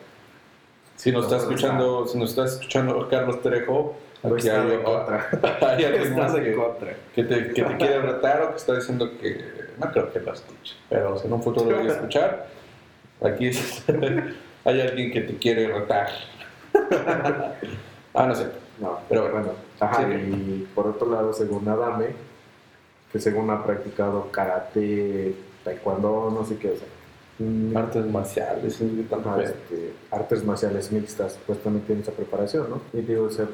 Si 0.96 1.12
nos 1.12 1.24
está 1.24 1.36
No, 1.36 1.42
escuchando, 1.42 2.06
si 2.06 2.18
nos 2.18 2.30
está 2.30 2.44
escuchando 2.46 3.08
Carlos 3.08 3.40
Trejo, 3.42 3.96
No 4.22 4.34
aquí 4.34 4.48
está 4.48 4.62
hay, 4.62 4.68
de 4.68 4.82
contra. 4.82 5.28
hay 5.62 5.84
alguien 5.84 6.16
más 6.16 6.34
Estás 6.34 6.34
en 6.34 6.44
que, 6.44 6.54
contra. 6.54 6.96
que 7.14 7.24
te, 7.24 7.52
que 7.52 7.62
te 7.64 7.76
quiere 7.76 8.00
retar 8.02 8.42
o 8.42 8.50
que 8.50 8.56
está 8.56 8.74
diciendo 8.74 9.18
que 9.18 9.59
no 9.80 9.90
creo 9.92 10.12
que 10.12 10.20
lo 10.20 10.32
escuche, 10.32 10.74
pero 10.88 11.18
si 11.18 11.26
en 11.26 11.32
un 11.32 11.42
futuro 11.42 11.70
lo 11.70 11.78
voy 11.78 11.88
a 11.88 11.92
escuchar, 11.94 12.46
aquí 13.22 13.48
es- 13.48 13.84
hay 14.64 14.80
alguien 14.80 15.10
que 15.12 15.20
te 15.22 15.36
quiere 15.36 15.66
retar. 15.72 16.08
ah, 18.14 18.26
no 18.26 18.34
sé. 18.34 18.46
No, 18.80 18.98
Pero- 19.08 19.30
bueno. 19.30 19.52
Ajá, 19.80 20.04
sí. 20.06 20.12
y 20.12 20.68
por 20.74 20.86
otro 20.86 21.10
lado, 21.10 21.32
según 21.32 21.66
Adame, 21.68 22.08
que 23.12 23.18
según 23.18 23.50
ha 23.50 23.64
practicado 23.64 24.30
karate, 24.30 25.34
taekwondo, 25.64 26.30
no 26.30 26.44
sé 26.44 26.56
qué, 26.58 26.70
o 26.72 26.76
sea, 26.76 26.86
mm, 27.38 27.76
Artes 27.76 28.06
marciales, 28.06 28.78
ajá, 29.10 29.42
este, 29.42 29.92
artes 30.10 30.44
marciales 30.44 30.92
mixtas, 30.92 31.32
supuestamente 31.34 31.86
tiene 31.88 32.02
esa 32.02 32.12
preparación, 32.12 32.68
¿no? 32.70 32.80
Y 32.92 33.00
digo, 33.02 33.24
o 33.24 33.30
sea, 33.30 33.46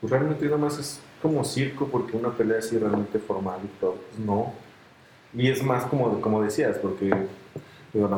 pues 0.00 0.10
realmente 0.10 0.46
nada 0.46 0.56
más 0.56 0.78
es 0.78 0.98
como 1.22 1.44
circo, 1.44 1.86
porque 1.88 2.16
una 2.16 2.30
pelea 2.30 2.58
así 2.58 2.78
realmente 2.78 3.18
formal 3.18 3.60
y 3.62 3.68
todo, 3.80 3.96
pues 4.08 4.18
no. 4.18 4.52
Y 5.34 5.48
es 5.48 5.62
más 5.62 5.84
como, 5.84 6.20
como 6.20 6.42
decías, 6.42 6.76
porque 6.78 7.12
digo, 7.92 8.08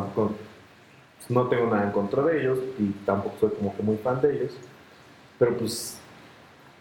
no 1.28 1.48
tengo 1.48 1.66
nada 1.70 1.84
en 1.84 1.92
contra 1.92 2.22
de 2.22 2.40
ellos 2.40 2.58
y 2.78 2.88
tampoco 3.04 3.36
soy 3.40 3.50
como 3.50 3.76
que 3.76 3.82
muy 3.82 3.96
fan 3.96 4.20
de 4.20 4.34
ellos, 4.34 4.52
pero 5.38 5.56
pues 5.56 5.98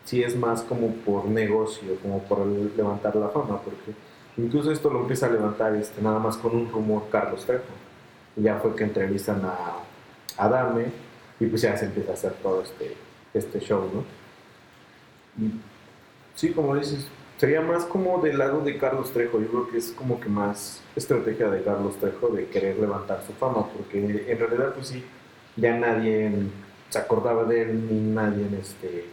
sí 0.06 0.24
es 0.24 0.36
más 0.36 0.62
como 0.62 0.94
por 0.96 1.26
negocio, 1.26 1.96
como 2.02 2.20
por 2.24 2.46
levantar 2.46 3.16
la 3.16 3.30
fama, 3.30 3.62
porque 3.62 3.94
incluso 4.38 4.72
esto 4.72 4.90
lo 4.90 5.02
empieza 5.02 5.28
a 5.28 5.30
levantar 5.30 5.76
este, 5.76 6.02
nada 6.02 6.20
más 6.20 6.38
con 6.38 6.56
un 6.56 6.72
rumor 6.72 7.04
Carlos 7.12 7.46
Trejo. 7.46 7.64
Ya 8.36 8.58
fue 8.60 8.76
que 8.76 8.86
entrevistan 8.86 9.42
a 9.44 9.76
Adame 10.38 10.86
y 11.40 11.46
pues 11.48 11.62
ya 11.62 11.76
se 11.76 11.86
empieza 11.86 12.12
a 12.12 12.14
hacer 12.14 12.34
todo 12.42 12.62
este, 12.62 12.96
este 13.34 13.60
show, 13.60 13.90
¿no? 13.94 14.04
Y 15.44 15.52
sí, 16.36 16.52
como 16.52 16.76
dices, 16.76 17.08
sería 17.42 17.60
más 17.60 17.86
como 17.86 18.22
del 18.22 18.38
lado 18.38 18.62
de 18.62 18.78
Carlos 18.78 19.10
Trejo, 19.10 19.40
yo 19.42 19.48
creo 19.48 19.68
que 19.68 19.78
es 19.80 19.90
como 19.98 20.20
que 20.20 20.30
más 20.30 20.80
estrategia 20.96 21.50
de 21.50 21.64
Carlos 21.64 21.96
Trejo 21.98 22.28
de 22.28 22.46
querer 22.46 22.78
levantar 22.78 23.24
su 23.26 23.34
fama, 23.34 23.66
porque 23.76 23.98
en 24.28 24.38
realidad 24.38 24.76
pues 24.76 24.90
sí, 24.90 25.04
ya 25.56 25.76
nadie 25.76 26.32
se 26.90 27.00
acordaba 27.00 27.44
de 27.46 27.64
él 27.64 27.88
ni 27.90 28.00
nadie 28.14 28.46
este, 28.62 29.06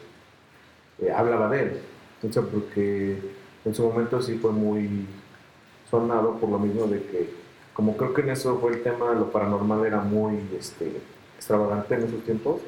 eh, 1.00 1.10
hablaba 1.10 1.48
de 1.48 1.62
él. 1.62 1.80
Entonces, 2.22 2.44
porque 2.52 3.18
en 3.64 3.74
su 3.74 3.82
momento 3.84 4.20
sí 4.20 4.36
fue 4.36 4.52
muy 4.52 5.06
sonado 5.90 6.36
por 6.36 6.50
lo 6.50 6.58
mismo 6.58 6.86
de 6.86 7.02
que, 7.04 7.30
como 7.72 7.96
creo 7.96 8.12
que 8.12 8.20
en 8.20 8.28
eso 8.28 8.58
fue 8.58 8.72
el 8.74 8.82
tema, 8.82 9.14
lo 9.14 9.32
paranormal 9.32 9.86
era 9.86 10.02
muy 10.02 10.38
este, 10.54 10.92
extravagante 11.38 11.94
en 11.94 12.02
esos 12.02 12.22
tiempos, 12.24 12.60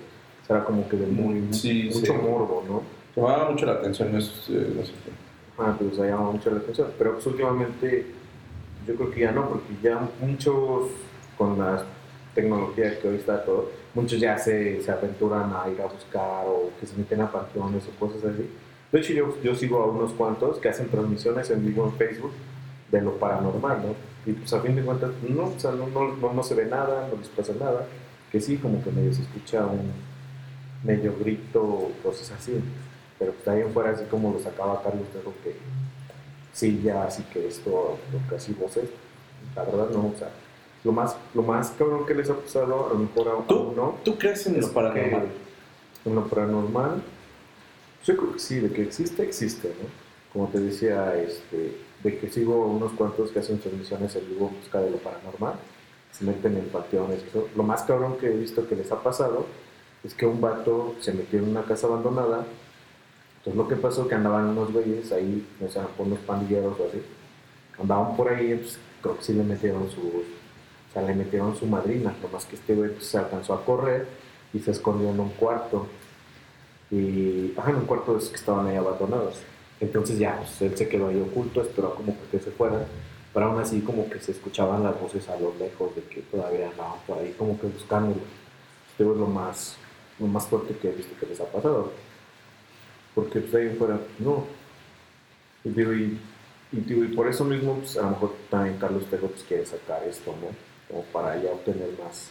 era 0.49 0.65
como 0.65 0.89
que 0.89 0.97
de 0.97 1.07
muy, 1.07 1.53
Sí, 1.53 1.91
mucho 1.95 2.15
sí. 2.15 2.19
morbo, 2.19 2.65
¿no? 2.67 2.83
Llamaba 3.15 3.51
mucho 3.51 3.67
la 3.67 3.73
atención 3.73 4.17
esos, 4.17 4.49
eh, 4.49 4.73
no 4.75 4.83
sé 4.87 4.93
qué. 5.05 5.30
Ah, 5.61 5.77
pues 5.79 5.99
ha 5.99 6.07
llamado 6.07 6.33
mucho 6.33 6.51
la 6.51 6.59
atención. 6.59 6.89
Pero 6.97 7.15
pues 7.15 7.27
últimamente 7.27 8.07
yo 8.87 8.95
creo 8.95 9.11
que 9.11 9.21
ya 9.21 9.33
no, 9.33 9.49
porque 9.49 9.75
ya 9.83 10.01
muchos 10.21 10.89
con 11.37 11.59
la 11.59 11.85
tecnología 12.35 12.99
que 12.99 13.09
hoy 13.09 13.17
está 13.17 13.45
todo, 13.45 13.71
muchos 13.95 14.21
ya 14.21 14.39
se, 14.39 14.81
se 14.83 14.91
aventuran 14.91 15.53
a 15.53 15.69
ir 15.69 15.81
a 15.81 15.87
buscar 15.87 16.45
o 16.47 16.71
que 16.79 16.87
se 16.87 16.97
meten 16.97 17.21
a 17.21 17.31
panteones 17.31 17.85
o 17.89 17.99
cosas 17.99 18.25
así. 18.25 18.49
De 18.91 18.99
hecho, 18.99 19.13
yo, 19.13 19.43
yo 19.43 19.55
sigo 19.55 19.83
a 19.83 19.87
unos 19.87 20.13
cuantos 20.13 20.59
que 20.59 20.69
hacen 20.69 20.89
transmisiones 20.89 21.51
en 21.51 21.65
vivo 21.65 21.85
en 21.85 21.93
Facebook 21.93 22.33
de 22.91 23.01
lo 23.01 23.19
paranormal, 23.19 23.83
¿no? 23.83 23.95
Y 24.31 24.35
pues 24.35 24.53
a 24.53 24.61
fin 24.61 24.77
de 24.77 24.83
cuentas, 24.83 25.11
no, 25.29 25.45
o 25.45 25.55
sea, 25.59 25.73
no, 25.73 25.87
no, 25.87 26.33
no, 26.33 26.43
se 26.43 26.55
ve 26.55 26.67
nada, 26.67 27.09
no 27.09 27.19
les 27.19 27.29
pasa 27.29 27.53
nada, 27.59 27.87
que 28.31 28.41
sí, 28.41 28.57
como 28.57 28.83
que 28.83 28.91
medio 28.91 29.13
se 29.13 29.23
escucha 29.23 29.65
un 29.67 29.93
medio 30.85 31.15
grito 31.19 31.91
cosas 32.03 32.33
así. 32.33 32.61
Pero 33.21 33.33
pues 33.33 33.47
en 33.47 33.71
fuera, 33.73 33.91
así 33.91 34.05
como 34.11 34.33
lo 34.33 34.41
sacaba 34.41 34.83
Carlos 34.83 35.07
Trejo, 35.13 35.33
que 35.45 35.55
sí, 36.53 36.81
ya, 36.83 37.05
así 37.05 37.23
que 37.25 37.47
esto, 37.47 37.99
lo 38.13 38.29
que 38.29 38.35
así 38.35 38.53
voces, 38.55 38.89
la 39.55 39.63
verdad 39.63 39.91
no, 39.91 40.09
o 40.09 40.19
sea, 40.19 40.31
lo 40.83 40.93
más, 40.93 41.15
lo 41.35 41.43
más 41.43 41.71
cabrón 41.79 42.07
que 42.07 42.15
les 42.15 42.29
ha 42.31 42.35
pasado, 42.35 42.87
a 42.87 42.89
lo 42.95 42.99
mejor 42.99 43.29
a 43.29 43.47
¿Tú? 43.47 43.73
uno, 43.73 43.97
¿Tú 44.03 44.19
crees 44.19 44.47
en 44.47 44.57
es 44.57 44.67
lo 44.67 44.73
paranormal? 44.73 45.29
en 46.07 46.15
lo 46.15 46.27
paranormal, 46.27 47.03
yo 48.05 48.17
creo 48.17 48.33
que 48.33 48.39
sí, 48.39 48.59
de 48.59 48.73
que 48.73 48.83
existe, 48.83 49.23
existe, 49.23 49.69
¿no? 49.69 49.89
Como 50.33 50.49
te 50.49 50.59
decía, 50.59 51.15
este, 51.17 51.77
de 52.03 52.19
que 52.19 52.31
sigo 52.31 52.67
unos 52.67 52.93
cuantos 52.93 53.31
que 53.31 53.41
hacen 53.41 53.59
transmisiones 53.61 54.17
en 54.17 54.27
vivo 54.29 54.49
en 54.49 54.57
busca 54.61 54.81
de 54.81 54.91
lo 54.91 54.97
paranormal, 54.97 55.55
se 56.11 56.25
meten 56.25 56.57
en 56.57 56.69
panteones. 56.69 57.23
Lo 57.55 57.63
más 57.63 57.83
cabrón 57.83 58.17
que 58.17 58.27
he 58.27 58.37
visto 58.37 58.67
que 58.67 58.77
les 58.77 58.91
ha 58.91 59.03
pasado 59.03 59.47
es 60.03 60.15
que 60.15 60.25
un 60.27 60.41
vato 60.41 60.95
se 61.01 61.13
metió 61.13 61.39
en 61.39 61.51
una 61.51 61.63
casa 61.65 61.87
abandonada. 61.87 62.47
Entonces 63.41 63.57
lo 63.57 63.69
que 63.69 63.77
pasó 63.77 64.07
que 64.07 64.15
andaban 64.15 64.49
unos 64.51 64.71
güeyes 64.71 65.11
ahí, 65.13 65.47
o 65.65 65.69
sea, 65.69 65.89
unos 65.97 66.19
pandilleros 66.21 66.79
o 66.79 66.87
así, 66.89 67.01
andaban 67.81 68.15
por 68.15 68.29
ahí, 68.29 68.55
pues, 68.55 68.79
creo 69.01 69.17
que 69.17 69.25
sí 69.25 69.33
le 69.33 69.43
metieron 69.43 69.91
su, 69.91 70.01
o 70.09 70.93
sea, 70.93 71.03
le 71.03 71.15
metieron 71.15 71.57
su 71.57 71.65
madrina, 71.67 72.15
nomás 72.23 72.45
que 72.45 72.57
este 72.57 72.75
güey 72.75 72.91
pues, 72.91 73.07
se 73.07 73.17
alcanzó 73.17 73.55
a 73.55 73.65
correr 73.65 74.07
y 74.53 74.59
se 74.59 74.73
escondió 74.73 75.09
en 75.09 75.21
un 75.21 75.31
cuarto. 75.31 75.87
Y, 76.91 77.55
ajá, 77.57 77.71
en 77.71 77.77
un 77.77 77.87
cuarto 77.87 78.17
esos 78.19 78.29
que 78.29 78.37
estaban 78.37 78.67
ahí 78.67 78.77
abandonados. 78.77 79.37
Entonces 79.81 80.19
ya, 80.19 80.37
pues, 80.37 80.61
él 80.61 80.77
se 80.77 80.89
quedó 80.89 81.09
ahí 81.09 81.21
oculto, 81.21 81.63
esperó 81.63 81.95
como 81.95 82.15
que 82.31 82.41
se 82.41 82.51
fueran, 82.51 82.85
pero 83.33 83.47
aún 83.47 83.61
así 83.61 83.81
como 83.81 84.11
que 84.11 84.21
se 84.21 84.33
escuchaban 84.33 84.83
las 84.83 85.01
voces 85.01 85.27
a 85.31 85.41
lo 85.41 85.55
lejos 85.59 85.95
de 85.97 86.03
que 86.03 86.21
todavía 86.23 86.69
andaban 86.69 86.99
por 87.07 87.19
ahí 87.19 87.35
como 87.39 87.59
que 87.59 87.69
buscándolo. 87.69 88.21
Esto 88.91 89.13
es 89.13 89.19
lo 89.19 89.27
más, 89.27 89.77
lo 90.19 90.27
más 90.27 90.47
fuerte 90.47 90.77
que 90.77 90.91
he 90.91 90.93
visto 90.93 91.15
que 91.19 91.27
les 91.27 91.41
ha 91.41 91.47
pasado. 91.47 91.93
Porque 93.21 93.41
pues 93.41 93.55
ahí 93.55 93.77
fuera, 93.77 94.01
no. 94.19 94.47
Y 95.63 95.69
digo, 95.69 95.93
y, 95.93 96.19
y, 96.73 96.81
digo, 96.81 97.05
y 97.05 97.09
por 97.09 97.29
eso 97.29 97.45
mismo, 97.45 97.75
pues 97.75 97.99
a 97.99 98.03
lo 98.03 98.11
mejor 98.11 98.35
también 98.49 98.79
Carlos 98.79 99.05
Trejo 99.07 99.27
pues, 99.27 99.43
quiere 99.43 99.67
sacar 99.67 100.03
esto, 100.05 100.35
¿no? 100.41 100.49
Como 100.89 101.05
para 101.13 101.37
ya 101.37 101.51
obtener 101.51 101.91
más 102.03 102.31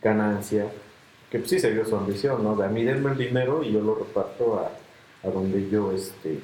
ganancia. 0.00 0.66
Que 1.28 1.38
pues 1.40 1.50
sí 1.50 1.58
se 1.58 1.72
dio 1.72 1.84
su 1.84 1.96
ambición, 1.96 2.44
¿no? 2.44 2.54
De 2.54 2.66
a 2.66 2.68
mí 2.68 2.84
denme 2.84 3.10
el 3.10 3.18
dinero 3.18 3.64
y 3.64 3.72
yo 3.72 3.80
lo 3.80 3.96
reparto 3.96 4.60
a, 4.60 5.26
a 5.26 5.30
donde 5.30 5.68
yo, 5.68 5.90
este, 5.90 6.38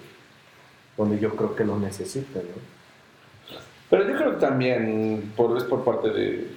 donde 0.97 1.21
yo 1.21 1.37
creo 1.37 1.55
que 1.55 1.65
lo 1.65 1.79
necesite, 1.79 2.41
¿no? 2.41 3.57
Pero 3.89 4.09
yo 4.09 4.17
creo 4.17 4.33
que 4.33 4.41
también 4.41 5.33
por, 5.37 5.57
es 5.57 5.63
por 5.65 5.85
parte 5.85 6.11
de... 6.11 6.51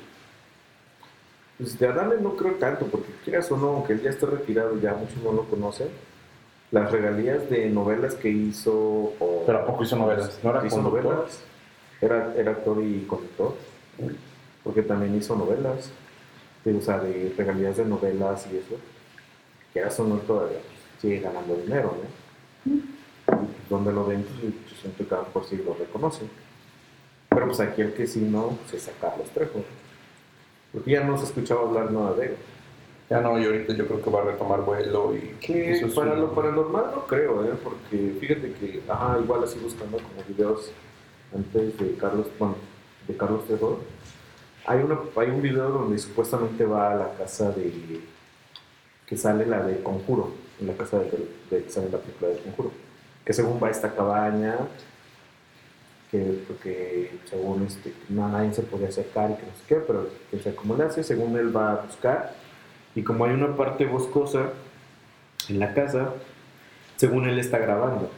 Pues 1.59 1.77
de 1.77 1.87
Adame 1.87 2.15
no 2.19 2.35
creo 2.35 2.53
tanto, 2.53 2.87
porque 2.87 3.11
quieras 3.23 3.51
o 3.51 3.57
no, 3.57 3.67
aunque 3.67 3.93
él 3.93 4.01
ya 4.01 4.09
esté 4.09 4.25
retirado, 4.25 4.79
ya 4.79 4.93
muchos 4.95 5.17
no 5.21 5.33
lo 5.33 5.43
conocen, 5.43 5.89
las 6.71 6.91
regalías 6.91 7.49
de 7.49 7.69
novelas 7.69 8.15
que 8.15 8.29
hizo, 8.29 8.73
o 9.19 9.43
Pero 9.45 9.59
¿a 9.59 9.65
poco 9.65 9.83
hizo 9.83 9.95
novelas? 9.95 10.39
¿No 10.43 10.51
era 10.51 10.65
hizo 10.65 10.75
conductor? 10.81 11.03
novelas, 11.03 11.41
era, 12.01 12.33
era 12.35 12.51
actor 12.51 12.83
y 12.83 13.05
conductor, 13.07 13.55
porque 14.63 14.83
también 14.83 15.15
hizo 15.15 15.35
novelas, 15.35 15.91
de, 16.63 16.75
o 16.75 16.81
sea, 16.81 16.99
de 16.99 17.33
regalías 17.37 17.77
de 17.77 17.85
novelas 17.85 18.47
y 18.51 18.57
eso, 18.57 18.75
quieras 19.73 19.99
o 19.99 20.03
no, 20.05 20.15
todavía 20.17 20.59
sigue 21.01 21.19
ganando 21.19 21.55
dinero, 21.55 21.95
¿no? 21.95 22.73
Y 22.73 22.83
donde 23.69 23.93
lo 23.93 24.05
ven, 24.05 24.23
pues 24.23 24.41
yo 24.41 24.75
siento 24.81 25.07
que 25.07 25.15
mejor 25.15 25.45
sí 25.45 25.57
lo 25.57 25.73
reconocen. 25.73 26.29
Pero 27.29 27.45
pues 27.45 27.59
aquí 27.59 27.81
el 27.81 27.93
que 27.93 28.07
sí 28.07 28.21
no, 28.21 28.57
pues 28.61 28.73
es 28.73 28.89
a 28.89 28.91
Carlos 28.99 29.29
Trejo. 29.29 29.63
Porque 30.73 30.91
ya 30.91 31.03
no 31.03 31.17
se 31.17 31.25
escuchaba 31.25 31.61
hablar 31.61 31.91
nada 31.91 32.13
de 32.13 32.25
él. 32.27 32.35
Ya 33.09 33.21
no, 33.21 33.39
y 33.39 33.45
ahorita 33.45 33.73
yo 33.73 33.87
creo 33.87 34.01
que 34.03 34.09
va 34.11 34.21
a 34.21 34.25
retomar 34.25 34.61
vuelo 34.61 35.15
y... 35.15 35.35
Que 35.39 35.71
eso 35.71 35.87
es 35.87 35.93
para 35.93 36.13
un- 36.13 36.21
lo 36.21 36.35
paranormal 36.35 36.91
no 36.93 37.07
creo, 37.07 37.43
¿eh? 37.43 37.53
Porque 37.63 38.15
fíjate 38.19 38.53
que, 38.53 38.83
ajá, 38.87 39.17
igual 39.19 39.43
así 39.43 39.57
buscando 39.59 39.97
como 39.97 40.23
videos 40.27 40.71
antes 41.35 41.77
de 41.79 41.95
Carlos, 41.95 42.27
bueno, 42.37 42.55
de 43.07 43.17
Carlos 43.17 43.45
Trejo. 43.47 43.79
Hay, 44.67 44.79
una, 44.81 44.99
hay 45.15 45.29
un 45.29 45.41
video 45.41 45.69
donde 45.69 45.97
supuestamente 45.97 46.63
va 46.65 46.91
a 46.91 46.95
la 46.95 47.13
casa 47.17 47.49
de... 47.51 47.99
que 49.07 49.17
sale 49.17 49.47
la 49.47 49.65
de 49.65 49.81
Conjuro, 49.81 50.29
en 50.61 50.67
la 50.67 50.73
casa 50.73 50.99
de, 50.99 51.09
de 51.49 51.63
que 51.63 51.69
sale 51.71 51.89
la 51.89 51.97
película 51.97 52.29
de 52.29 52.37
Conjuro. 52.41 52.71
Que 53.25 53.33
según 53.33 53.59
va 53.61 53.69
a 53.69 53.71
esta 53.71 53.91
cabaña, 53.95 54.55
que 56.11 56.43
porque 56.47 57.17
según 57.27 57.65
este, 57.65 57.91
nadie 58.09 58.53
se 58.53 58.61
podía 58.61 58.89
acercar 58.89 59.31
y 59.31 59.35
que 59.35 59.43
no 59.47 59.55
sé 59.55 59.63
qué, 59.67 59.75
pero 59.77 60.07
cómo 60.55 60.75
le 60.75 60.83
hace, 60.83 61.03
según 61.03 61.35
él 61.37 61.55
va 61.55 61.71
a 61.73 61.75
buscar, 61.85 62.35
y 62.95 63.03
como 63.03 63.25
hay 63.25 63.33
una 63.33 63.55
parte 63.55 63.85
boscosa 63.85 64.51
en 65.47 65.59
la 65.59 65.73
casa, 65.73 66.13
según 66.95 67.27
él 67.27 67.39
está 67.39 67.57
grabando, 67.57 68.09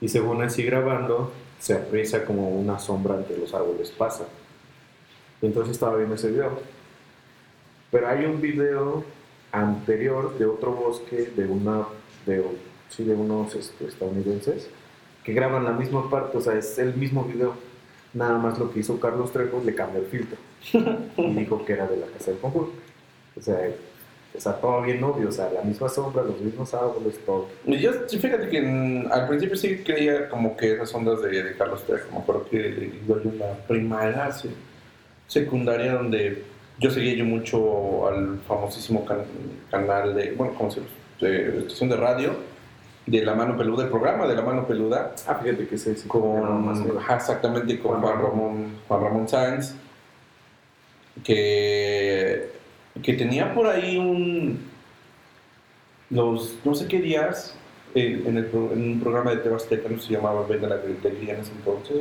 y 0.00 0.08
según 0.08 0.48
sigue 0.50 0.70
grabando, 0.70 1.32
se 1.58 1.74
aprecia 1.74 2.24
como 2.24 2.50
una 2.50 2.78
sombra 2.78 3.16
entre 3.16 3.38
los 3.38 3.54
árboles 3.54 3.90
pasa. 3.90 4.26
Entonces 5.40 5.72
estaba 5.72 5.96
viendo 5.96 6.14
ese 6.14 6.30
video. 6.30 6.58
Pero 7.90 8.08
hay 8.08 8.24
un 8.24 8.40
video 8.40 9.04
anterior 9.52 10.36
de 10.36 10.46
otro 10.46 10.72
bosque 10.72 11.32
de 11.34 11.46
una 11.46 11.86
de, 12.26 12.44
sí, 12.88 13.04
de 13.04 13.14
unos 13.14 13.54
este, 13.54 13.86
estadounidenses 13.86 14.68
que 15.22 15.32
graban 15.32 15.64
la 15.64 15.72
misma 15.72 16.10
parte, 16.10 16.36
o 16.36 16.40
sea, 16.40 16.54
es 16.54 16.78
el 16.78 16.94
mismo 16.94 17.24
video. 17.24 17.54
Nada 18.12 18.36
más 18.38 18.58
lo 18.58 18.70
que 18.70 18.80
hizo 18.80 19.00
Carlos 19.00 19.32
Trejo 19.32 19.62
le 19.64 19.74
cambió 19.74 20.00
el 20.00 20.06
filtro 20.06 20.36
y 21.16 21.34
dijo 21.34 21.64
que 21.64 21.72
era 21.72 21.86
de 21.86 21.96
la 21.96 22.06
casa 22.06 22.30
del 22.30 22.40
conjuro. 22.40 22.70
O 23.36 23.40
sea, 23.40 23.58
o 24.36 24.40
sea, 24.40 24.54
todo 24.54 24.82
bien 24.82 25.02
obvio, 25.04 25.28
o 25.28 25.32
sea, 25.32 25.48
la 25.50 25.62
misma 25.62 25.88
sombra, 25.88 26.22
los 26.24 26.40
mismos 26.40 26.74
árboles, 26.74 27.18
todo. 27.24 27.46
Y 27.66 27.78
Yo, 27.78 27.92
sí, 28.08 28.18
fíjate 28.18 28.48
que 28.48 28.58
en- 28.58 29.08
al 29.12 29.28
principio 29.28 29.56
sí 29.56 29.78
creía 29.84 30.28
como 30.28 30.56
que 30.56 30.74
esas 30.74 30.92
ondas 30.94 31.22
de, 31.22 31.42
de 31.42 31.56
Carlos 31.56 31.84
Trejo, 31.84 32.10
me 32.12 32.18
acuerdo 32.18 32.46
que 32.50 32.92
yo 33.06 33.16
en 33.22 33.38
la 33.38 33.52
primaria, 33.68 34.32
sí, 34.32 34.50
secundaria, 35.28 35.92
donde 35.92 36.42
yo 36.80 36.90
seguía 36.90 37.14
yo 37.14 37.24
mucho 37.24 38.08
al 38.08 38.40
famosísimo 38.48 39.04
can- 39.04 39.24
canal 39.70 40.14
de, 40.14 40.32
bueno, 40.32 40.54
¿cómo 40.58 40.70
se 40.70 40.80
llama? 40.80 40.92
De 41.20 41.58
estación 41.60 41.88
de 41.90 41.96
radio, 41.96 42.34
de 43.06 43.24
La 43.24 43.34
Mano 43.34 43.56
Peluda, 43.56 43.84
el 43.84 43.90
programa 43.90 44.26
de 44.26 44.34
La 44.34 44.42
Mano 44.42 44.66
Peluda, 44.66 45.14
Ah, 45.28 45.38
fíjate 45.42 45.68
que 45.68 45.76
ese 45.76 45.94
sí, 45.94 46.08
con, 46.08 46.64
más 46.66 46.80
ajá, 46.98 47.16
exactamente, 47.16 47.78
con 47.78 48.00
Juan 48.00 48.02
Juan 48.02 48.22
Ramón, 48.22 48.74
Juan 48.88 49.00
Ramón 49.02 49.28
Sáenz, 49.28 49.74
que, 51.22 52.50
que 53.02 53.14
tenía 53.14 53.52
por 53.54 53.66
ahí 53.66 53.98
un, 53.98 54.60
los 56.10 56.58
no 56.64 56.74
sé 56.74 56.86
qué 56.86 57.00
días, 57.00 57.56
en, 57.94 58.26
un 58.26 59.00
programa 59.00 59.30
de 59.30 59.38
Tebasteca, 59.38 59.88
no 59.88 59.98
se 60.00 60.12
llamaba 60.12 60.46
Venda 60.46 60.68
la 60.68 60.76
Gritería 60.76 61.34
en 61.34 61.40
ese 61.40 61.52
entonces, 61.52 61.96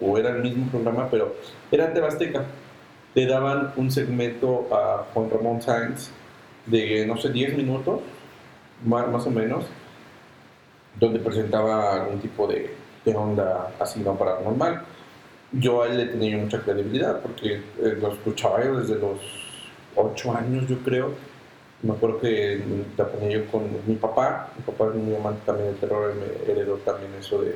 o, 0.00 0.18
era 0.18 0.30
el 0.30 0.42
mismo 0.42 0.66
programa, 0.70 1.08
pero 1.10 1.34
era 1.70 1.92
Tebasteca. 1.92 2.44
Le 3.14 3.26
daban 3.26 3.72
un 3.76 3.90
segmento 3.90 4.68
a 4.70 5.06
Juan 5.14 5.30
Ramón 5.30 5.62
Sáenz 5.62 6.10
de, 6.66 7.06
no 7.06 7.16
sé, 7.16 7.30
10 7.30 7.56
minutos, 7.56 8.00
más, 8.84 9.08
más 9.08 9.26
o 9.26 9.30
menos, 9.30 9.64
donde 11.00 11.18
presentaba 11.20 11.94
algún 11.94 12.20
tipo 12.20 12.46
de, 12.46 12.74
de 13.04 13.14
onda 13.14 13.72
así 13.78 14.00
no 14.00 14.16
paranormal. 14.16 14.82
Yo 15.52 15.82
a 15.82 15.86
él 15.86 15.96
le 15.96 16.06
tenía 16.06 16.36
mucha 16.36 16.60
credibilidad 16.60 17.20
porque 17.20 17.54
eh, 17.54 17.98
lo 18.00 18.12
escuchaba 18.12 18.62
yo 18.64 18.80
desde 18.80 18.98
los 18.98 19.45
8 19.96 20.36
años, 20.36 20.68
yo 20.68 20.78
creo. 20.78 21.12
Me 21.82 21.92
acuerdo 21.92 22.20
que 22.20 22.60
la 22.96 23.06
ponía 23.08 23.30
yo 23.38 23.46
con 23.50 23.62
mi 23.86 23.94
papá. 23.96 24.48
Mi 24.56 24.62
papá 24.62 24.90
es 24.90 24.94
muy 24.96 25.14
amante 25.14 25.40
también 25.44 25.68
del 25.68 25.76
terror, 25.76 26.14
me 26.14 26.52
heredó 26.52 26.76
también 26.76 27.12
eso 27.18 27.42
de, 27.42 27.54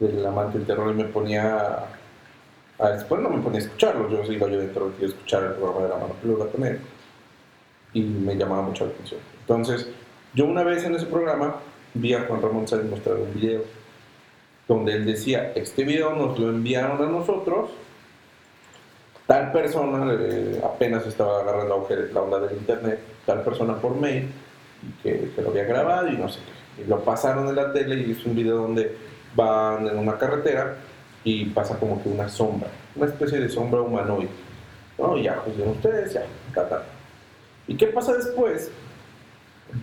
del 0.00 0.24
amante 0.26 0.58
del 0.58 0.66
terror 0.66 0.90
y 0.92 0.94
me 0.94 1.04
ponía. 1.04 1.56
a- 1.56 1.86
a- 2.78 2.90
después 2.90 3.20
no 3.20 3.28
me 3.30 3.40
ponía 3.42 3.60
a 3.60 3.62
escucharlo, 3.62 4.08
yo 4.08 4.32
iba 4.32 4.48
yo 4.48 4.58
dentro 4.58 4.90
de 4.98 5.06
escuchar 5.06 5.44
el 5.44 5.52
programa 5.52 5.82
de 5.82 5.88
la 5.90 5.96
mano 5.96 6.14
peluda 6.20 6.46
con 6.46 6.64
él 6.64 6.80
y 7.92 8.00
me 8.02 8.34
llamaba 8.34 8.62
mucho 8.62 8.86
la 8.86 8.90
atención. 8.92 9.20
Entonces, 9.40 9.88
yo 10.34 10.46
una 10.46 10.64
vez 10.64 10.82
en 10.84 10.94
ese 10.96 11.06
programa 11.06 11.56
vi 11.94 12.14
a 12.14 12.22
Juan 12.26 12.42
Ramón 12.42 12.66
Sáenz 12.66 12.90
mostrar 12.90 13.16
un 13.16 13.32
video 13.34 13.62
donde 14.66 14.94
él 14.94 15.04
decía, 15.06 15.52
este 15.54 15.84
video 15.84 16.14
nos 16.14 16.38
lo 16.38 16.48
enviaron 16.48 17.00
a 17.02 17.06
nosotros, 17.10 17.70
tal 19.26 19.52
persona 19.52 20.12
eh, 20.18 20.60
apenas 20.64 21.06
estaba 21.06 21.40
agarrando 21.40 21.88
la 22.12 22.20
onda 22.20 22.40
del 22.40 22.56
internet, 22.56 23.00
tal 23.26 23.42
persona 23.42 23.76
por 23.76 23.96
mail, 23.96 24.30
que, 25.02 25.30
que 25.34 25.42
lo 25.42 25.50
había 25.50 25.64
grabado 25.64 26.08
y 26.08 26.16
no 26.16 26.28
sé 26.28 26.40
qué. 26.40 26.82
Y 26.82 26.86
lo 26.86 27.00
pasaron 27.00 27.48
en 27.48 27.56
la 27.56 27.72
tele 27.72 27.96
y 27.96 28.12
es 28.12 28.24
un 28.24 28.34
video 28.34 28.56
donde 28.56 28.96
van 29.34 29.86
en 29.86 29.98
una 29.98 30.18
carretera 30.18 30.76
y 31.24 31.46
pasa 31.46 31.78
como 31.78 32.02
que 32.02 32.08
una 32.08 32.28
sombra, 32.28 32.68
una 32.96 33.06
especie 33.06 33.38
de 33.40 33.48
sombra 33.48 33.80
humanoide. 33.80 34.28
¿no? 34.98 35.16
Ya, 35.18 35.42
pues 35.42 35.56
ven 35.56 35.68
ustedes, 35.68 36.12
ya. 36.12 36.24
¿Y 37.66 37.76
qué 37.76 37.86
pasa 37.86 38.14
después? 38.14 38.70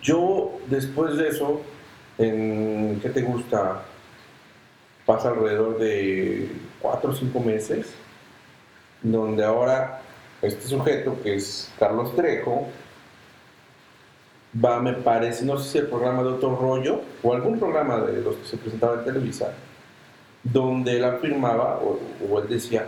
Yo, 0.02 0.60
después 0.68 1.18
de 1.18 1.30
eso, 1.30 1.62
en, 2.18 3.00
¿qué 3.02 3.10
te 3.10 3.22
gusta? 3.22 3.82
Pasa 5.06 5.30
alrededor 5.30 5.80
de 5.80 6.52
cuatro 6.80 7.12
o 7.12 7.16
cinco 7.16 7.40
meses, 7.40 7.96
donde 9.02 9.44
ahora 9.44 10.02
este 10.42 10.68
sujeto, 10.68 11.18
que 11.22 11.36
es 11.36 11.72
Carlos 11.78 12.16
Trejo, 12.16 12.68
va, 14.64 14.80
me 14.80 14.94
parece, 14.94 15.46
no 15.46 15.58
sé 15.58 15.70
si 15.70 15.78
el 15.80 15.88
programa 15.88 16.24
de 16.24 16.30
otro 16.30 16.56
rollo 16.56 17.02
o 17.22 17.34
algún 17.34 17.60
programa 17.60 17.98
de 18.02 18.22
los 18.22 18.36
que 18.36 18.46
se 18.46 18.58
presentaba 18.58 19.00
en 19.00 19.06
Televisa, 19.06 19.54
donde 20.44 20.98
él 20.98 21.04
afirmaba 21.04 21.80
o, 21.80 22.40
él 22.40 22.48
decía, 22.48 22.88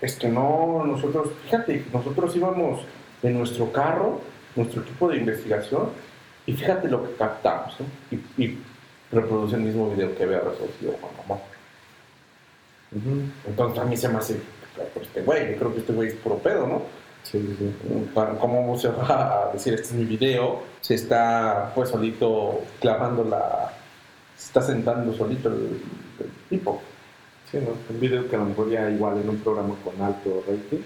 es 0.00 0.16
que 0.16 0.28
no, 0.28 0.84
nosotros, 0.84 1.30
fíjate, 1.44 1.84
nosotros 1.92 2.34
íbamos 2.36 2.82
en 3.22 3.38
nuestro 3.38 3.70
carro, 3.72 4.20
nuestro 4.56 4.82
equipo 4.82 5.08
de 5.08 5.18
investigación, 5.18 5.90
y 6.46 6.54
fíjate 6.54 6.88
lo 6.88 7.04
que 7.04 7.14
captamos, 7.14 7.76
y, 8.38 8.58
reproduce 9.12 9.56
el 9.56 9.60
mismo 9.60 9.90
video 9.90 10.16
que 10.16 10.22
había 10.22 10.38
reproducido 10.38 10.94
Juan 10.98 11.12
Ramón. 11.18 11.38
Entonces 13.46 13.78
a 13.78 13.84
mí 13.84 13.94
se 13.94 14.08
me 14.08 14.16
hace, 14.16 14.40
este 15.12 15.22
güey, 15.24 15.52
yo 15.52 15.58
creo 15.58 15.74
que 15.74 15.80
este 15.80 15.92
güey 15.92 16.08
es 16.08 16.14
puro 16.14 16.38
pedo, 16.38 16.66
¿no? 16.66 16.82
Sí, 17.22 17.38
sí, 17.58 17.74
sí. 17.82 18.10
¿Cómo 18.40 18.78
se 18.80 18.88
va 18.88 19.48
a 19.48 19.52
decir, 19.52 19.74
este 19.74 19.88
es 19.88 19.92
mi 19.92 20.04
video? 20.04 20.62
Se 20.80 20.94
está, 20.94 21.70
pues, 21.74 21.90
solito 21.90 22.62
clavando 22.80 23.22
la... 23.22 23.74
Se 24.36 24.46
está 24.46 24.62
sentando 24.62 25.12
solito 25.12 25.50
el, 25.50 25.82
el 26.18 26.30
tipo. 26.48 26.80
Sí, 27.50 27.58
¿no? 27.58 27.74
Un 27.90 28.00
video 28.00 28.26
que 28.26 28.36
a 28.36 28.38
lo 28.38 28.46
mejor 28.46 28.70
ya 28.70 28.90
igual 28.90 29.18
en 29.18 29.28
un 29.28 29.36
programa 29.36 29.74
con 29.84 30.00
alto 30.00 30.42
rating, 30.48 30.82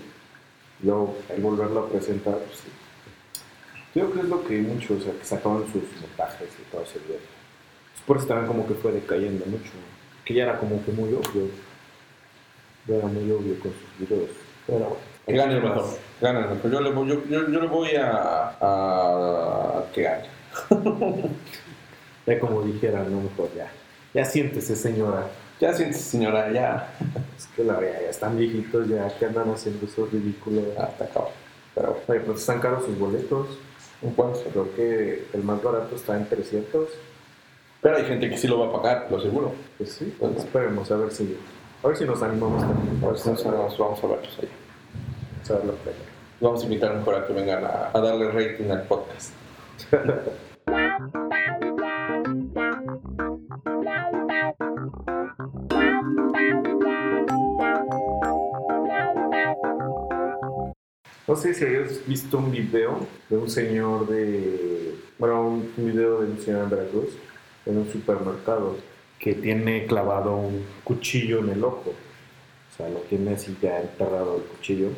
luego 0.83 1.16
el 1.29 1.41
volverlo 1.41 1.85
a 1.85 1.89
presentar, 1.89 2.35
pues 2.35 2.59
sí. 2.59 2.68
Yo 3.95 4.11
creo 4.11 4.14
que 4.14 4.20
es 4.20 4.29
lo 4.29 4.45
que 4.45 4.59
muchos, 4.59 5.01
o 5.01 5.05
sea, 5.05 5.12
que 5.12 5.24
sacaban 5.24 5.62
sus 5.72 5.85
montajes 6.01 6.49
y 6.61 6.70
todo 6.72 6.83
ese 6.83 6.99
video. 6.99 7.20
Por 8.05 8.16
eso 8.16 8.27
también 8.27 8.49
como 8.49 8.66
que 8.66 8.74
fue 8.74 8.91
decayendo 8.91 9.47
mucho, 9.47 9.70
que 10.24 10.35
ya 10.35 10.43
era 10.43 10.59
como 10.59 10.85
que 10.85 10.91
muy 10.91 11.14
obvio. 11.14 11.49
Ya 12.87 12.97
era 12.97 13.07
muy 13.07 13.30
obvio 13.30 13.59
con 13.61 13.72
sus 13.72 14.09
videos. 14.09 14.30
Pero 14.66 14.78
bueno. 14.78 14.97
Que 15.26 15.32
gane 15.34 15.55
el 15.57 15.62
mejor. 15.62 15.84
Gane 16.20 16.41
el 16.41 16.49
mejor. 16.51 16.70
Yo 16.70 16.80
le 16.80 16.91
voy, 16.93 17.09
yo, 17.09 17.24
yo, 17.24 17.49
yo 17.49 17.61
le 17.61 17.66
voy 17.66 17.91
a, 17.97 18.57
a 18.61 19.84
que 19.93 20.03
gane. 20.03 20.24
Ya 22.26 22.41
como 22.41 22.62
dijera, 22.62 23.05
no 23.05 23.20
mejor 23.20 23.49
ya. 23.57 23.70
Ya 24.12 24.24
siéntese, 24.24 24.74
señora. 24.74 25.28
Ya 25.61 25.72
sientes, 25.72 26.01
señora, 26.01 26.51
ya. 26.53 26.93
Es 27.39 27.47
que 27.55 27.62
la 27.62 27.74
verdad, 27.74 28.01
ya 28.03 28.11
están 28.11 28.37
viejitos, 28.37 28.89
ya 28.89 29.16
que 29.16 29.26
andan 29.26 29.49
haciendo 29.51 29.87
esos 29.87 30.11
ridículos. 30.12 30.64
Hasta 30.76 31.05
acabó. 31.05 31.30
Pero 31.74 31.89
bueno, 31.93 32.03
Oye, 32.09 32.20
pues 32.20 32.41
están 32.41 32.59
caros 32.61 32.84
sus 32.84 32.99
boletos. 32.99 33.47
¿en 34.03 34.11
cuánto? 34.11 34.41
Creo 34.53 34.74
que 34.74 35.24
el 35.32 35.43
más 35.45 35.62
barato 35.62 35.95
está 35.95 36.16
en 36.16 36.28
300. 36.28 36.89
Pero 37.80 37.97
hay 37.97 38.05
gente 38.05 38.28
que 38.28 38.37
sí 38.37 38.49
lo 38.49 38.59
va 38.59 38.66
a 38.66 38.82
pagar, 38.82 39.07
lo 39.09 39.20
seguro. 39.20 39.53
Pues 39.78 39.93
sí, 39.93 40.12
Bueno. 40.18 40.37
esperemos 40.39 40.91
a 40.91 40.97
ver 40.97 41.12
si, 41.12 41.37
a 41.87 41.91
ver 41.91 41.99
si 41.99 42.05
nos 42.05 42.20
animamos 42.20 42.62
también. 42.62 43.05
A 43.05 43.07
ver 43.07 43.18
si 43.18 43.30
nos 43.30 43.45
vamos, 43.45 43.78
vamos 43.78 44.03
a 44.03 44.07
verlos 44.09 44.39
ahí. 44.41 44.49
Vamos 45.49 45.70
a. 45.70 45.74
Vamos 46.41 46.64
invitar 46.64 46.97
mejor 46.97 47.14
a 47.14 47.26
que 47.26 47.32
vengan 47.32 47.64
a, 47.64 47.91
a 47.95 48.01
darle 48.01 48.28
rating 48.32 48.70
al 48.70 48.82
podcast. 48.82 49.32
No 61.28 61.37
sé 61.37 61.55
si 61.55 61.64
habías 61.64 62.05
visto 62.07 62.39
un 62.39 62.51
video 62.51 62.99
de 63.30 63.37
un 63.37 63.49
señor 63.49 64.09
de. 64.09 64.97
Bueno, 65.18 65.41
un 65.43 65.72
un 65.76 65.87
video 65.87 66.20
de 66.20 66.32
un 66.32 66.41
señor 66.41 66.64
en 66.64 66.70
Veracruz 66.70 67.16
en 67.64 67.78
un 67.78 67.89
supermercado 67.93 68.76
que 69.19 69.35
tiene 69.35 69.87
clavado 69.87 70.37
un 70.37 70.64
cuchillo 70.85 71.41
en 71.41 71.51
el 71.51 71.64
ojo. 71.64 71.91
O 71.91 72.77
sea, 72.77 72.89
lo 72.89 73.01
tiene 73.01 73.35
así 73.35 73.57
ya 73.62 73.81
enterrado 73.81 74.37
el 74.37 74.43
cuchillo. 74.43 74.89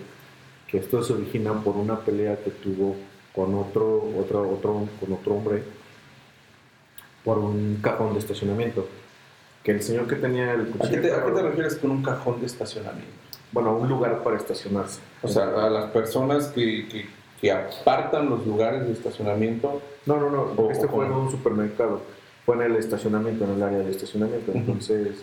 Que 0.66 0.78
esto 0.78 1.02
se 1.02 1.12
origina 1.14 1.52
por 1.62 1.76
una 1.76 2.00
pelea 2.00 2.36
que 2.42 2.50
tuvo 2.50 2.96
con 3.34 3.54
otro, 3.54 4.02
otro, 4.18 4.50
otro, 4.50 4.88
con 5.00 5.12
otro 5.12 5.34
hombre 5.34 5.62
por 7.24 7.38
un 7.38 7.78
cajón 7.82 8.14
de 8.14 8.18
estacionamiento. 8.20 8.86
Que 9.62 9.72
el 9.72 9.82
señor 9.82 10.06
que 10.06 10.16
tenía 10.16 10.52
el 10.54 10.60
¿A 10.62 10.64
qué, 10.64 10.70
cuchillo. 10.72 11.02
te, 11.02 11.12
a 11.12 11.24
qué 11.24 11.30
te 11.32 11.42
refieres 11.42 11.76
con 11.76 11.90
un 11.90 12.02
cajón 12.02 12.40
de 12.40 12.46
estacionamiento? 12.46 13.12
Bueno, 13.52 13.76
un 13.76 13.88
lugar 13.88 14.22
para 14.22 14.36
estacionarse. 14.36 15.00
O 15.22 15.28
sea, 15.28 15.44
a 15.44 15.70
las 15.70 15.86
personas 15.90 16.48
que, 16.48 16.86
que, 16.88 17.06
que 17.40 17.50
apartan 17.52 18.28
los 18.28 18.46
lugares 18.46 18.86
de 18.86 18.92
estacionamiento. 18.92 19.80
No, 20.06 20.16
no, 20.20 20.30
no. 20.30 20.42
O- 20.56 20.70
este 20.70 20.86
o 20.86 20.88
fue 20.90 21.06
en 21.06 21.12
un 21.12 21.30
supermercado. 21.30 22.02
En 22.48 22.62
el 22.62 22.76
estacionamiento, 22.76 23.44
en 23.44 23.50
el 23.52 23.62
área 23.62 23.78
de 23.78 23.90
estacionamiento. 23.90 24.52
Entonces, 24.52 25.16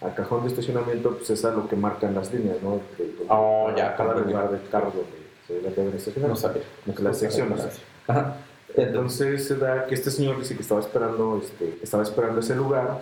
al 0.00 0.14
cajón 0.14 0.42
de 0.42 0.48
estacionamiento, 0.48 1.16
pues 1.16 1.28
es 1.30 1.44
a 1.44 1.50
lo 1.52 1.68
que 1.68 1.74
marcan 1.76 2.14
las 2.14 2.32
líneas, 2.32 2.56
¿no? 2.62 2.80
De- 2.96 3.14
Oh, 3.28 3.66
cada- 3.74 3.76
ya, 3.76 3.96
Cada 3.96 4.14
lugar 4.20 4.50
del 4.50 4.68
carro 4.70 4.92
donde 4.94 5.18
se 5.46 5.54
deben 5.80 5.94
estacionar. 5.96 6.30
No 6.30 6.36
sabía. 6.36 6.62
Como 6.84 6.96
que 6.96 7.02
las 7.02 7.18
secciones. 7.18 7.62
Ajá. 8.06 8.36
Entonces 8.76 9.44
se 9.46 9.56
da 9.56 9.86
que 9.86 9.94
este 9.94 10.10
señor 10.10 10.38
dice 10.38 10.54
que 10.54 10.62
estaba 10.62 10.80
esperando, 10.80 11.40
este, 11.42 11.78
estaba 11.82 12.02
esperando 12.04 12.40
ese 12.40 12.54
lugar 12.54 13.00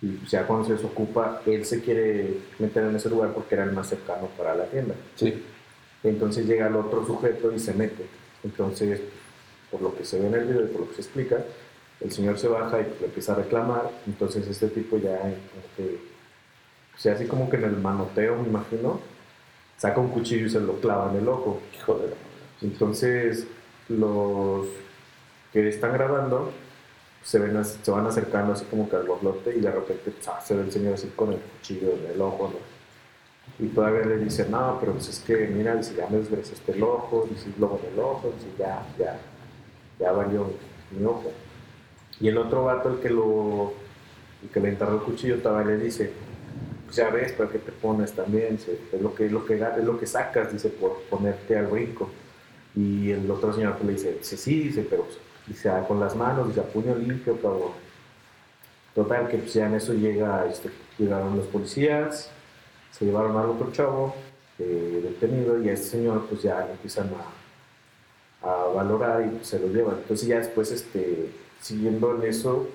y 0.00 0.08
pues, 0.12 0.30
ya 0.30 0.46
cuando 0.46 0.66
se 0.66 0.72
desocupa, 0.74 1.42
él 1.46 1.64
se 1.64 1.80
quiere 1.82 2.38
meter 2.58 2.84
en 2.84 2.96
ese 2.96 3.08
lugar 3.10 3.32
porque 3.34 3.54
era 3.54 3.64
el 3.64 3.72
más 3.72 3.88
cercano 3.88 4.28
para 4.36 4.54
la 4.54 4.64
tienda. 4.64 4.94
Sí. 5.16 5.44
Entonces 6.02 6.46
llega 6.46 6.66
el 6.68 6.76
otro 6.76 7.04
sujeto 7.06 7.52
y 7.52 7.58
se 7.58 7.74
mete. 7.74 8.06
Entonces, 8.42 9.00
por 9.70 9.82
lo 9.82 9.94
que 9.96 10.04
se 10.04 10.18
ve 10.18 10.26
en 10.28 10.34
el 10.34 10.44
video 10.46 10.62
y 10.64 10.68
por 10.68 10.80
lo 10.82 10.88
que 10.88 10.94
se 10.94 11.02
explica, 11.02 11.36
el 12.00 12.12
señor 12.12 12.38
se 12.38 12.48
baja 12.48 12.80
y 12.80 12.84
le 13.00 13.06
empieza 13.06 13.32
a 13.32 13.36
reclamar. 13.36 13.90
Entonces, 14.06 14.46
este 14.46 14.68
tipo 14.68 14.98
ya, 14.98 15.18
como 15.18 15.32
que, 15.76 15.98
o 16.96 16.98
sea, 16.98 17.14
así 17.14 17.26
como 17.26 17.50
que 17.50 17.56
en 17.56 17.64
el 17.64 17.76
manoteo, 17.76 18.36
me 18.36 18.48
imagino, 18.48 19.00
saca 19.76 20.00
un 20.00 20.08
cuchillo 20.08 20.46
y 20.46 20.50
se 20.50 20.60
lo 20.60 20.80
clava 20.80 21.10
en 21.10 21.18
el 21.18 21.28
ojo. 21.28 21.60
Hijo 21.76 21.94
de 21.94 22.08
la 22.08 22.16
Entonces, 22.62 23.46
los 23.88 24.66
que 25.52 25.68
están 25.68 25.92
grabando 25.92 26.52
se, 27.22 27.38
ven, 27.38 27.64
se 27.64 27.90
van 27.90 28.06
acercando 28.06 28.52
así 28.52 28.64
como 28.66 28.88
que 28.88 28.96
al 28.96 29.04
borlote 29.04 29.56
y 29.56 29.60
de 29.60 29.70
repente 29.70 30.12
¡za! 30.20 30.40
se 30.40 30.54
ve 30.54 30.62
el 30.62 30.72
señor 30.72 30.94
así 30.94 31.08
con 31.16 31.32
el 31.32 31.38
cuchillo 31.38 31.92
en 31.92 32.12
el 32.14 32.20
ojo, 32.20 32.52
¿no? 32.52 32.78
Y 33.64 33.68
todavía 33.68 34.04
le 34.04 34.18
dice, 34.18 34.46
no, 34.48 34.76
pero 34.78 34.92
pues 34.92 35.08
es 35.08 35.18
que 35.20 35.34
mira, 35.48 35.74
dice, 35.74 35.94
ya 35.96 36.06
me 36.08 36.18
desgraciaste 36.18 36.72
el 36.72 36.82
ojo, 36.82 37.26
dice, 37.28 37.50
luego 37.58 37.80
en 37.82 37.92
el 37.92 37.98
ojo, 37.98 38.32
dice, 38.36 38.48
ya, 38.58 38.86
ya, 38.98 39.18
ya 39.98 40.12
valió 40.12 40.50
mi 40.90 41.04
ojo. 41.04 41.32
Y 42.20 42.28
el 42.28 42.38
otro 42.38 42.64
vato, 42.64 42.90
el 42.90 42.98
que 42.98 43.10
lo, 43.10 43.72
que 44.52 44.60
le 44.60 44.70
enterró 44.70 44.94
el 44.94 45.02
cuchillo, 45.02 45.38
todavía 45.38 45.76
le 45.76 45.84
dice, 45.84 46.10
pues 46.84 46.96
ya 46.96 47.10
ves, 47.10 47.32
¿para 47.32 47.50
qué 47.50 47.58
te 47.58 47.72
pones 47.72 48.12
también? 48.12 48.58
Es 48.92 49.00
lo 49.00 49.14
que, 49.14 49.26
es 49.26 49.32
lo 49.32 49.44
que, 49.44 49.54
es 49.54 49.84
lo 49.84 49.98
que 49.98 50.06
sacas, 50.06 50.52
dice, 50.52 50.68
por 50.70 51.02
ponerte 51.10 51.56
al 51.56 51.66
brinco. 51.66 52.10
Y 52.74 53.10
el 53.10 53.30
otro 53.30 53.52
señor 53.52 53.76
le 53.84 53.92
dice, 53.92 54.14
dice, 54.14 54.36
sí, 54.36 54.60
dice, 54.64 54.86
pero 54.88 55.04
pues, 55.04 55.18
dice, 55.46 55.68
ah, 55.68 55.84
con 55.86 56.00
las 56.00 56.16
manos, 56.16 56.48
dice, 56.48 56.60
a 56.60 56.64
puño 56.64 56.94
limpio, 56.94 57.40
cabrón. 57.40 57.72
Total, 58.94 59.28
que 59.28 59.38
pues 59.38 59.54
ya 59.54 59.66
en 59.66 59.74
eso 59.74 59.94
llega, 59.94 60.46
este, 60.46 60.70
llegaron 60.98 61.36
los 61.36 61.46
policías, 61.46 62.30
se 62.90 63.04
llevaron 63.04 63.36
al 63.36 63.50
otro 63.50 63.70
chavo 63.70 64.14
eh, 64.58 65.00
detenido 65.04 65.62
y 65.62 65.68
a 65.68 65.74
este 65.74 65.86
señor 65.86 66.26
pues 66.28 66.42
ya 66.42 66.64
le 66.64 66.72
empiezan 66.72 67.08
a, 68.42 68.48
a 68.48 68.66
valorar 68.74 69.22
y 69.22 69.44
se 69.44 69.60
lo 69.60 69.68
llevan. 69.68 69.98
Entonces 69.98 70.26
ya 70.26 70.38
después, 70.38 70.72
este, 70.72 71.30
siguiendo 71.60 72.14
en 72.16 72.28
eso, 72.28 72.66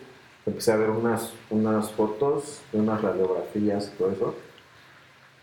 empecé 0.45 0.71
a 0.71 0.75
ver 0.77 0.89
unas, 0.89 1.31
unas 1.49 1.91
fotos, 1.91 2.61
unas 2.73 3.01
radiografías 3.01 3.91
y 3.93 3.97
todo 3.97 4.11
eso, 4.11 4.35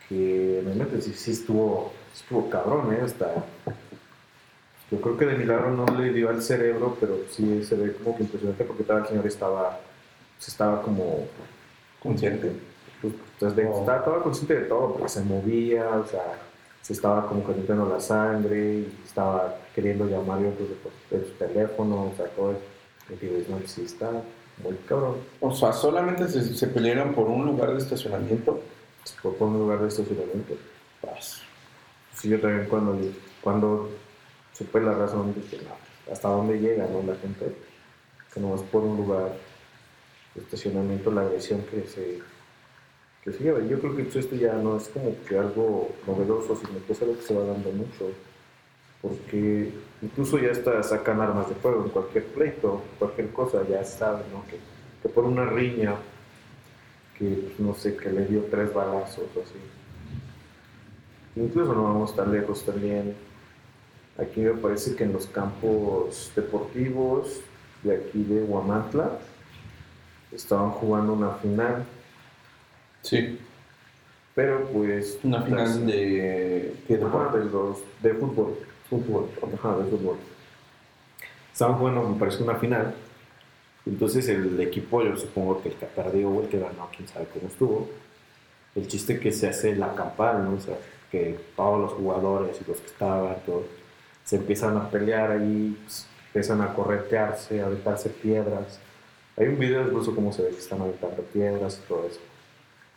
que 0.09 0.61
realmente 0.65 1.01
sí, 1.01 1.13
sí 1.15 1.33
estuvo, 1.33 1.93
estuvo 2.15 2.51
cabrón, 2.51 2.93
¿eh? 2.95 3.01
Hasta, 3.05 3.45
yo 4.91 5.01
creo 5.01 5.17
que 5.17 5.27
de 5.27 5.37
milagro 5.37 5.71
no 5.71 5.87
le 5.99 6.13
dio 6.13 6.31
al 6.31 6.43
cerebro, 6.43 6.97
pero 6.99 7.19
sí 7.31 7.63
se 7.65 7.77
ve 7.77 7.95
como 7.95 8.17
que 8.17 8.25
impresionante 8.25 8.65
porque 8.65 8.83
estaba, 8.83 9.01
el 9.01 9.07
señor 9.07 9.27
estaba, 9.27 9.81
pues, 10.37 10.49
estaba 10.49 10.83
como, 10.83 11.27
consciente. 12.03 12.53
pues, 13.01 13.15
desde- 13.41 13.67
Oh. 13.69 13.79
estaba, 13.81 13.99
estaba 13.99 14.23
consciente 14.23 14.55
de 14.55 14.63
todo, 14.67 14.93
porque 14.95 15.09
se 15.09 15.23
movía, 15.23 15.89
o 15.91 16.07
sea, 16.07 16.39
se 16.83 16.93
estaba 16.93 17.27
como 17.27 17.45
calentando 17.45 17.89
la 17.89 18.01
sangre, 18.01 18.59
y 18.81 18.93
estaba 19.07 19.57
queriendo 19.75 20.07
llamar 20.07 20.41
yo 20.41 20.51
pues, 20.51 20.69
de 21.23 21.29
su 21.29 21.35
teléfono, 21.37 22.11
o 22.13 22.15
sea, 22.17 22.27
todo 22.27 22.51
eso. 22.53 22.61
No, 23.49 23.59
sí 23.67 23.83
está 23.83 24.11
muy 24.63 24.77
cabrón. 24.89 25.17
O 25.41 25.55
sea, 25.55 25.73
solamente 25.73 26.29
se, 26.29 26.43
se 26.55 26.67
pelearon 26.67 27.15
por 27.15 27.27
un 27.27 27.47
lugar 27.47 27.73
de 27.73 27.79
estacionamiento. 27.79 28.61
Por 29.23 29.35
un 29.41 29.59
lugar 29.59 29.81
de 29.81 29.89
estacionamiento. 29.89 30.55
Pues, 31.01 31.43
Sí, 32.21 32.29
yo 32.29 32.39
también 32.39 32.69
cuando, 32.69 32.99
cuando 33.41 33.89
supe 34.53 34.79
la 34.79 34.93
razón 34.93 35.35
dije, 35.35 35.59
no, 35.65 36.13
hasta 36.13 36.29
dónde 36.29 36.61
llega 36.61 36.87
¿no? 36.87 37.03
la 37.03 37.19
gente, 37.19 37.57
que 38.35 38.41
no 38.41 38.55
es 38.55 38.61
por 38.63 38.83
un 38.83 38.99
lugar 38.99 39.33
de 40.35 40.43
estacionamiento 40.43 41.11
la 41.11 41.23
agresión 41.23 41.63
que 41.63 41.87
se, 41.89 42.19
que 43.25 43.33
se 43.33 43.43
lleva. 43.43 43.61
Yo 43.61 43.81
creo 43.81 43.97
que 43.97 44.03
esto 44.03 44.37
ya 44.37 44.53
no 44.53 44.77
es 44.77 44.89
como 44.89 45.17
que 45.27 45.39
algo 45.39 45.93
novedoso, 46.07 46.57
sino 46.57 46.85
que 46.85 46.93
es 46.93 47.01
algo 47.01 47.17
que 47.17 47.23
se 47.23 47.35
va 47.35 47.43
dando 47.45 47.73
mucho, 47.73 48.11
porque 49.01 49.73
incluso 50.03 50.39
ya 50.39 50.51
hasta 50.51 50.83
sacan 50.83 51.21
armas 51.21 51.49
de 51.49 51.55
fuego 51.57 51.85
en 51.85 51.91
cualquier 51.91 52.25
pleito, 52.27 52.83
cualquier 52.99 53.31
cosa, 53.31 53.67
ya 53.69 53.85
saben, 53.85 54.25
¿no? 54.33 54.45
Que, 54.47 54.59
que 55.03 55.09
por 55.09 55.25
una 55.25 55.47
riña, 55.47 55.95
que 57.19 57.27
pues, 57.27 57.61
no 57.61 57.75
sé, 57.75 57.97
que 57.97 58.11
le 58.11 58.27
dio 58.27 58.45
tres 58.51 58.73
balazos 58.73 59.25
o 59.37 59.41
así. 59.41 59.59
Incluso 61.37 61.75
no 61.75 61.85
vamos 61.85 62.17
tan 62.17 62.33
lejos 62.33 62.65
también. 62.65 63.15
Aquí 64.19 64.41
me 64.41 64.53
parece 64.55 64.97
que 64.97 65.05
en 65.05 65.13
los 65.13 65.27
campos 65.27 66.33
deportivos 66.35 67.41
de 67.83 67.97
aquí 67.97 68.23
de 68.25 68.43
Huamantla 68.43 69.19
estaban 70.33 70.71
jugando 70.71 71.15
una 71.15 71.31
final, 71.35 71.85
sí, 73.03 73.39
pero 74.35 74.67
pues... 74.69 75.19
una 75.23 75.43
final 75.43 75.87
de. 75.87 76.75
¿Qué 76.87 76.97
deporte? 76.97 77.39
de, 77.39 78.09
de 78.09 78.15
fútbol. 78.15 78.57
Fútbol. 78.91 79.31
Ajá, 79.55 79.77
de 79.77 79.85
fútbol. 79.85 80.17
Estaban 81.53 81.79
jugando, 81.79 82.03
me 82.03 82.19
parece, 82.19 82.43
una 82.43 82.57
final. 82.57 82.95
Entonces 83.87 84.29
el 84.29 84.61
equipo, 84.61 85.03
yo 85.03 85.17
supongo 85.17 85.63
que 85.63 85.71
el 85.71 85.75
que 85.77 85.87
perdió 85.87 86.29
o 86.29 86.43
el 86.43 86.49
que 86.49 86.59
ganó, 86.59 86.89
quién 86.95 87.09
sabe 87.09 87.27
cómo 87.33 87.49
estuvo. 87.49 87.89
El 88.75 88.87
chiste 88.87 89.19
que 89.19 89.33
se 89.33 89.49
hace 89.49 89.75
la 89.75 89.95
campal, 89.95 90.45
¿no? 90.45 90.57
O 90.57 90.61
sea, 90.61 90.77
que 91.11 91.39
todos 91.57 91.81
los 91.81 91.93
jugadores 91.93 92.61
y 92.61 92.69
los 92.69 92.79
que 92.79 92.87
estaban, 92.87 93.37
todos, 93.45 93.65
se 94.25 94.37
empiezan 94.37 94.77
a 94.77 94.89
pelear 94.91 95.33
ahí, 95.33 95.77
pues, 95.83 96.07
empiezan 96.27 96.61
a 96.61 96.75
corretearse, 96.75 97.61
a 97.61 97.67
aventarse 97.67 98.11
piedras. 98.11 98.79
Hay 99.37 99.49
un 99.49 99.59
video 99.59 99.83
incluso 99.83 100.15
cómo 100.15 100.33
se 100.33 100.43
ve 100.43 100.51
que 100.51 100.59
están 100.59 100.81
aventando 100.81 101.23
piedras 101.23 101.81
y 101.83 101.89
todo 101.89 102.07
eso. 102.07 102.21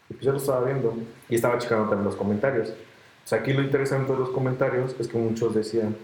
Y 0.10 0.14
pues 0.14 0.26
yo 0.26 0.32
lo 0.32 0.38
estaba 0.38 0.66
viendo 0.66 0.94
y 1.30 1.36
estaba 1.36 1.58
checando 1.58 1.86
también 1.90 2.06
los 2.06 2.16
comentarios. 2.16 2.74
Sea, 3.26 3.40
aquí 3.40 3.54
lo 3.54 3.62
interesante 3.62 4.12
de 4.12 4.20
los 4.20 4.30
comentarios 4.30 4.96
es 5.00 5.08
que 5.08 5.18
muchos 5.18 5.56
decían, 5.56 5.96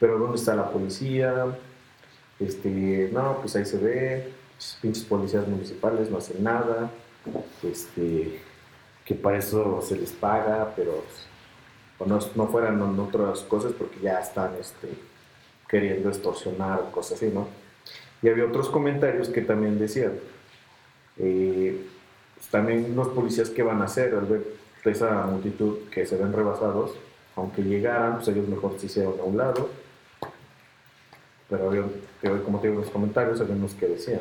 pero 0.00 0.18
¿dónde 0.18 0.36
está 0.36 0.54
la 0.54 0.70
policía? 0.70 1.46
Este, 2.40 3.10
no, 3.12 3.38
pues 3.40 3.56
ahí 3.56 3.64
se 3.64 3.78
ve, 3.78 4.32
pinches 4.80 5.04
policías 5.04 5.46
municipales 5.46 6.10
no 6.10 6.18
hacen 6.18 6.42
nada, 6.42 6.90
este, 7.62 8.40
que 9.04 9.14
para 9.14 9.38
eso 9.38 9.80
se 9.82 9.96
les 9.96 10.12
paga, 10.12 10.72
pero 10.74 11.04
o 11.98 12.06
no, 12.06 12.18
no 12.34 12.46
fueran 12.48 12.80
otras 12.98 13.40
cosas 13.40 13.72
porque 13.72 14.00
ya 14.00 14.18
están 14.18 14.54
este, 14.60 14.88
queriendo 15.68 16.08
extorsionar 16.08 16.80
o 16.80 16.90
cosas 16.90 17.18
así, 17.18 17.30
¿no? 17.32 17.46
Y 18.22 18.28
había 18.28 18.46
otros 18.46 18.68
comentarios 18.68 19.28
que 19.28 19.42
también 19.42 19.78
decían, 19.78 20.14
eh, 21.18 21.86
pues 22.34 22.48
también 22.48 22.96
los 22.96 23.08
policías 23.08 23.50
qué 23.50 23.62
van 23.62 23.82
a 23.82 23.84
hacer 23.84 24.14
al 24.14 24.26
esa 24.92 25.26
multitud 25.26 25.88
que 25.90 26.06
se 26.06 26.16
ven 26.16 26.32
rebasados, 26.32 26.92
aunque 27.36 27.62
llegaran, 27.62 28.16
pues 28.16 28.28
ellos 28.28 28.48
mejor 28.48 28.78
se 28.78 28.86
hicieron 28.86 29.18
a 29.18 29.24
un 29.24 29.36
lado. 29.36 29.70
Pero 31.48 31.68
había, 31.68 31.82
como 32.44 32.60
te 32.60 32.68
digo 32.68 32.80
en 32.80 32.84
los 32.84 32.92
comentarios, 32.92 33.40
había 33.40 33.54
unos 33.54 33.74
que 33.74 33.86
decían 33.86 34.20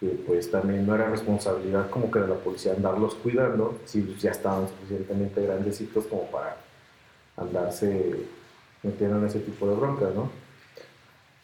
que 0.00 0.06
pues 0.26 0.50
también 0.50 0.86
no 0.86 0.94
era 0.94 1.10
responsabilidad 1.10 1.90
como 1.90 2.10
que 2.10 2.20
de 2.20 2.28
la 2.28 2.36
policía 2.36 2.72
andarlos 2.72 3.14
cuidando, 3.16 3.78
si 3.84 4.16
ya 4.20 4.30
estaban 4.30 4.68
suficientemente 4.68 5.42
grandecitos 5.42 6.06
como 6.06 6.30
para 6.30 6.56
andarse 7.36 8.26
metiendo 8.82 9.18
en 9.18 9.26
ese 9.26 9.40
tipo 9.40 9.68
de 9.68 9.74
broncas, 9.74 10.14
¿no? 10.14 10.30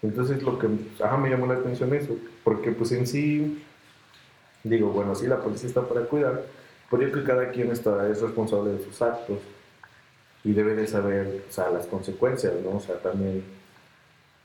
Entonces 0.02 0.42
lo 0.42 0.58
que 0.58 0.68
ajá, 1.02 1.16
me 1.16 1.30
llamó 1.30 1.46
la 1.46 1.54
atención 1.54 1.92
eso, 1.94 2.16
porque 2.44 2.70
pues 2.70 2.92
en 2.92 3.06
sí, 3.06 3.64
digo, 4.62 4.90
bueno, 4.90 5.14
sí 5.14 5.26
la 5.26 5.40
policía 5.40 5.68
está 5.68 5.82
para 5.82 6.02
cuidar, 6.02 6.44
yo 7.00 7.10
creo 7.10 7.24
que 7.24 7.30
cada 7.30 7.50
quien 7.50 7.70
es 7.70 7.84
responsable 7.84 8.72
de 8.72 8.84
sus 8.84 9.00
actos 9.02 9.38
y 10.42 10.52
debe 10.52 10.74
de 10.74 10.86
saber 10.86 11.44
o 11.48 11.52
sea, 11.52 11.70
las 11.70 11.86
consecuencias, 11.86 12.52
¿no? 12.62 12.76
O 12.76 12.80
sea, 12.80 12.96
también 12.96 13.44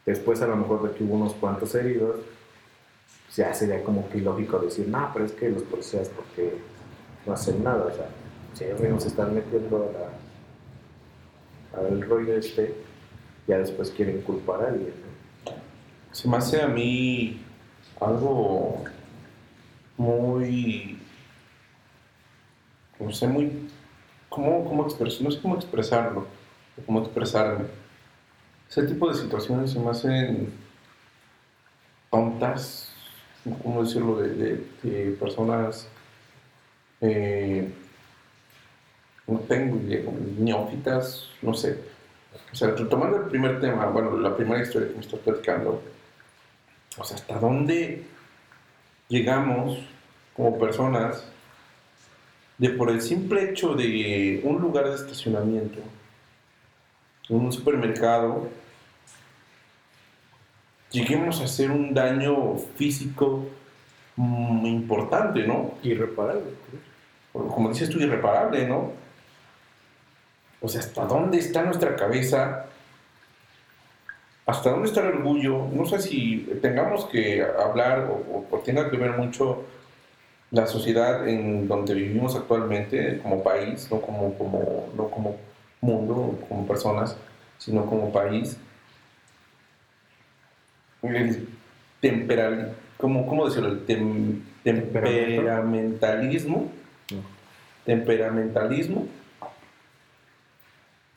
después 0.05 0.41
a 0.41 0.47
lo 0.47 0.55
mejor 0.55 0.89
de 0.89 0.97
que 0.97 1.03
hubo 1.03 1.15
unos 1.15 1.33
cuantos 1.33 1.75
heridos, 1.75 2.17
ya 3.35 3.53
sería 3.53 3.83
como 3.83 4.09
que 4.09 4.19
ilógico 4.19 4.59
decir, 4.59 4.87
no, 4.87 5.09
pero 5.13 5.25
es 5.25 5.33
que 5.33 5.49
los 5.49 5.63
policías 5.63 6.09
porque 6.09 6.53
no 7.25 7.33
hacen 7.33 7.63
nada, 7.63 7.85
o 7.85 7.91
sea, 7.91 8.09
si 8.53 8.63
ellos 8.63 8.79
mismos 8.79 9.05
están 9.05 9.35
metiendo 9.35 9.77
a 9.77 11.77
la, 11.77 11.87
al 11.87 12.01
rollo 12.01 12.35
este, 12.35 12.73
ya 13.47 13.57
después 13.57 13.91
quieren 13.91 14.21
culpar 14.21 14.63
a 14.63 14.67
alguien. 14.69 14.93
Se 16.11 16.27
me 16.27 16.37
hace 16.37 16.61
a 16.61 16.67
mí 16.67 17.41
algo 17.99 18.83
muy. 19.97 20.98
No 22.99 23.11
sé, 23.11 23.27
muy. 23.27 23.69
¿Cómo, 24.29 24.63
cómo 24.65 24.85
expres- 24.87 25.21
No 25.21 25.31
sé 25.31 25.41
cómo 25.41 25.55
expresarlo, 25.55 26.27
o 26.77 26.85
cómo 26.85 26.99
expresarme. 27.01 27.65
Ese 28.69 28.83
tipo 28.83 29.09
de 29.09 29.15
situaciones 29.15 29.71
se 29.71 29.79
me 29.79 29.89
hacen 29.89 30.53
tontas, 32.11 32.91
¿cómo 33.63 33.83
decirlo? 33.83 34.17
De, 34.17 34.63
personas. 35.19 35.87
eh, 37.01 37.71
no 39.27 39.39
tengo 39.41 39.77
idea, 39.77 40.03
no 41.41 41.53
sé. 41.53 41.79
O 42.51 42.55
sea, 42.55 42.71
retomando 42.71 43.17
el 43.17 43.23
primer 43.29 43.59
tema, 43.61 43.85
bueno, 43.87 44.17
la 44.17 44.35
primera 44.35 44.61
historia 44.61 44.87
que 44.87 44.95
me 44.95 45.01
estás 45.01 45.19
platicando, 45.19 45.81
o 46.97 47.03
sea, 47.03 47.15
¿hasta 47.17 47.39
dónde 47.39 48.05
llegamos 49.07 49.79
como 50.35 50.57
personas 50.57 51.23
de 52.59 52.69
por 52.69 52.91
el 52.91 53.01
simple 53.01 53.49
hecho 53.49 53.73
de 53.73 54.41
un 54.43 54.59
lugar 54.59 54.89
de 54.89 54.95
estacionamiento, 54.95 55.79
un 57.29 57.51
supermercado, 57.53 58.49
lleguemos 60.91 61.39
a 61.39 61.45
hacer 61.45 61.71
un 61.71 61.93
daño 61.93 62.57
físico 62.75 63.45
mm, 64.17 64.65
importante, 64.65 65.47
¿no? 65.47 65.75
Irreparable. 65.83 66.43
Como 67.31 67.69
dices 67.69 67.89
tú, 67.89 67.99
irreparable, 67.99 68.67
¿no? 68.67 68.91
O 70.61 70.67
sea, 70.67 70.81
¿hasta 70.81 71.05
dónde 71.05 71.37
está 71.37 71.63
nuestra 71.63 71.95
cabeza? 71.95 72.65
¿Hasta 74.45 74.71
dónde 74.71 74.87
está 74.89 75.01
el 75.01 75.15
orgullo? 75.15 75.65
No 75.71 75.85
sé 75.85 75.99
si 76.01 76.39
tengamos 76.61 77.05
que 77.05 77.41
hablar 77.41 78.09
o, 78.09 78.45
o 78.51 78.57
tenga 78.59 78.89
que 78.89 78.97
ver 78.97 79.11
mucho 79.11 79.63
la 80.51 80.67
sociedad 80.67 81.27
en 81.27 81.67
donde 81.67 81.93
vivimos 81.93 82.35
actualmente 82.35 83.19
como 83.21 83.43
país, 83.43 83.87
no 83.91 84.01
como, 84.01 84.33
como, 84.35 84.89
no 84.95 85.09
como 85.09 85.37
mundo, 85.81 86.39
como 86.47 86.67
personas, 86.67 87.15
sino 87.57 87.85
como 87.85 88.11
país. 88.11 88.57
El 91.01 91.47
temperal, 92.01 92.75
¿cómo, 92.97 93.25
cómo 93.27 93.45
decirlo? 93.45 93.69
El 93.69 93.85
tem- 93.85 94.41
temperamentalismo. 94.63 96.71
Temperamentalismo 97.85 99.07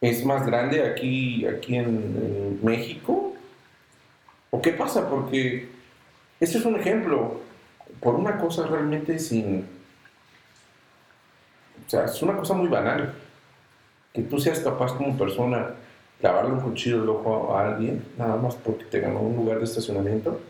es 0.01 0.25
más 0.25 0.47
grande 0.47 0.87
aquí, 0.87 1.45
aquí 1.47 1.77
en, 1.77 1.87
en 1.87 2.59
México. 2.63 3.35
¿O 4.51 4.61
qué 4.63 4.73
pasa? 4.73 5.09
Porque 5.09 5.69
este 6.41 6.59
es 6.59 6.65
un 6.65 6.77
ejemplo 6.77 7.41
por 8.03 8.15
una 8.17 8.39
cosa 8.39 8.67
realmente 8.67 9.19
sin... 9.19 9.67
O 11.87 11.91
sea, 11.91 12.05
es 12.05 12.23
una 12.23 12.37
cosa 12.37 12.55
muy 12.55 12.69
banal. 12.69 13.15
Que 14.13 14.23
tú 14.23 14.39
seas 14.39 14.61
capaz 14.61 14.93
como 14.95 15.17
persona 15.17 15.75
clavarle 16.21 16.53
un 16.53 16.61
cuchillo 16.61 17.03
el 17.03 17.09
ojo 17.09 17.57
a 17.57 17.67
alguien, 17.67 18.05
nada 18.17 18.37
más 18.37 18.55
porque 18.57 18.85
te 18.85 19.01
ganó 19.01 19.21
un 19.21 19.37
lugar 19.37 19.59
de 19.59 19.65
estacionamiento, 19.65 20.41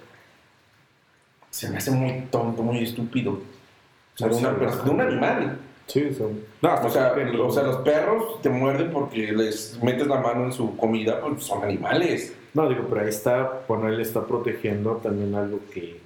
se 1.48 1.70
me 1.70 1.78
hace 1.78 1.90
muy 1.90 2.26
tonto, 2.30 2.62
muy 2.62 2.82
estúpido. 2.82 3.32
O 3.32 4.18
sea, 4.18 4.28
de, 4.28 4.34
una 4.34 4.50
de 4.50 4.90
un 4.90 5.00
animal. 5.00 5.58
Sí, 5.86 6.12
son. 6.14 6.40
No, 6.60 6.74
O 6.74 6.90
sea, 6.90 7.14
o 7.14 7.50
sea, 7.50 7.62
los 7.62 7.76
perros 7.76 8.42
te 8.42 8.50
muerden 8.50 8.90
porque 8.90 9.32
les 9.32 9.82
metes 9.82 10.06
la 10.06 10.20
mano 10.20 10.44
en 10.44 10.52
su 10.52 10.76
comida, 10.76 11.20
pues 11.20 11.44
son 11.44 11.62
animales. 11.64 12.34
No, 12.54 12.68
digo, 12.68 12.86
pero 12.88 13.02
ahí 13.02 13.08
está, 13.08 13.62
bueno, 13.66 13.88
él 13.88 14.00
está 14.00 14.26
protegiendo 14.26 14.96
también 14.96 15.34
algo 15.34 15.60
que, 15.72 16.00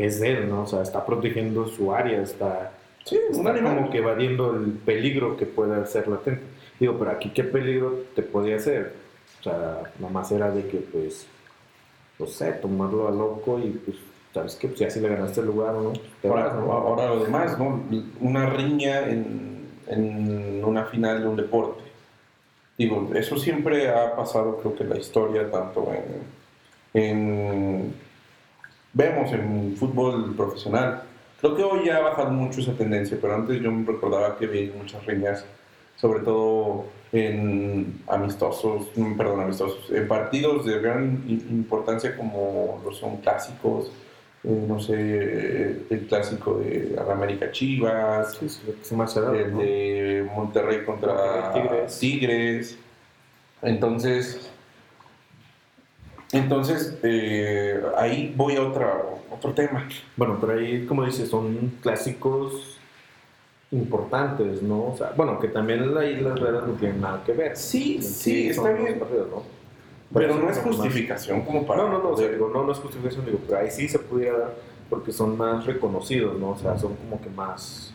que 0.00 0.06
es 0.06 0.20
él, 0.22 0.48
¿no? 0.48 0.62
O 0.62 0.66
sea, 0.66 0.80
está 0.82 1.04
protegiendo 1.04 1.66
su 1.68 1.92
área, 1.92 2.22
está, 2.22 2.72
Sí, 3.04 3.18
está 3.30 3.60
como 3.62 3.90
que 3.90 3.98
evadiendo 3.98 4.54
el 4.54 4.72
peligro 4.72 5.36
que 5.36 5.44
pueda 5.44 5.84
ser 5.84 6.08
latente. 6.08 6.42
Digo, 6.78 6.96
pero 6.98 7.10
aquí, 7.10 7.30
¿qué 7.30 7.44
peligro 7.44 8.04
te 8.14 8.22
podía 8.22 8.56
hacer? 8.56 8.94
O 9.40 9.42
sea, 9.42 9.82
nada 9.98 10.12
más 10.12 10.30
era 10.32 10.50
de 10.50 10.66
que, 10.66 10.78
pues, 10.78 11.26
no 12.18 12.26
sé, 12.26 12.52
tomarlo 12.52 13.08
a 13.08 13.10
loco 13.10 13.58
y, 13.58 13.70
pues, 13.70 13.96
¿sabes 14.32 14.54
qué? 14.56 14.68
Pues 14.68 14.80
ya 14.80 14.90
si 14.90 15.00
le 15.00 15.08
ganaste 15.08 15.40
el 15.40 15.46
lugar, 15.48 15.74
¿no? 15.74 15.92
Te 16.22 16.28
Ahora, 16.28 16.44
vas, 16.46 16.54
¿no? 16.54 16.72
ahora 16.72 17.06
lo 17.08 17.24
demás, 17.24 17.58
¿no? 17.58 17.82
Una 18.20 18.48
riña 18.48 19.06
en, 19.08 19.66
en 19.88 20.64
una 20.64 20.84
final 20.86 21.20
de 21.22 21.28
un 21.28 21.36
deporte. 21.36 21.82
Digo, 22.78 23.10
eso 23.14 23.36
siempre 23.36 23.90
ha 23.90 24.16
pasado, 24.16 24.56
creo 24.58 24.74
que 24.74 24.84
en 24.84 24.90
la 24.90 24.98
historia, 24.98 25.50
tanto 25.50 25.92
en, 26.94 27.02
en- 27.02 27.94
Vemos 28.92 29.32
en 29.32 29.76
fútbol 29.76 30.34
profesional. 30.34 31.02
Creo 31.40 31.56
que 31.56 31.62
hoy 31.62 31.86
ya 31.86 31.96
ha 31.96 32.00
bajado 32.00 32.30
mucho 32.30 32.60
esa 32.60 32.72
tendencia, 32.72 33.16
pero 33.20 33.34
antes 33.34 33.60
yo 33.60 33.70
me 33.70 33.86
recordaba 33.86 34.36
que 34.36 34.46
veía 34.46 34.72
muchas 34.76 35.04
riñas, 35.06 35.44
sobre 35.96 36.20
todo 36.20 36.86
en 37.12 38.02
amistosos, 38.08 38.88
perdón, 39.16 39.40
amistosos, 39.40 39.90
en 39.90 40.06
partidos 40.06 40.66
de 40.66 40.80
gran 40.80 41.22
importancia 41.26 42.16
como 42.16 42.80
lo 42.84 42.92
son 42.92 43.18
clásicos, 43.18 43.90
eh, 44.44 44.64
no 44.66 44.80
sé, 44.80 45.86
el 45.90 46.06
clásico 46.08 46.58
de 46.58 46.96
América 47.10 47.50
Chivas, 47.52 48.34
Sí, 48.38 48.48
sí, 48.48 48.60
el 48.66 49.52
¿no? 49.52 49.58
de 49.58 50.28
Monterrey 50.34 50.84
contra 50.84 51.12
Monterrey, 51.14 51.62
Tigres. 51.62 51.98
Tigres. 51.98 52.78
Entonces, 53.62 54.49
entonces 56.32 56.98
eh, 57.02 57.82
ahí 57.96 58.32
voy 58.36 58.56
a 58.56 58.62
otra, 58.62 59.02
otro 59.30 59.52
tema. 59.52 59.88
Bueno, 60.16 60.38
pero 60.40 60.54
ahí, 60.58 60.86
como 60.86 61.04
dices, 61.04 61.28
son 61.28 61.72
clásicos 61.82 62.78
importantes, 63.72 64.62
¿no? 64.62 64.86
O 64.86 64.96
sea, 64.96 65.12
bueno, 65.16 65.38
que 65.38 65.48
también 65.48 65.96
ahí 65.96 66.16
las 66.20 66.38
reglas 66.38 66.66
no 66.66 66.72
tienen 66.74 67.00
nada 67.00 67.22
que 67.24 67.32
ver. 67.32 67.56
Sí, 67.56 68.02
sí, 68.02 68.48
está 68.48 68.72
bien. 68.72 68.98
partidos, 68.98 69.28
¿no? 69.30 69.42
Pero 70.12 70.34
no 70.34 70.50
es 70.50 70.56
más- 70.56 70.64
justificación 70.66 71.42
como 71.42 71.64
para... 71.64 71.82
No, 71.84 71.88
no, 71.90 71.98
no, 72.02 72.08
o 72.10 72.16
sea, 72.16 72.26
poder- 72.26 72.32
digo, 72.32 72.50
no, 72.52 72.64
no 72.64 72.72
es 72.72 72.78
justificación, 72.78 73.24
digo, 73.26 73.38
pero 73.46 73.60
ahí 73.60 73.70
sí 73.70 73.88
se 73.88 73.98
pudiera 74.00 74.38
dar 74.38 74.54
porque 74.88 75.12
son 75.12 75.36
más 75.38 75.64
reconocidos, 75.66 76.36
¿no? 76.38 76.50
O 76.50 76.58
sea, 76.58 76.76
son 76.76 76.96
como 76.96 77.20
que 77.22 77.30
más. 77.30 77.92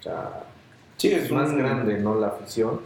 O 0.00 0.02
sea, 0.02 0.42
sí, 0.96 1.12
es 1.12 1.24
es 1.24 1.30
más 1.30 1.50
un- 1.50 1.58
grande, 1.58 1.98
¿no? 2.00 2.16
La 2.16 2.28
afición 2.28 2.80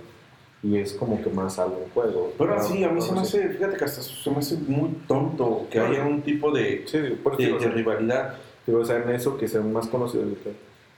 y 0.65 0.79
es 0.79 0.95
como 0.95 1.23
que 1.23 1.29
más 1.31 1.59
algo 1.59 1.83
en 1.85 1.91
juego. 1.91 2.33
Pero 2.39 2.57
No, 2.57 2.63
sí, 2.63 2.83
a 2.83 2.89
mí 2.89 3.01
se 3.01 3.13
me 3.13 3.21
hace, 3.21 3.49
fíjate 3.51 3.77
que 3.77 3.85
hasta 3.85 4.01
se 4.03 4.31
me 4.31 4.39
hace 4.39 4.57
muy 4.57 4.89
tonto 5.07 5.67
que 5.71 5.79
haya 5.79 6.05
un 6.07 6.23
tipo 6.23 6.51
de, 6.51 6.85
Sí, 6.87 6.99
por 7.23 7.37
de, 7.37 7.53
de 7.53 7.69
rivalidad. 7.69 8.37
Digo, 8.67 8.81
o 8.81 8.85
sea, 8.85 8.97
en 8.97 9.11
eso 9.11 9.37
que 9.37 9.47
sean 9.47 9.71
más 9.73 9.87
conocidos. 9.89 10.27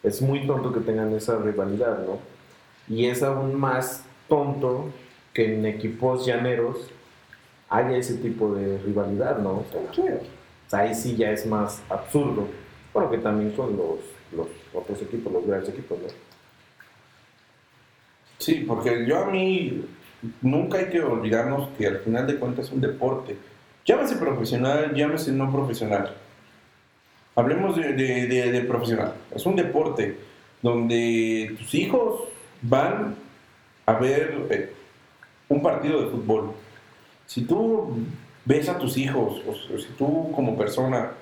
Es 0.04 0.22
muy 0.22 0.46
tonto 0.46 0.72
que 0.72 0.80
tengan 0.80 1.12
esa 1.14 1.36
rivalidad, 1.38 1.98
¿no? 2.06 2.18
Y 2.88 3.06
es 3.06 3.24
aún 3.24 3.56
más 3.56 4.04
tonto 4.28 4.86
que 5.34 5.52
en 5.56 5.66
equipos 5.66 6.24
llaneros 6.24 6.88
haya 7.68 7.96
ese 7.96 8.14
tipo 8.14 8.54
de 8.54 8.78
rivalidad, 8.78 9.38
¿no? 9.38 9.50
O 9.50 9.64
sea, 9.72 9.80
Sí. 9.92 10.02
o 10.02 10.70
sea, 10.70 10.78
ahí 10.80 10.94
sí 10.94 11.16
ya 11.16 11.32
es 11.32 11.44
más 11.44 11.82
absurdo. 11.88 12.46
Bueno, 12.94 13.10
que 13.10 13.18
también 13.18 13.50
con 13.50 13.76
los, 13.76 13.98
los 14.32 14.46
otros 14.72 15.02
equipos, 15.02 15.32
los 15.32 15.44
grandes 15.44 15.70
equipos, 15.70 15.98
¿no? 15.98 16.06
Sí, 18.38 18.64
porque 18.66 19.04
yo 19.06 19.18
a 19.18 19.26
mí 19.26 19.82
nunca 20.42 20.78
hay 20.78 20.86
que 20.86 21.00
olvidarnos 21.00 21.68
que 21.78 21.86
al 21.86 21.98
final 21.98 22.26
de 22.26 22.36
cuentas 22.36 22.66
es 22.66 22.72
un 22.72 22.80
deporte. 22.80 23.36
Llámese 23.84 24.16
profesional, 24.16 24.92
llámese 24.94 25.32
no 25.32 25.50
profesional. 25.52 26.14
Hablemos 27.34 27.76
de, 27.76 27.92
de- 27.92 28.60
profesional. 28.62 29.14
Es 29.34 29.44
un 29.46 29.56
deporte 29.56 30.16
donde 30.62 31.54
tus 31.58 31.74
hijos 31.74 32.22
van 32.62 33.14
a 33.84 33.92
ver 33.94 34.46
eh, 34.50 34.72
un 35.48 35.62
partido 35.62 36.02
de 36.02 36.10
fútbol. 36.10 36.52
Si 37.26 37.42
tú 37.42 37.98
ves 38.44 38.68
a 38.68 38.78
tus 38.78 38.96
hijos, 38.96 39.42
o 39.48 39.78
si 39.78 39.88
tú 39.98 40.32
como 40.32 40.56
persona 40.56 41.12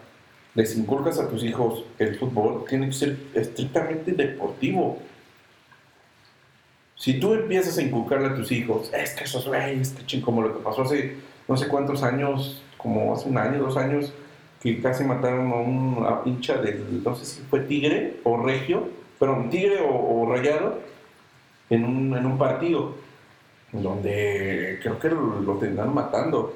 les 0.54 0.76
inculcas 0.76 1.18
a 1.18 1.28
tus 1.28 1.42
hijos 1.42 1.84
el 1.98 2.16
fútbol, 2.16 2.64
tiene 2.68 2.86
que 2.86 2.92
ser 2.92 3.16
estrictamente 3.34 4.12
deportivo. 4.12 4.98
Si 6.96 7.18
tú 7.20 7.34
empiezas 7.34 7.76
a 7.78 7.82
inculcarle 7.82 8.28
a 8.28 8.34
tus 8.34 8.52
hijos, 8.52 8.90
es 8.94 9.14
que 9.14 9.24
esos 9.24 9.46
güeyes, 9.46 9.90
que 9.90 10.06
ching, 10.06 10.20
como 10.22 10.42
lo 10.42 10.56
que 10.56 10.62
pasó 10.62 10.82
hace 10.82 11.16
no 11.48 11.56
sé 11.56 11.68
cuántos 11.68 12.02
años, 12.02 12.62
como 12.78 13.12
hace 13.14 13.28
un 13.28 13.36
año, 13.36 13.60
dos 13.60 13.76
años, 13.76 14.12
que 14.62 14.80
casi 14.80 15.04
mataron 15.04 15.50
a 15.52 15.56
un 15.56 16.06
a 16.06 16.22
hincha 16.24 16.56
del, 16.56 17.02
no 17.04 17.14
sé 17.16 17.24
si 17.26 17.42
fue 17.42 17.60
Tigre 17.60 18.16
o 18.24 18.42
Regio, 18.42 18.88
perdón, 19.18 19.50
Tigre 19.50 19.80
o, 19.80 20.22
o 20.22 20.32
Rayado, 20.32 20.78
en 21.68 21.84
un, 21.84 22.16
en 22.16 22.24
un 22.26 22.38
partido, 22.38 22.94
donde 23.72 24.78
creo 24.82 24.98
que 24.98 25.08
lo, 25.08 25.40
lo 25.40 25.54
tendrán 25.58 25.92
matando. 25.94 26.54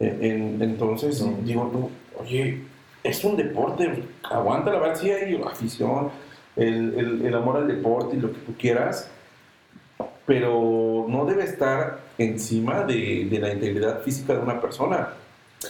En- 0.00 0.24
en- 0.24 0.62
entonces, 0.62 1.20
No. 1.22 1.36
digo, 1.44 1.68
tú, 1.72 1.90
oye, 2.22 2.62
es 3.04 3.24
un 3.24 3.36
deporte, 3.36 4.02
aguanta 4.24 4.72
la 4.72 4.78
verdad, 4.80 4.96
sí 5.00 5.10
hay 5.10 5.40
afición, 5.46 6.10
el, 6.56 6.94
el- 6.98 7.26
el 7.26 7.34
amor 7.34 7.58
al 7.58 7.68
deporte 7.68 8.16
y 8.16 8.20
lo 8.20 8.32
que 8.32 8.38
tú 8.40 8.54
quieras, 8.58 9.10
pero 10.28 11.06
no 11.08 11.24
debe 11.24 11.44
estar 11.44 12.00
encima 12.18 12.82
de, 12.84 13.26
de 13.30 13.38
la 13.40 13.50
integridad 13.54 14.02
física 14.02 14.34
de 14.34 14.40
una 14.40 14.60
persona. 14.60 15.08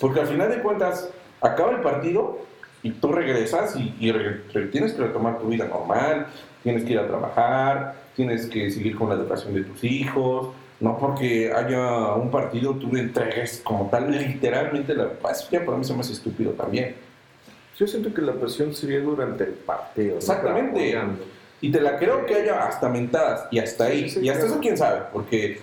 Porque 0.00 0.18
al 0.20 0.26
final 0.26 0.50
de 0.50 0.60
cuentas, 0.60 1.08
acaba 1.40 1.70
el 1.70 1.80
partido 1.80 2.40
y 2.82 2.90
tú 2.90 3.12
regresas 3.12 3.76
y, 3.76 3.94
y 4.00 4.10
re- 4.10 4.42
re- 4.52 4.66
tienes 4.66 4.94
que 4.94 5.02
retomar 5.02 5.38
tu 5.38 5.46
vida 5.46 5.64
normal, 5.66 6.26
tienes 6.64 6.82
que 6.82 6.92
ir 6.94 6.98
a 6.98 7.06
trabajar, 7.06 7.94
tienes 8.16 8.46
que 8.46 8.68
seguir 8.72 8.96
con 8.96 9.08
la 9.08 9.14
educación 9.14 9.54
de 9.54 9.62
tus 9.62 9.84
hijos. 9.84 10.48
No 10.80 10.98
porque 10.98 11.52
haya 11.52 12.14
un 12.14 12.30
partido, 12.30 12.74
tú 12.74 12.92
le 12.92 13.00
entregues 13.00 13.60
como 13.64 13.88
tal, 13.88 14.10
literalmente, 14.10 14.92
la 14.94 15.08
paz. 15.10 15.48
Ya 15.50 15.64
para 15.64 15.78
mí 15.78 15.84
se 15.84 15.94
me 15.94 16.00
hace 16.00 16.12
estúpido 16.14 16.50
también. 16.52 16.96
Yo 17.78 17.86
siento 17.86 18.12
que 18.12 18.22
la 18.22 18.32
presión 18.32 18.74
sería 18.74 18.98
durante 19.00 19.44
el 19.44 19.50
partido. 19.52 20.14
¿no? 20.14 20.18
Exactamente. 20.18 20.80
Apoyando. 20.96 21.24
Y 21.60 21.70
te 21.72 21.80
la 21.80 21.96
creo 21.98 22.24
que 22.26 22.34
haya 22.36 22.64
hasta 22.66 22.88
mentadas 22.88 23.46
y 23.50 23.58
hasta 23.58 23.86
Sí, 23.86 23.92
ahí. 23.92 24.08
sí, 24.10 24.20
y 24.22 24.28
hasta 24.28 24.40
claro. 24.42 24.54
eso 24.54 24.60
quién 24.62 24.76
sabe, 24.76 25.00
porque... 25.12 25.60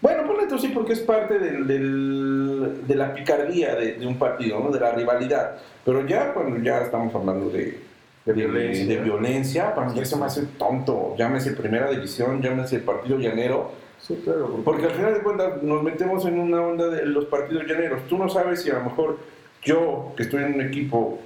Bueno, 0.00 0.24
ponle 0.26 0.46
tú 0.46 0.58
sí, 0.58 0.68
porque 0.68 0.92
es 0.92 1.00
parte 1.00 1.38
del, 1.38 1.66
del- 1.66 2.86
de 2.86 2.94
la 2.94 3.12
picardía 3.12 3.74
de, 3.74 3.94
de 3.94 4.06
un 4.06 4.16
partido, 4.18 4.60
¿no? 4.60 4.70
De 4.70 4.78
la 4.78 4.92
rivalidad. 4.92 5.56
Pero 5.84 6.06
ya 6.06 6.32
cuando 6.32 6.58
ya 6.62 6.82
estamos 6.82 7.12
hablando 7.14 7.50
de, 7.50 7.78
De 8.24 8.32
violencia. 8.32 8.86
de 8.86 8.96
violencia, 9.02 9.74
para 9.74 9.88
mí 9.88 10.04
se 10.04 10.16
me 10.16 10.26
hace 10.26 10.42
tonto. 10.58 11.14
Llámese 11.18 11.52
Primera 11.52 11.90
División, 11.90 12.40
llámese 12.40 12.78
Partido 12.78 13.18
Llanero. 13.18 13.72
Sí, 14.00 14.20
claro. 14.22 14.60
Porque 14.64 14.84
al 14.86 14.92
final 14.92 15.14
de 15.14 15.20
cuentas 15.20 15.62
nos 15.62 15.82
metemos 15.82 16.24
en 16.26 16.38
una 16.38 16.60
onda 16.60 16.86
de 16.88 17.04
los 17.06 17.24
partidos 17.24 17.64
llaneros. 17.66 18.02
Tú 18.08 18.18
no 18.18 18.28
sabes 18.28 18.62
si 18.62 18.70
a 18.70 18.74
lo 18.74 18.84
mejor 18.84 19.18
yo, 19.64 20.12
que 20.16 20.22
estoy 20.24 20.44
en 20.44 20.54
un 20.54 20.60
equipo, 20.60 21.18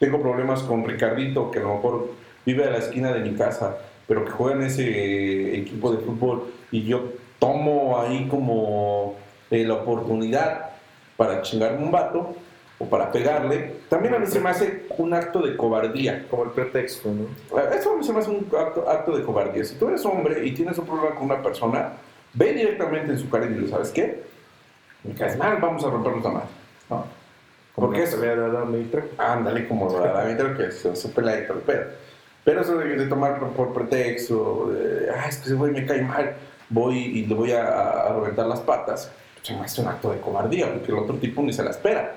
tengo 0.00 0.20
problemas 0.20 0.62
con 0.62 0.84
Ricardito, 0.84 1.50
que 1.50 1.60
a 1.60 1.62
lo 1.62 1.74
mejor 1.76 2.08
vive 2.44 2.64
a 2.64 2.70
la 2.70 2.78
esquina 2.78 3.12
de 3.12 3.20
mi 3.20 3.36
casa, 3.36 3.76
pero 4.06 4.24
que 4.24 4.30
juega 4.30 4.56
en 4.56 4.62
ese 4.64 5.56
equipo 5.56 5.92
de 5.92 5.98
fútbol 5.98 6.52
y 6.70 6.84
yo 6.84 7.04
tomo 7.38 8.00
ahí 8.00 8.28
como 8.28 9.16
eh, 9.50 9.64
la 9.64 9.74
oportunidad 9.74 10.70
para 11.16 11.42
chingarme 11.42 11.84
un 11.84 11.90
vato 11.90 12.34
o 12.78 12.86
para 12.86 13.12
pegarle, 13.12 13.74
también 13.88 14.14
a 14.14 14.18
mí 14.18 14.26
se 14.26 14.40
me 14.40 14.50
hace 14.50 14.86
un 14.98 15.14
acto 15.14 15.40
de 15.40 15.56
cobardía. 15.56 16.26
Como 16.28 16.44
el 16.44 16.50
pretexto, 16.50 17.10
¿no? 17.12 17.58
Eso 17.72 17.92
a 17.92 17.96
mí 17.96 18.04
se 18.04 18.12
me 18.12 18.18
hace 18.18 18.30
un 18.30 18.46
acto, 18.58 18.88
acto 18.88 19.16
de 19.16 19.22
cobardía. 19.22 19.64
Si 19.64 19.76
tú 19.76 19.88
eres 19.88 20.04
hombre 20.04 20.44
y 20.44 20.52
tienes 20.52 20.76
un 20.78 20.86
problema 20.86 21.14
con 21.14 21.26
una 21.26 21.40
persona, 21.40 21.92
ve 22.34 22.52
directamente 22.52 23.12
en 23.12 23.18
su 23.18 23.30
cara 23.30 23.46
y 23.46 23.50
dile, 23.50 23.68
¿sabes 23.68 23.90
qué? 23.90 24.24
Me 25.04 25.14
caes 25.14 25.36
mal, 25.36 25.58
vamos 25.60 25.84
a 25.84 25.90
rompernos 25.90 26.24
la 26.24 26.30
madre. 26.30 26.48
¿no? 26.90 27.04
Porque 27.74 27.98
la 27.98 28.04
es, 28.04 28.14
pelea 28.14 28.36
de 28.36 28.44
Adán 28.46 28.80
y 28.80 28.84
Trejo. 28.84 29.08
ándale 29.18 29.68
como 29.68 30.00
la 30.00 30.12
David 30.12 30.56
que 30.56 30.72
se, 30.72 30.96
se 30.96 31.08
pelea 31.10 31.40
y 31.40 31.42
pedo. 31.64 31.84
Pero 32.44 32.60
eso 32.62 32.76
de, 32.78 32.96
de 32.96 33.06
tomar 33.06 33.38
por, 33.38 33.50
por 33.50 33.72
pretexto, 33.72 34.70
de, 34.72 35.10
ah, 35.10 35.26
es 35.28 35.36
que 35.38 35.44
ese 35.46 35.54
güey 35.54 35.72
me 35.72 35.86
cae 35.86 36.02
mal, 36.02 36.34
voy 36.68 36.96
y 36.98 37.26
le 37.26 37.34
voy 37.34 37.52
a, 37.52 37.66
a 38.08 38.12
reventar 38.14 38.46
las 38.46 38.60
patas, 38.60 39.10
se 39.42 39.54
me 39.54 39.60
hace 39.60 39.80
un 39.80 39.88
acto 39.88 40.10
de 40.10 40.18
cobardía, 40.20 40.72
porque 40.72 40.90
el 40.92 40.98
otro 40.98 41.16
tipo 41.16 41.42
ni 41.42 41.52
se 41.52 41.62
la 41.62 41.70
espera. 41.70 42.14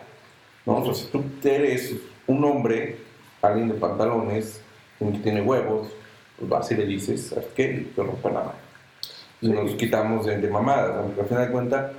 ¿no? 0.65 0.77
O 0.77 0.85
sea, 0.85 0.93
si 0.95 1.05
tú 1.11 1.23
eres 1.43 1.93
un 2.27 2.43
hombre, 2.43 2.97
alguien 3.41 3.67
de 3.69 3.75
pantalones, 3.75 4.61
un 4.99 5.11
que 5.13 5.19
tiene 5.19 5.41
huevos, 5.41 5.89
pues 6.37 6.49
vas 6.49 6.71
y 6.71 6.75
le 6.75 6.85
dices, 6.85 7.27
¿sabes 7.27 7.45
qué? 7.55 7.87
Te 7.95 8.01
rompo 8.01 8.29
la 8.29 8.39
mano. 8.39 8.53
Y 9.41 9.47
Sí. 9.47 9.51
nos 9.53 9.71
quitamos 9.75 10.25
de, 10.25 10.37
de 10.37 10.49
mamadas, 10.49 10.95
aunque 10.97 11.21
al 11.21 11.27
final 11.27 11.45
de 11.45 11.51
cuentas 11.51 11.91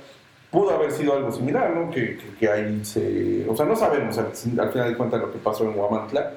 pudo 0.51 0.71
haber 0.71 0.91
sido 0.91 1.13
algo 1.13 1.31
similar, 1.31 1.69
¿no? 1.71 1.89
Que, 1.91 2.17
que, 2.17 2.35
que 2.39 2.49
ahí 2.49 2.83
se... 2.83 3.45
O 3.47 3.55
sea, 3.55 3.65
no 3.65 3.75
sabemos 3.75 4.17
al, 4.17 4.25
al 4.59 4.71
final 4.71 4.89
de 4.89 4.97
cuentas 4.97 5.21
lo 5.21 5.31
que 5.31 5.37
pasó 5.39 5.63
en 5.63 5.73
Guamantla, 5.73 6.31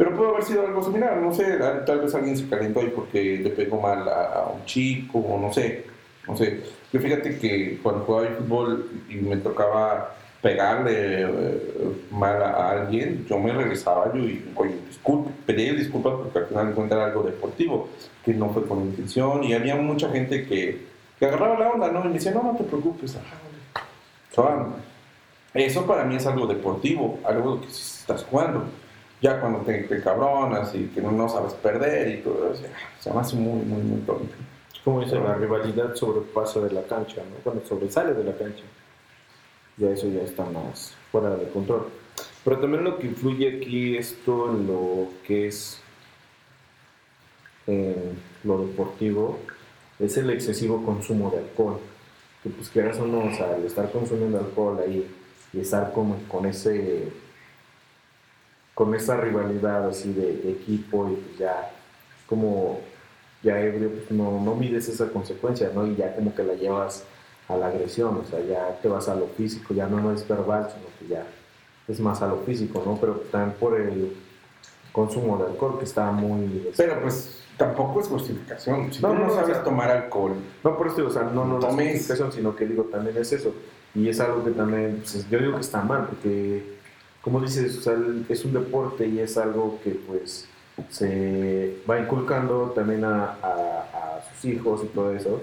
pero 0.00 0.16
pudo 0.16 0.30
haber 0.30 0.44
sido 0.44 0.66
algo 0.66 0.82
similar, 0.82 1.18
no 1.18 1.30
sé, 1.30 1.58
tal 1.84 2.00
vez 2.00 2.14
alguien 2.14 2.34
se 2.34 2.48
calentó 2.48 2.80
ahí 2.80 2.90
porque 2.96 3.36
le 3.36 3.50
pegó 3.50 3.78
mal 3.78 4.08
a, 4.08 4.50
un 4.50 4.64
chico, 4.64 5.18
o 5.18 5.38
no 5.38 5.52
sé, 5.52 5.84
no 6.26 6.34
sé. 6.34 6.62
Yo 6.90 7.00
fíjate 7.00 7.38
que 7.38 7.78
cuando 7.82 8.06
jugaba 8.06 8.30
yo 8.30 8.36
fútbol 8.36 8.90
y 9.10 9.16
me 9.16 9.36
tocaba 9.36 10.14
pegarle 10.40 11.24
eh, 11.24 11.96
mal 12.12 12.42
a 12.42 12.70
alguien, 12.70 13.26
yo 13.28 13.38
me 13.38 13.52
regresaba 13.52 14.10
yo 14.14 14.20
y, 14.20 14.42
oye, 14.54 14.76
pedí 15.44 15.68
disculpas 15.76 16.14
porque 16.14 16.38
al 16.38 16.46
final 16.46 16.74
era 16.90 17.04
algo 17.04 17.22
deportivo, 17.22 17.90
que 18.24 18.32
no 18.32 18.48
fue 18.48 18.66
con 18.66 18.80
intención, 18.80 19.44
y 19.44 19.52
había 19.52 19.76
mucha 19.76 20.08
gente 20.08 20.46
que, 20.46 20.80
que 21.18 21.26
agarraba 21.26 21.58
la 21.58 21.68
onda, 21.72 21.92
¿no? 21.92 22.06
Y 22.06 22.08
me 22.08 22.14
decía, 22.14 22.32
no, 22.32 22.42
no 22.42 22.56
te 22.56 22.64
preocupes, 22.64 23.16
ajá, 23.16 23.36
vale". 23.44 23.84
O 24.30 24.72
sea, 25.52 25.62
eso 25.62 25.84
para 25.84 26.04
mí 26.04 26.16
es 26.16 26.26
algo 26.26 26.46
deportivo, 26.46 27.18
algo 27.22 27.60
que 27.60 27.66
estás 27.66 28.24
jugando. 28.24 28.64
Ya 29.20 29.40
cuando 29.40 29.60
te, 29.60 29.82
te 29.82 30.00
cabronas 30.02 30.74
y 30.74 30.86
que 30.86 31.00
no, 31.02 31.12
no 31.12 31.28
sabes 31.28 31.52
perder 31.54 32.18
y 32.18 32.22
todo 32.22 32.52
eso, 32.52 32.62
ya, 32.62 32.70
se 32.98 33.12
me 33.12 33.20
hace 33.20 33.36
muy, 33.36 33.62
muy, 33.62 33.82
muy 33.82 34.00
tonto. 34.00 34.34
Como 34.84 35.02
dice, 35.02 35.16
la 35.16 35.34
rivalidad 35.34 35.94
sobrepasa 35.94 36.60
de 36.60 36.72
la 36.72 36.82
cancha, 36.84 37.22
¿no? 37.22 37.36
Cuando 37.44 37.64
sobresale 37.66 38.14
de 38.14 38.24
la 38.24 38.34
cancha. 38.34 38.64
Ya 39.76 39.90
eso 39.90 40.08
ya 40.08 40.22
está 40.22 40.44
más 40.44 40.94
fuera 41.12 41.36
de 41.36 41.48
control. 41.50 41.88
Pero 42.44 42.58
también 42.58 42.84
lo 42.84 42.98
que 42.98 43.06
influye 43.06 43.58
aquí 43.58 43.96
es 43.96 44.16
todo 44.24 44.50
en 44.50 44.66
lo 44.66 45.08
que 45.26 45.48
es 45.48 45.80
en 47.66 48.18
lo 48.44 48.66
deportivo, 48.66 49.38
es 49.98 50.16
el 50.16 50.30
excesivo 50.30 50.84
consumo 50.84 51.30
de 51.30 51.38
alcohol. 51.38 51.78
Que 52.42 52.48
pues 52.48 52.70
quieras 52.70 52.98
o 52.98 53.06
no, 53.06 53.24
o 53.24 53.34
sea, 53.34 53.54
al 53.54 53.64
estar 53.64 53.92
consumiendo 53.92 54.38
alcohol 54.38 54.80
ahí 54.84 55.06
y 55.52 55.60
estar 55.60 55.92
como 55.92 56.16
con 56.28 56.46
ese 56.46 57.08
con 58.74 58.94
esa 58.94 59.16
rivalidad 59.16 59.88
así 59.88 60.12
de, 60.12 60.36
de 60.38 60.50
equipo 60.52 61.08
y 61.10 61.14
pues 61.16 61.38
ya 61.38 61.70
como 62.26 62.80
ya 63.42 63.60
ebrio 63.60 63.90
pues 63.90 64.10
no, 64.10 64.40
no 64.42 64.54
mides 64.54 64.88
esa 64.88 65.08
consecuencia, 65.08 65.70
¿no? 65.74 65.86
Y 65.86 65.96
ya 65.96 66.14
como 66.14 66.34
que 66.34 66.42
la 66.42 66.54
llevas 66.54 67.04
a 67.48 67.56
la 67.56 67.66
agresión, 67.68 68.16
o 68.18 68.24
sea, 68.30 68.40
ya 68.44 68.78
te 68.80 68.88
vas 68.88 69.08
a 69.08 69.14
lo 69.16 69.26
físico, 69.28 69.74
ya 69.74 69.86
no 69.86 70.12
es 70.12 70.26
verbal, 70.28 70.68
sino 70.72 70.86
que 70.98 71.14
ya 71.14 71.26
es 71.88 71.98
más 72.00 72.22
a 72.22 72.28
lo 72.28 72.36
físico, 72.38 72.82
¿no? 72.86 72.96
Pero 73.00 73.14
también 73.32 73.56
por 73.58 73.78
el 73.80 74.14
consumo 74.92 75.36
de 75.38 75.44
alcohol 75.50 75.78
que 75.78 75.84
está 75.84 76.10
muy... 76.12 76.70
Pero 76.76 77.00
pues 77.02 77.42
tampoco 77.56 78.00
es 78.00 78.06
justificación. 78.08 78.92
Si 78.92 79.02
No, 79.02 79.08
tú 79.08 79.14
no, 79.14 79.26
no, 79.26 79.32
o 79.32 79.34
sabes 79.34 79.54
sea- 79.56 79.64
tomar 79.64 79.90
alcohol, 79.90 80.34
No, 80.62 80.76
por 80.76 80.86
eso 80.86 80.96
digo, 80.96 81.08
o 81.08 81.12
sea, 81.12 81.22
no, 81.24 81.44
no 81.44 81.58
la 81.58 81.68
Tomes. 81.68 81.88
justificación, 81.92 82.32
sino 82.32 82.54
que 82.54 82.66
digo, 82.66 82.84
también 82.84 83.16
es 83.16 83.32
eso. 83.32 83.52
Y 83.94 84.08
es 84.08 84.20
algo 84.20 84.44
que 84.44 84.50
también, 84.52 84.98
pues, 84.98 85.28
yo 85.28 85.38
digo 85.38 85.54
que 85.54 85.60
está 85.62 85.82
mal, 85.82 86.06
porque, 86.06 86.78
como 87.22 87.40
dices, 87.40 87.86
es 88.28 88.44
un 88.44 88.52
deporte 88.52 89.06
y 89.06 89.18
es 89.18 89.36
algo 89.36 89.78
que, 89.84 89.90
pues, 89.90 90.48
se 90.88 91.76
va 91.88 92.00
inculcando 92.00 92.72
también 92.74 93.04
a, 93.04 93.36
sus 94.32 94.44
hijos 94.46 94.82
y 94.84 94.86
todo 94.88 95.14
eso. 95.14 95.42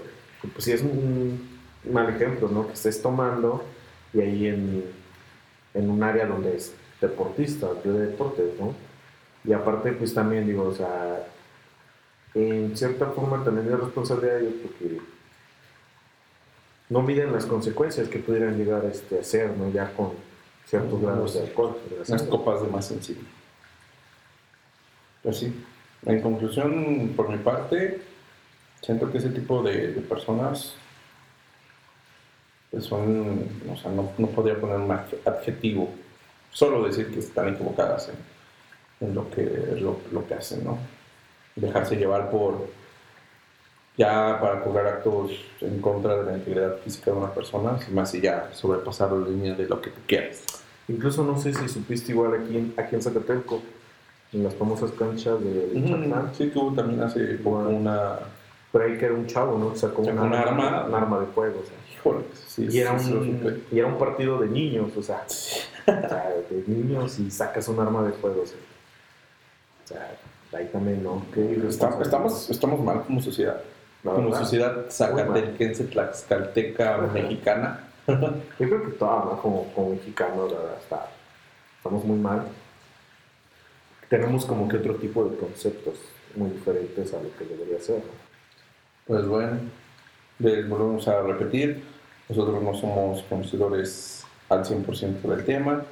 Pues 0.52 0.64
sí 0.64 0.72
es 0.72 0.82
un 0.82 1.58
mal 1.90 2.08
ejemplo, 2.10 2.48
¿no? 2.48 2.66
Que 2.66 2.72
estés 2.72 3.00
tomando 3.02 3.64
y 4.12 4.20
ahí 4.20 4.46
en, 4.46 4.84
en 5.74 5.90
un 5.90 6.02
área 6.02 6.26
donde 6.26 6.56
es 6.56 6.72
deportista, 7.00 7.68
de 7.84 7.92
deportes, 7.92 8.58
¿no? 8.58 8.74
Y 9.44 9.52
aparte, 9.52 9.92
pues 9.92 10.14
también 10.14 10.46
digo, 10.46 10.64
o 10.64 10.74
sea, 10.74 11.26
en 12.34 12.76
cierta 12.76 13.06
forma 13.06 13.44
también 13.44 13.68
es 13.68 13.80
responsabilidad 13.80 14.40
ellos 14.40 14.54
porque 14.62 15.00
no 16.88 17.02
miden 17.02 17.32
las 17.32 17.46
consecuencias 17.46 18.08
que 18.08 18.18
pudieran 18.18 18.56
llegar 18.56 18.84
este, 18.84 19.18
a 19.18 19.24
ser, 19.24 19.56
¿no? 19.56 19.70
Ya 19.70 19.92
con 19.94 20.12
ciertos 20.68 21.00
grados 21.00 21.34
de 21.34 21.40
alcohol. 21.40 21.76
unas 22.06 22.22
copas 22.24 22.62
de 22.62 22.68
más 22.68 22.90
encima. 22.90 23.22
Pues 25.22 25.38
sí. 25.38 25.64
En 26.06 26.20
conclusión, 26.20 27.12
por 27.16 27.28
mi 27.28 27.38
parte, 27.38 28.00
siento 28.82 29.10
que 29.10 29.18
ese 29.18 29.30
tipo 29.30 29.62
de, 29.62 29.88
de 29.92 30.00
personas 30.00 30.74
pues 32.70 32.84
son, 32.84 33.48
o 33.72 33.76
sea, 33.76 33.90
no, 33.90 34.12
no 34.18 34.26
podría 34.28 34.60
poner 34.60 34.76
un 34.76 34.90
adje- 34.90 35.18
adjetivo, 35.24 35.88
solo 36.52 36.84
decir 36.86 37.10
que 37.10 37.18
están 37.20 37.48
equivocadas 37.48 38.10
en, 38.10 39.08
en 39.08 39.14
lo, 39.14 39.30
que, 39.30 39.42
lo, 39.80 39.98
lo 40.12 40.26
que 40.28 40.34
hacen, 40.34 40.64
¿no? 40.64 40.78
Dejarse 41.56 41.96
llevar 41.96 42.30
por, 42.30 42.68
ya 43.96 44.38
para 44.40 44.62
cobrar 44.62 44.86
actos 44.86 45.32
en 45.62 45.80
contra 45.80 46.16
de 46.18 46.30
la 46.30 46.36
integridad 46.38 46.76
física 46.78 47.10
de 47.10 47.16
una 47.16 47.32
persona, 47.32 47.78
más 47.90 48.14
y 48.14 48.20
ya 48.20 48.50
sobrepasar 48.52 49.10
la 49.12 49.26
línea 49.28 49.54
de 49.54 49.66
lo 49.66 49.80
que 49.80 49.90
tú 49.90 50.00
quieras. 50.06 50.42
Incluso 50.88 51.22
no 51.24 51.38
sé 51.38 51.52
si 51.54 51.68
supiste 51.68 52.12
igual 52.12 52.34
aquí 52.34 52.56
en, 52.56 52.74
aquí 52.76 52.94
en 52.94 53.02
Zacatelco, 53.02 53.60
en 54.32 54.44
las 54.44 54.54
famosas 54.54 54.90
canchas 54.92 55.38
de 55.42 55.82
Chatlán, 55.88 56.30
Sí, 56.36 56.46
tuvo 56.48 56.72
también 56.74 57.02
hace 57.02 57.20
poco 57.36 57.58
una... 57.68 58.18
por 58.72 58.82
ahí 58.82 58.96
que 58.98 59.04
era 59.06 59.14
un 59.14 59.26
chavo, 59.26 59.58
¿no? 59.58 59.74
Sacó 59.76 60.04
Sacó 60.04 60.16
una, 60.22 60.22
un 60.26 60.34
arma. 60.34 60.84
un 60.88 60.94
arma 60.94 61.20
de 61.20 61.26
fuego, 61.26 61.60
o 61.62 61.66
sea. 61.66 61.76
Híjole, 61.94 62.24
sí, 62.46 62.68
Y 62.70 62.78
era, 62.78 62.98
sí, 62.98 63.12
un, 63.12 63.62
y 63.72 63.78
era 63.78 63.88
un 63.88 63.98
partido 63.98 64.38
de 64.40 64.46
niños, 64.48 64.96
o 64.96 65.02
sea, 65.02 65.24
o 65.26 65.30
sea, 65.86 66.32
de 66.50 66.64
niños 66.66 67.18
y 67.18 67.30
sacas 67.30 67.66
un 67.68 67.80
arma 67.80 68.02
de 68.04 68.12
fuego, 68.12 68.42
o 68.42 68.46
sea, 68.46 68.56
o 69.84 69.88
sea, 69.88 70.58
ahí 70.58 70.68
también, 70.72 71.02
¿no? 71.02 71.22
Está- 71.68 71.98
estamos, 72.00 72.48
estamos 72.50 72.80
mal 72.80 73.02
como 73.02 73.20
sociedad. 73.20 73.60
La 74.04 74.12
como 74.12 74.26
verdad. 74.28 74.40
sociedad 74.42 74.86
zacatequense, 74.90 75.84
tlaxcalteca, 75.84 76.94
Ajá. 76.94 77.06
mexicana. 77.12 77.80
Yo 78.08 78.14
creo 78.56 78.84
que 78.84 78.92
toda, 78.92 79.24
¿no? 79.26 79.42
Como, 79.42 79.64
como 79.74 79.90
mexicanos, 79.90 80.50
la 80.50 80.58
verdad, 80.58 80.78
está, 80.80 81.06
estamos 81.76 82.04
muy 82.04 82.18
mal. 82.18 82.46
Tenemos 84.08 84.46
como 84.46 84.66
que 84.66 84.78
otro 84.78 84.94
tipo 84.94 85.24
de 85.26 85.36
conceptos 85.36 85.98
muy 86.34 86.50
diferentes 86.50 87.12
a 87.12 87.22
lo 87.22 87.36
que 87.36 87.44
debería 87.44 87.78
ser. 87.80 87.96
¿no? 87.96 88.28
Pues 89.06 89.26
bueno, 89.26 89.58
les 90.38 90.66
volvemos 90.66 91.06
a 91.06 91.20
repetir, 91.20 91.82
nosotros 92.30 92.62
no 92.62 92.74
somos 92.74 93.22
conocedores 93.24 94.24
al 94.48 94.64
100% 94.64 95.20
del 95.20 95.44
tema, 95.44 95.84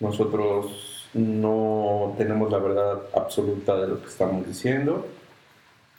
nosotros 0.00 1.10
no 1.12 2.14
tenemos 2.16 2.50
la 2.50 2.58
verdad 2.58 3.02
absoluta 3.14 3.76
de 3.76 3.88
lo 3.88 4.00
que 4.00 4.08
estamos 4.08 4.46
diciendo. 4.46 5.06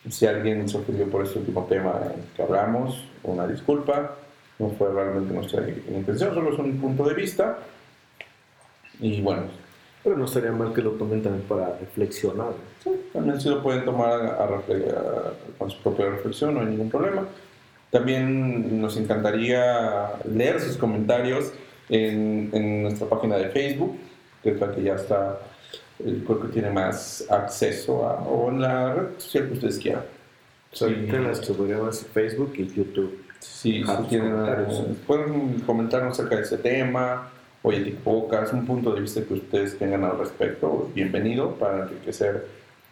Si 0.10 0.26
alguien 0.26 0.68
se 0.68 0.78
ofendió 0.78 1.10
por 1.10 1.24
este 1.24 1.40
último 1.40 1.66
tema 1.70 1.94
que 2.36 2.42
hablamos, 2.42 3.06
una 3.22 3.46
disculpa, 3.46 4.16
no 4.64 4.76
fue 4.78 4.92
realmente 4.92 5.34
nuestra 5.34 5.68
intención, 5.70 6.34
solo 6.34 6.54
es 6.54 6.60
un 6.60 6.78
punto 6.80 7.08
de 7.08 7.14
vista. 7.14 7.60
Y 9.00 9.22
bueno, 9.22 9.44
Pero 10.04 10.18
no 10.18 10.26
estaría 10.26 10.52
mal 10.52 10.74
que 10.74 10.82
lo 10.82 10.92
tomen 10.92 11.24
también 11.24 11.46
para 11.48 11.78
reflexionar. 11.80 12.48
¿no? 12.86 12.92
también 13.14 13.40
se 13.40 13.50
lo 13.50 13.64
pueden 13.64 13.86
tomar 13.86 14.12
a- 14.22 14.44
a 14.44 14.44
a- 14.44 15.34
con 15.58 15.72
su 15.72 15.82
propia 15.82 16.10
reflexión, 16.10 16.54
no 16.56 16.60
hay 16.60 16.66
ningún 16.68 16.90
problema. 16.90 17.26
También 17.90 18.82
nos 18.82 18.98
encantaría 18.98 20.12
leer 20.30 20.60
sus 20.60 20.76
comentarios 20.76 21.54
en, 21.88 22.50
en 22.52 22.82
nuestra 22.84 23.08
página 23.08 23.38
de 23.38 23.48
Facebook, 23.50 23.96
que 24.42 24.50
es 24.52 24.60
la 24.60 24.72
que 24.74 24.84
ya 24.84 24.96
está, 24.96 25.40
eh, 26.04 26.22
creo 26.26 26.42
que 26.42 26.48
tiene 26.50 26.70
más 26.70 27.26
acceso 27.30 28.06
a, 28.06 28.16
o 28.24 28.50
en 28.50 28.60
la 28.62 28.94
red 28.96 29.06
social 29.20 29.48
que 29.48 29.54
ustedes 29.54 29.78
quieran. 29.80 30.04
Sí. 30.74 30.84
Ahorita 30.84 31.18
las 31.20 31.38
subiremos 31.38 32.02
en 32.04 32.10
Facebook 32.10 32.54
y 32.58 32.68
YouTube. 32.68 33.23
Sí, 33.44 33.84
si 33.84 34.04
quieren, 34.08 34.96
pueden 35.06 35.60
comentarnos 35.66 36.18
acerca 36.18 36.38
de 36.38 36.44
ese 36.44 36.58
tema, 36.58 37.30
oye, 37.62 37.82
Tipocas, 37.82 38.54
un 38.54 38.66
punto 38.66 38.94
de 38.94 39.02
vista 39.02 39.22
que 39.22 39.34
ustedes 39.34 39.78
tengan 39.78 40.06
al 40.06 40.18
respecto, 40.18 40.90
bienvenido 40.96 41.56
para 41.56 41.84
enriquecer 41.84 42.48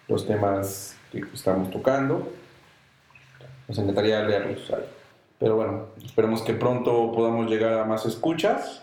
los 0.09 0.27
temas 0.27 0.97
que 1.09 1.23
estamos 1.33 1.71
tocando. 1.71 2.33
Nos 3.69 3.77
encantaría 3.77 4.21
leerlos 4.23 4.69
ahí. 4.71 4.83
Pero 5.39 5.55
bueno, 5.55 5.85
esperemos 6.03 6.41
que 6.41 6.53
pronto 6.53 7.13
podamos 7.13 7.49
llegar 7.49 7.79
a 7.79 7.85
más 7.85 8.05
escuchas. 8.05 8.81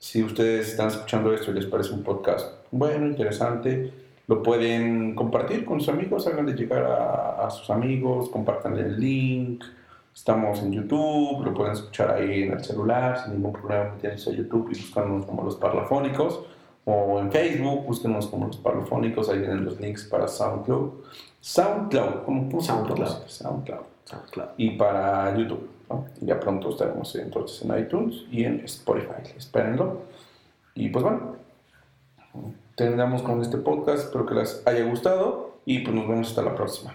Si 0.00 0.24
ustedes 0.24 0.70
están 0.70 0.88
escuchando 0.88 1.32
esto 1.32 1.52
y 1.52 1.54
les 1.54 1.66
parece 1.66 1.92
un 1.92 2.02
podcast 2.02 2.52
bueno, 2.72 3.06
interesante, 3.06 3.92
lo 4.26 4.42
pueden 4.42 5.14
compartir 5.14 5.64
con 5.64 5.78
sus 5.78 5.90
amigos, 5.90 6.26
háganle 6.26 6.54
llegar 6.54 6.84
a, 6.84 7.48
sus 7.50 7.70
amigos, 7.70 8.28
compartan 8.30 8.76
el 8.76 8.98
link. 8.98 9.64
Estamos 10.16 10.60
en 10.62 10.72
YouTube, 10.72 11.44
lo 11.44 11.52
pueden 11.52 11.74
escuchar 11.74 12.10
ahí 12.10 12.44
en 12.44 12.54
el 12.54 12.64
celular 12.64 13.22
sin 13.22 13.34
ningún 13.34 13.52
problema. 13.52 13.92
Meterse 13.92 14.30
a 14.30 14.32
YouTube 14.32 14.70
y 14.72 14.80
buscarnos 14.80 15.26
como 15.26 15.44
los 15.44 15.56
parlafónicos. 15.56 16.40
O 16.86 17.20
en 17.20 17.30
Facebook, 17.30 17.84
búsquenos 17.84 18.26
como 18.28 18.46
los 18.46 18.56
parlafónicos, 18.56 19.28
ahí 19.28 19.40
tienen 19.40 19.66
los 19.66 19.78
links 19.78 20.04
para 20.04 20.26
SoundCloud. 20.26 20.90
SoundCloud, 21.40 22.24
¿cómo, 22.24 22.60
SoundCloud. 22.60 23.26
SoundCloud. 23.26 23.80
SoundCloud. 24.04 24.48
Y 24.56 24.70
para 24.70 25.36
YouTube. 25.36 25.68
Ya 26.22 26.40
pronto 26.40 26.70
estaremos 26.70 27.14
entonces 27.14 27.62
en 27.62 27.78
iTunes 27.78 28.24
y 28.30 28.44
en 28.44 28.60
Spotify. 28.64 29.22
Espérenlo. 29.36 30.00
Y 30.74 30.88
pues 30.88 31.04
bueno, 31.04 31.36
terminamos 32.74 33.20
con 33.20 33.42
este 33.42 33.58
podcast. 33.58 34.04
Espero 34.04 34.24
que 34.24 34.34
les 34.34 34.66
haya 34.66 34.82
gustado 34.86 35.58
y 35.66 35.80
pues 35.80 35.94
nos 35.94 36.08
vemos 36.08 36.28
hasta 36.28 36.40
la 36.40 36.54
próxima. 36.54 36.90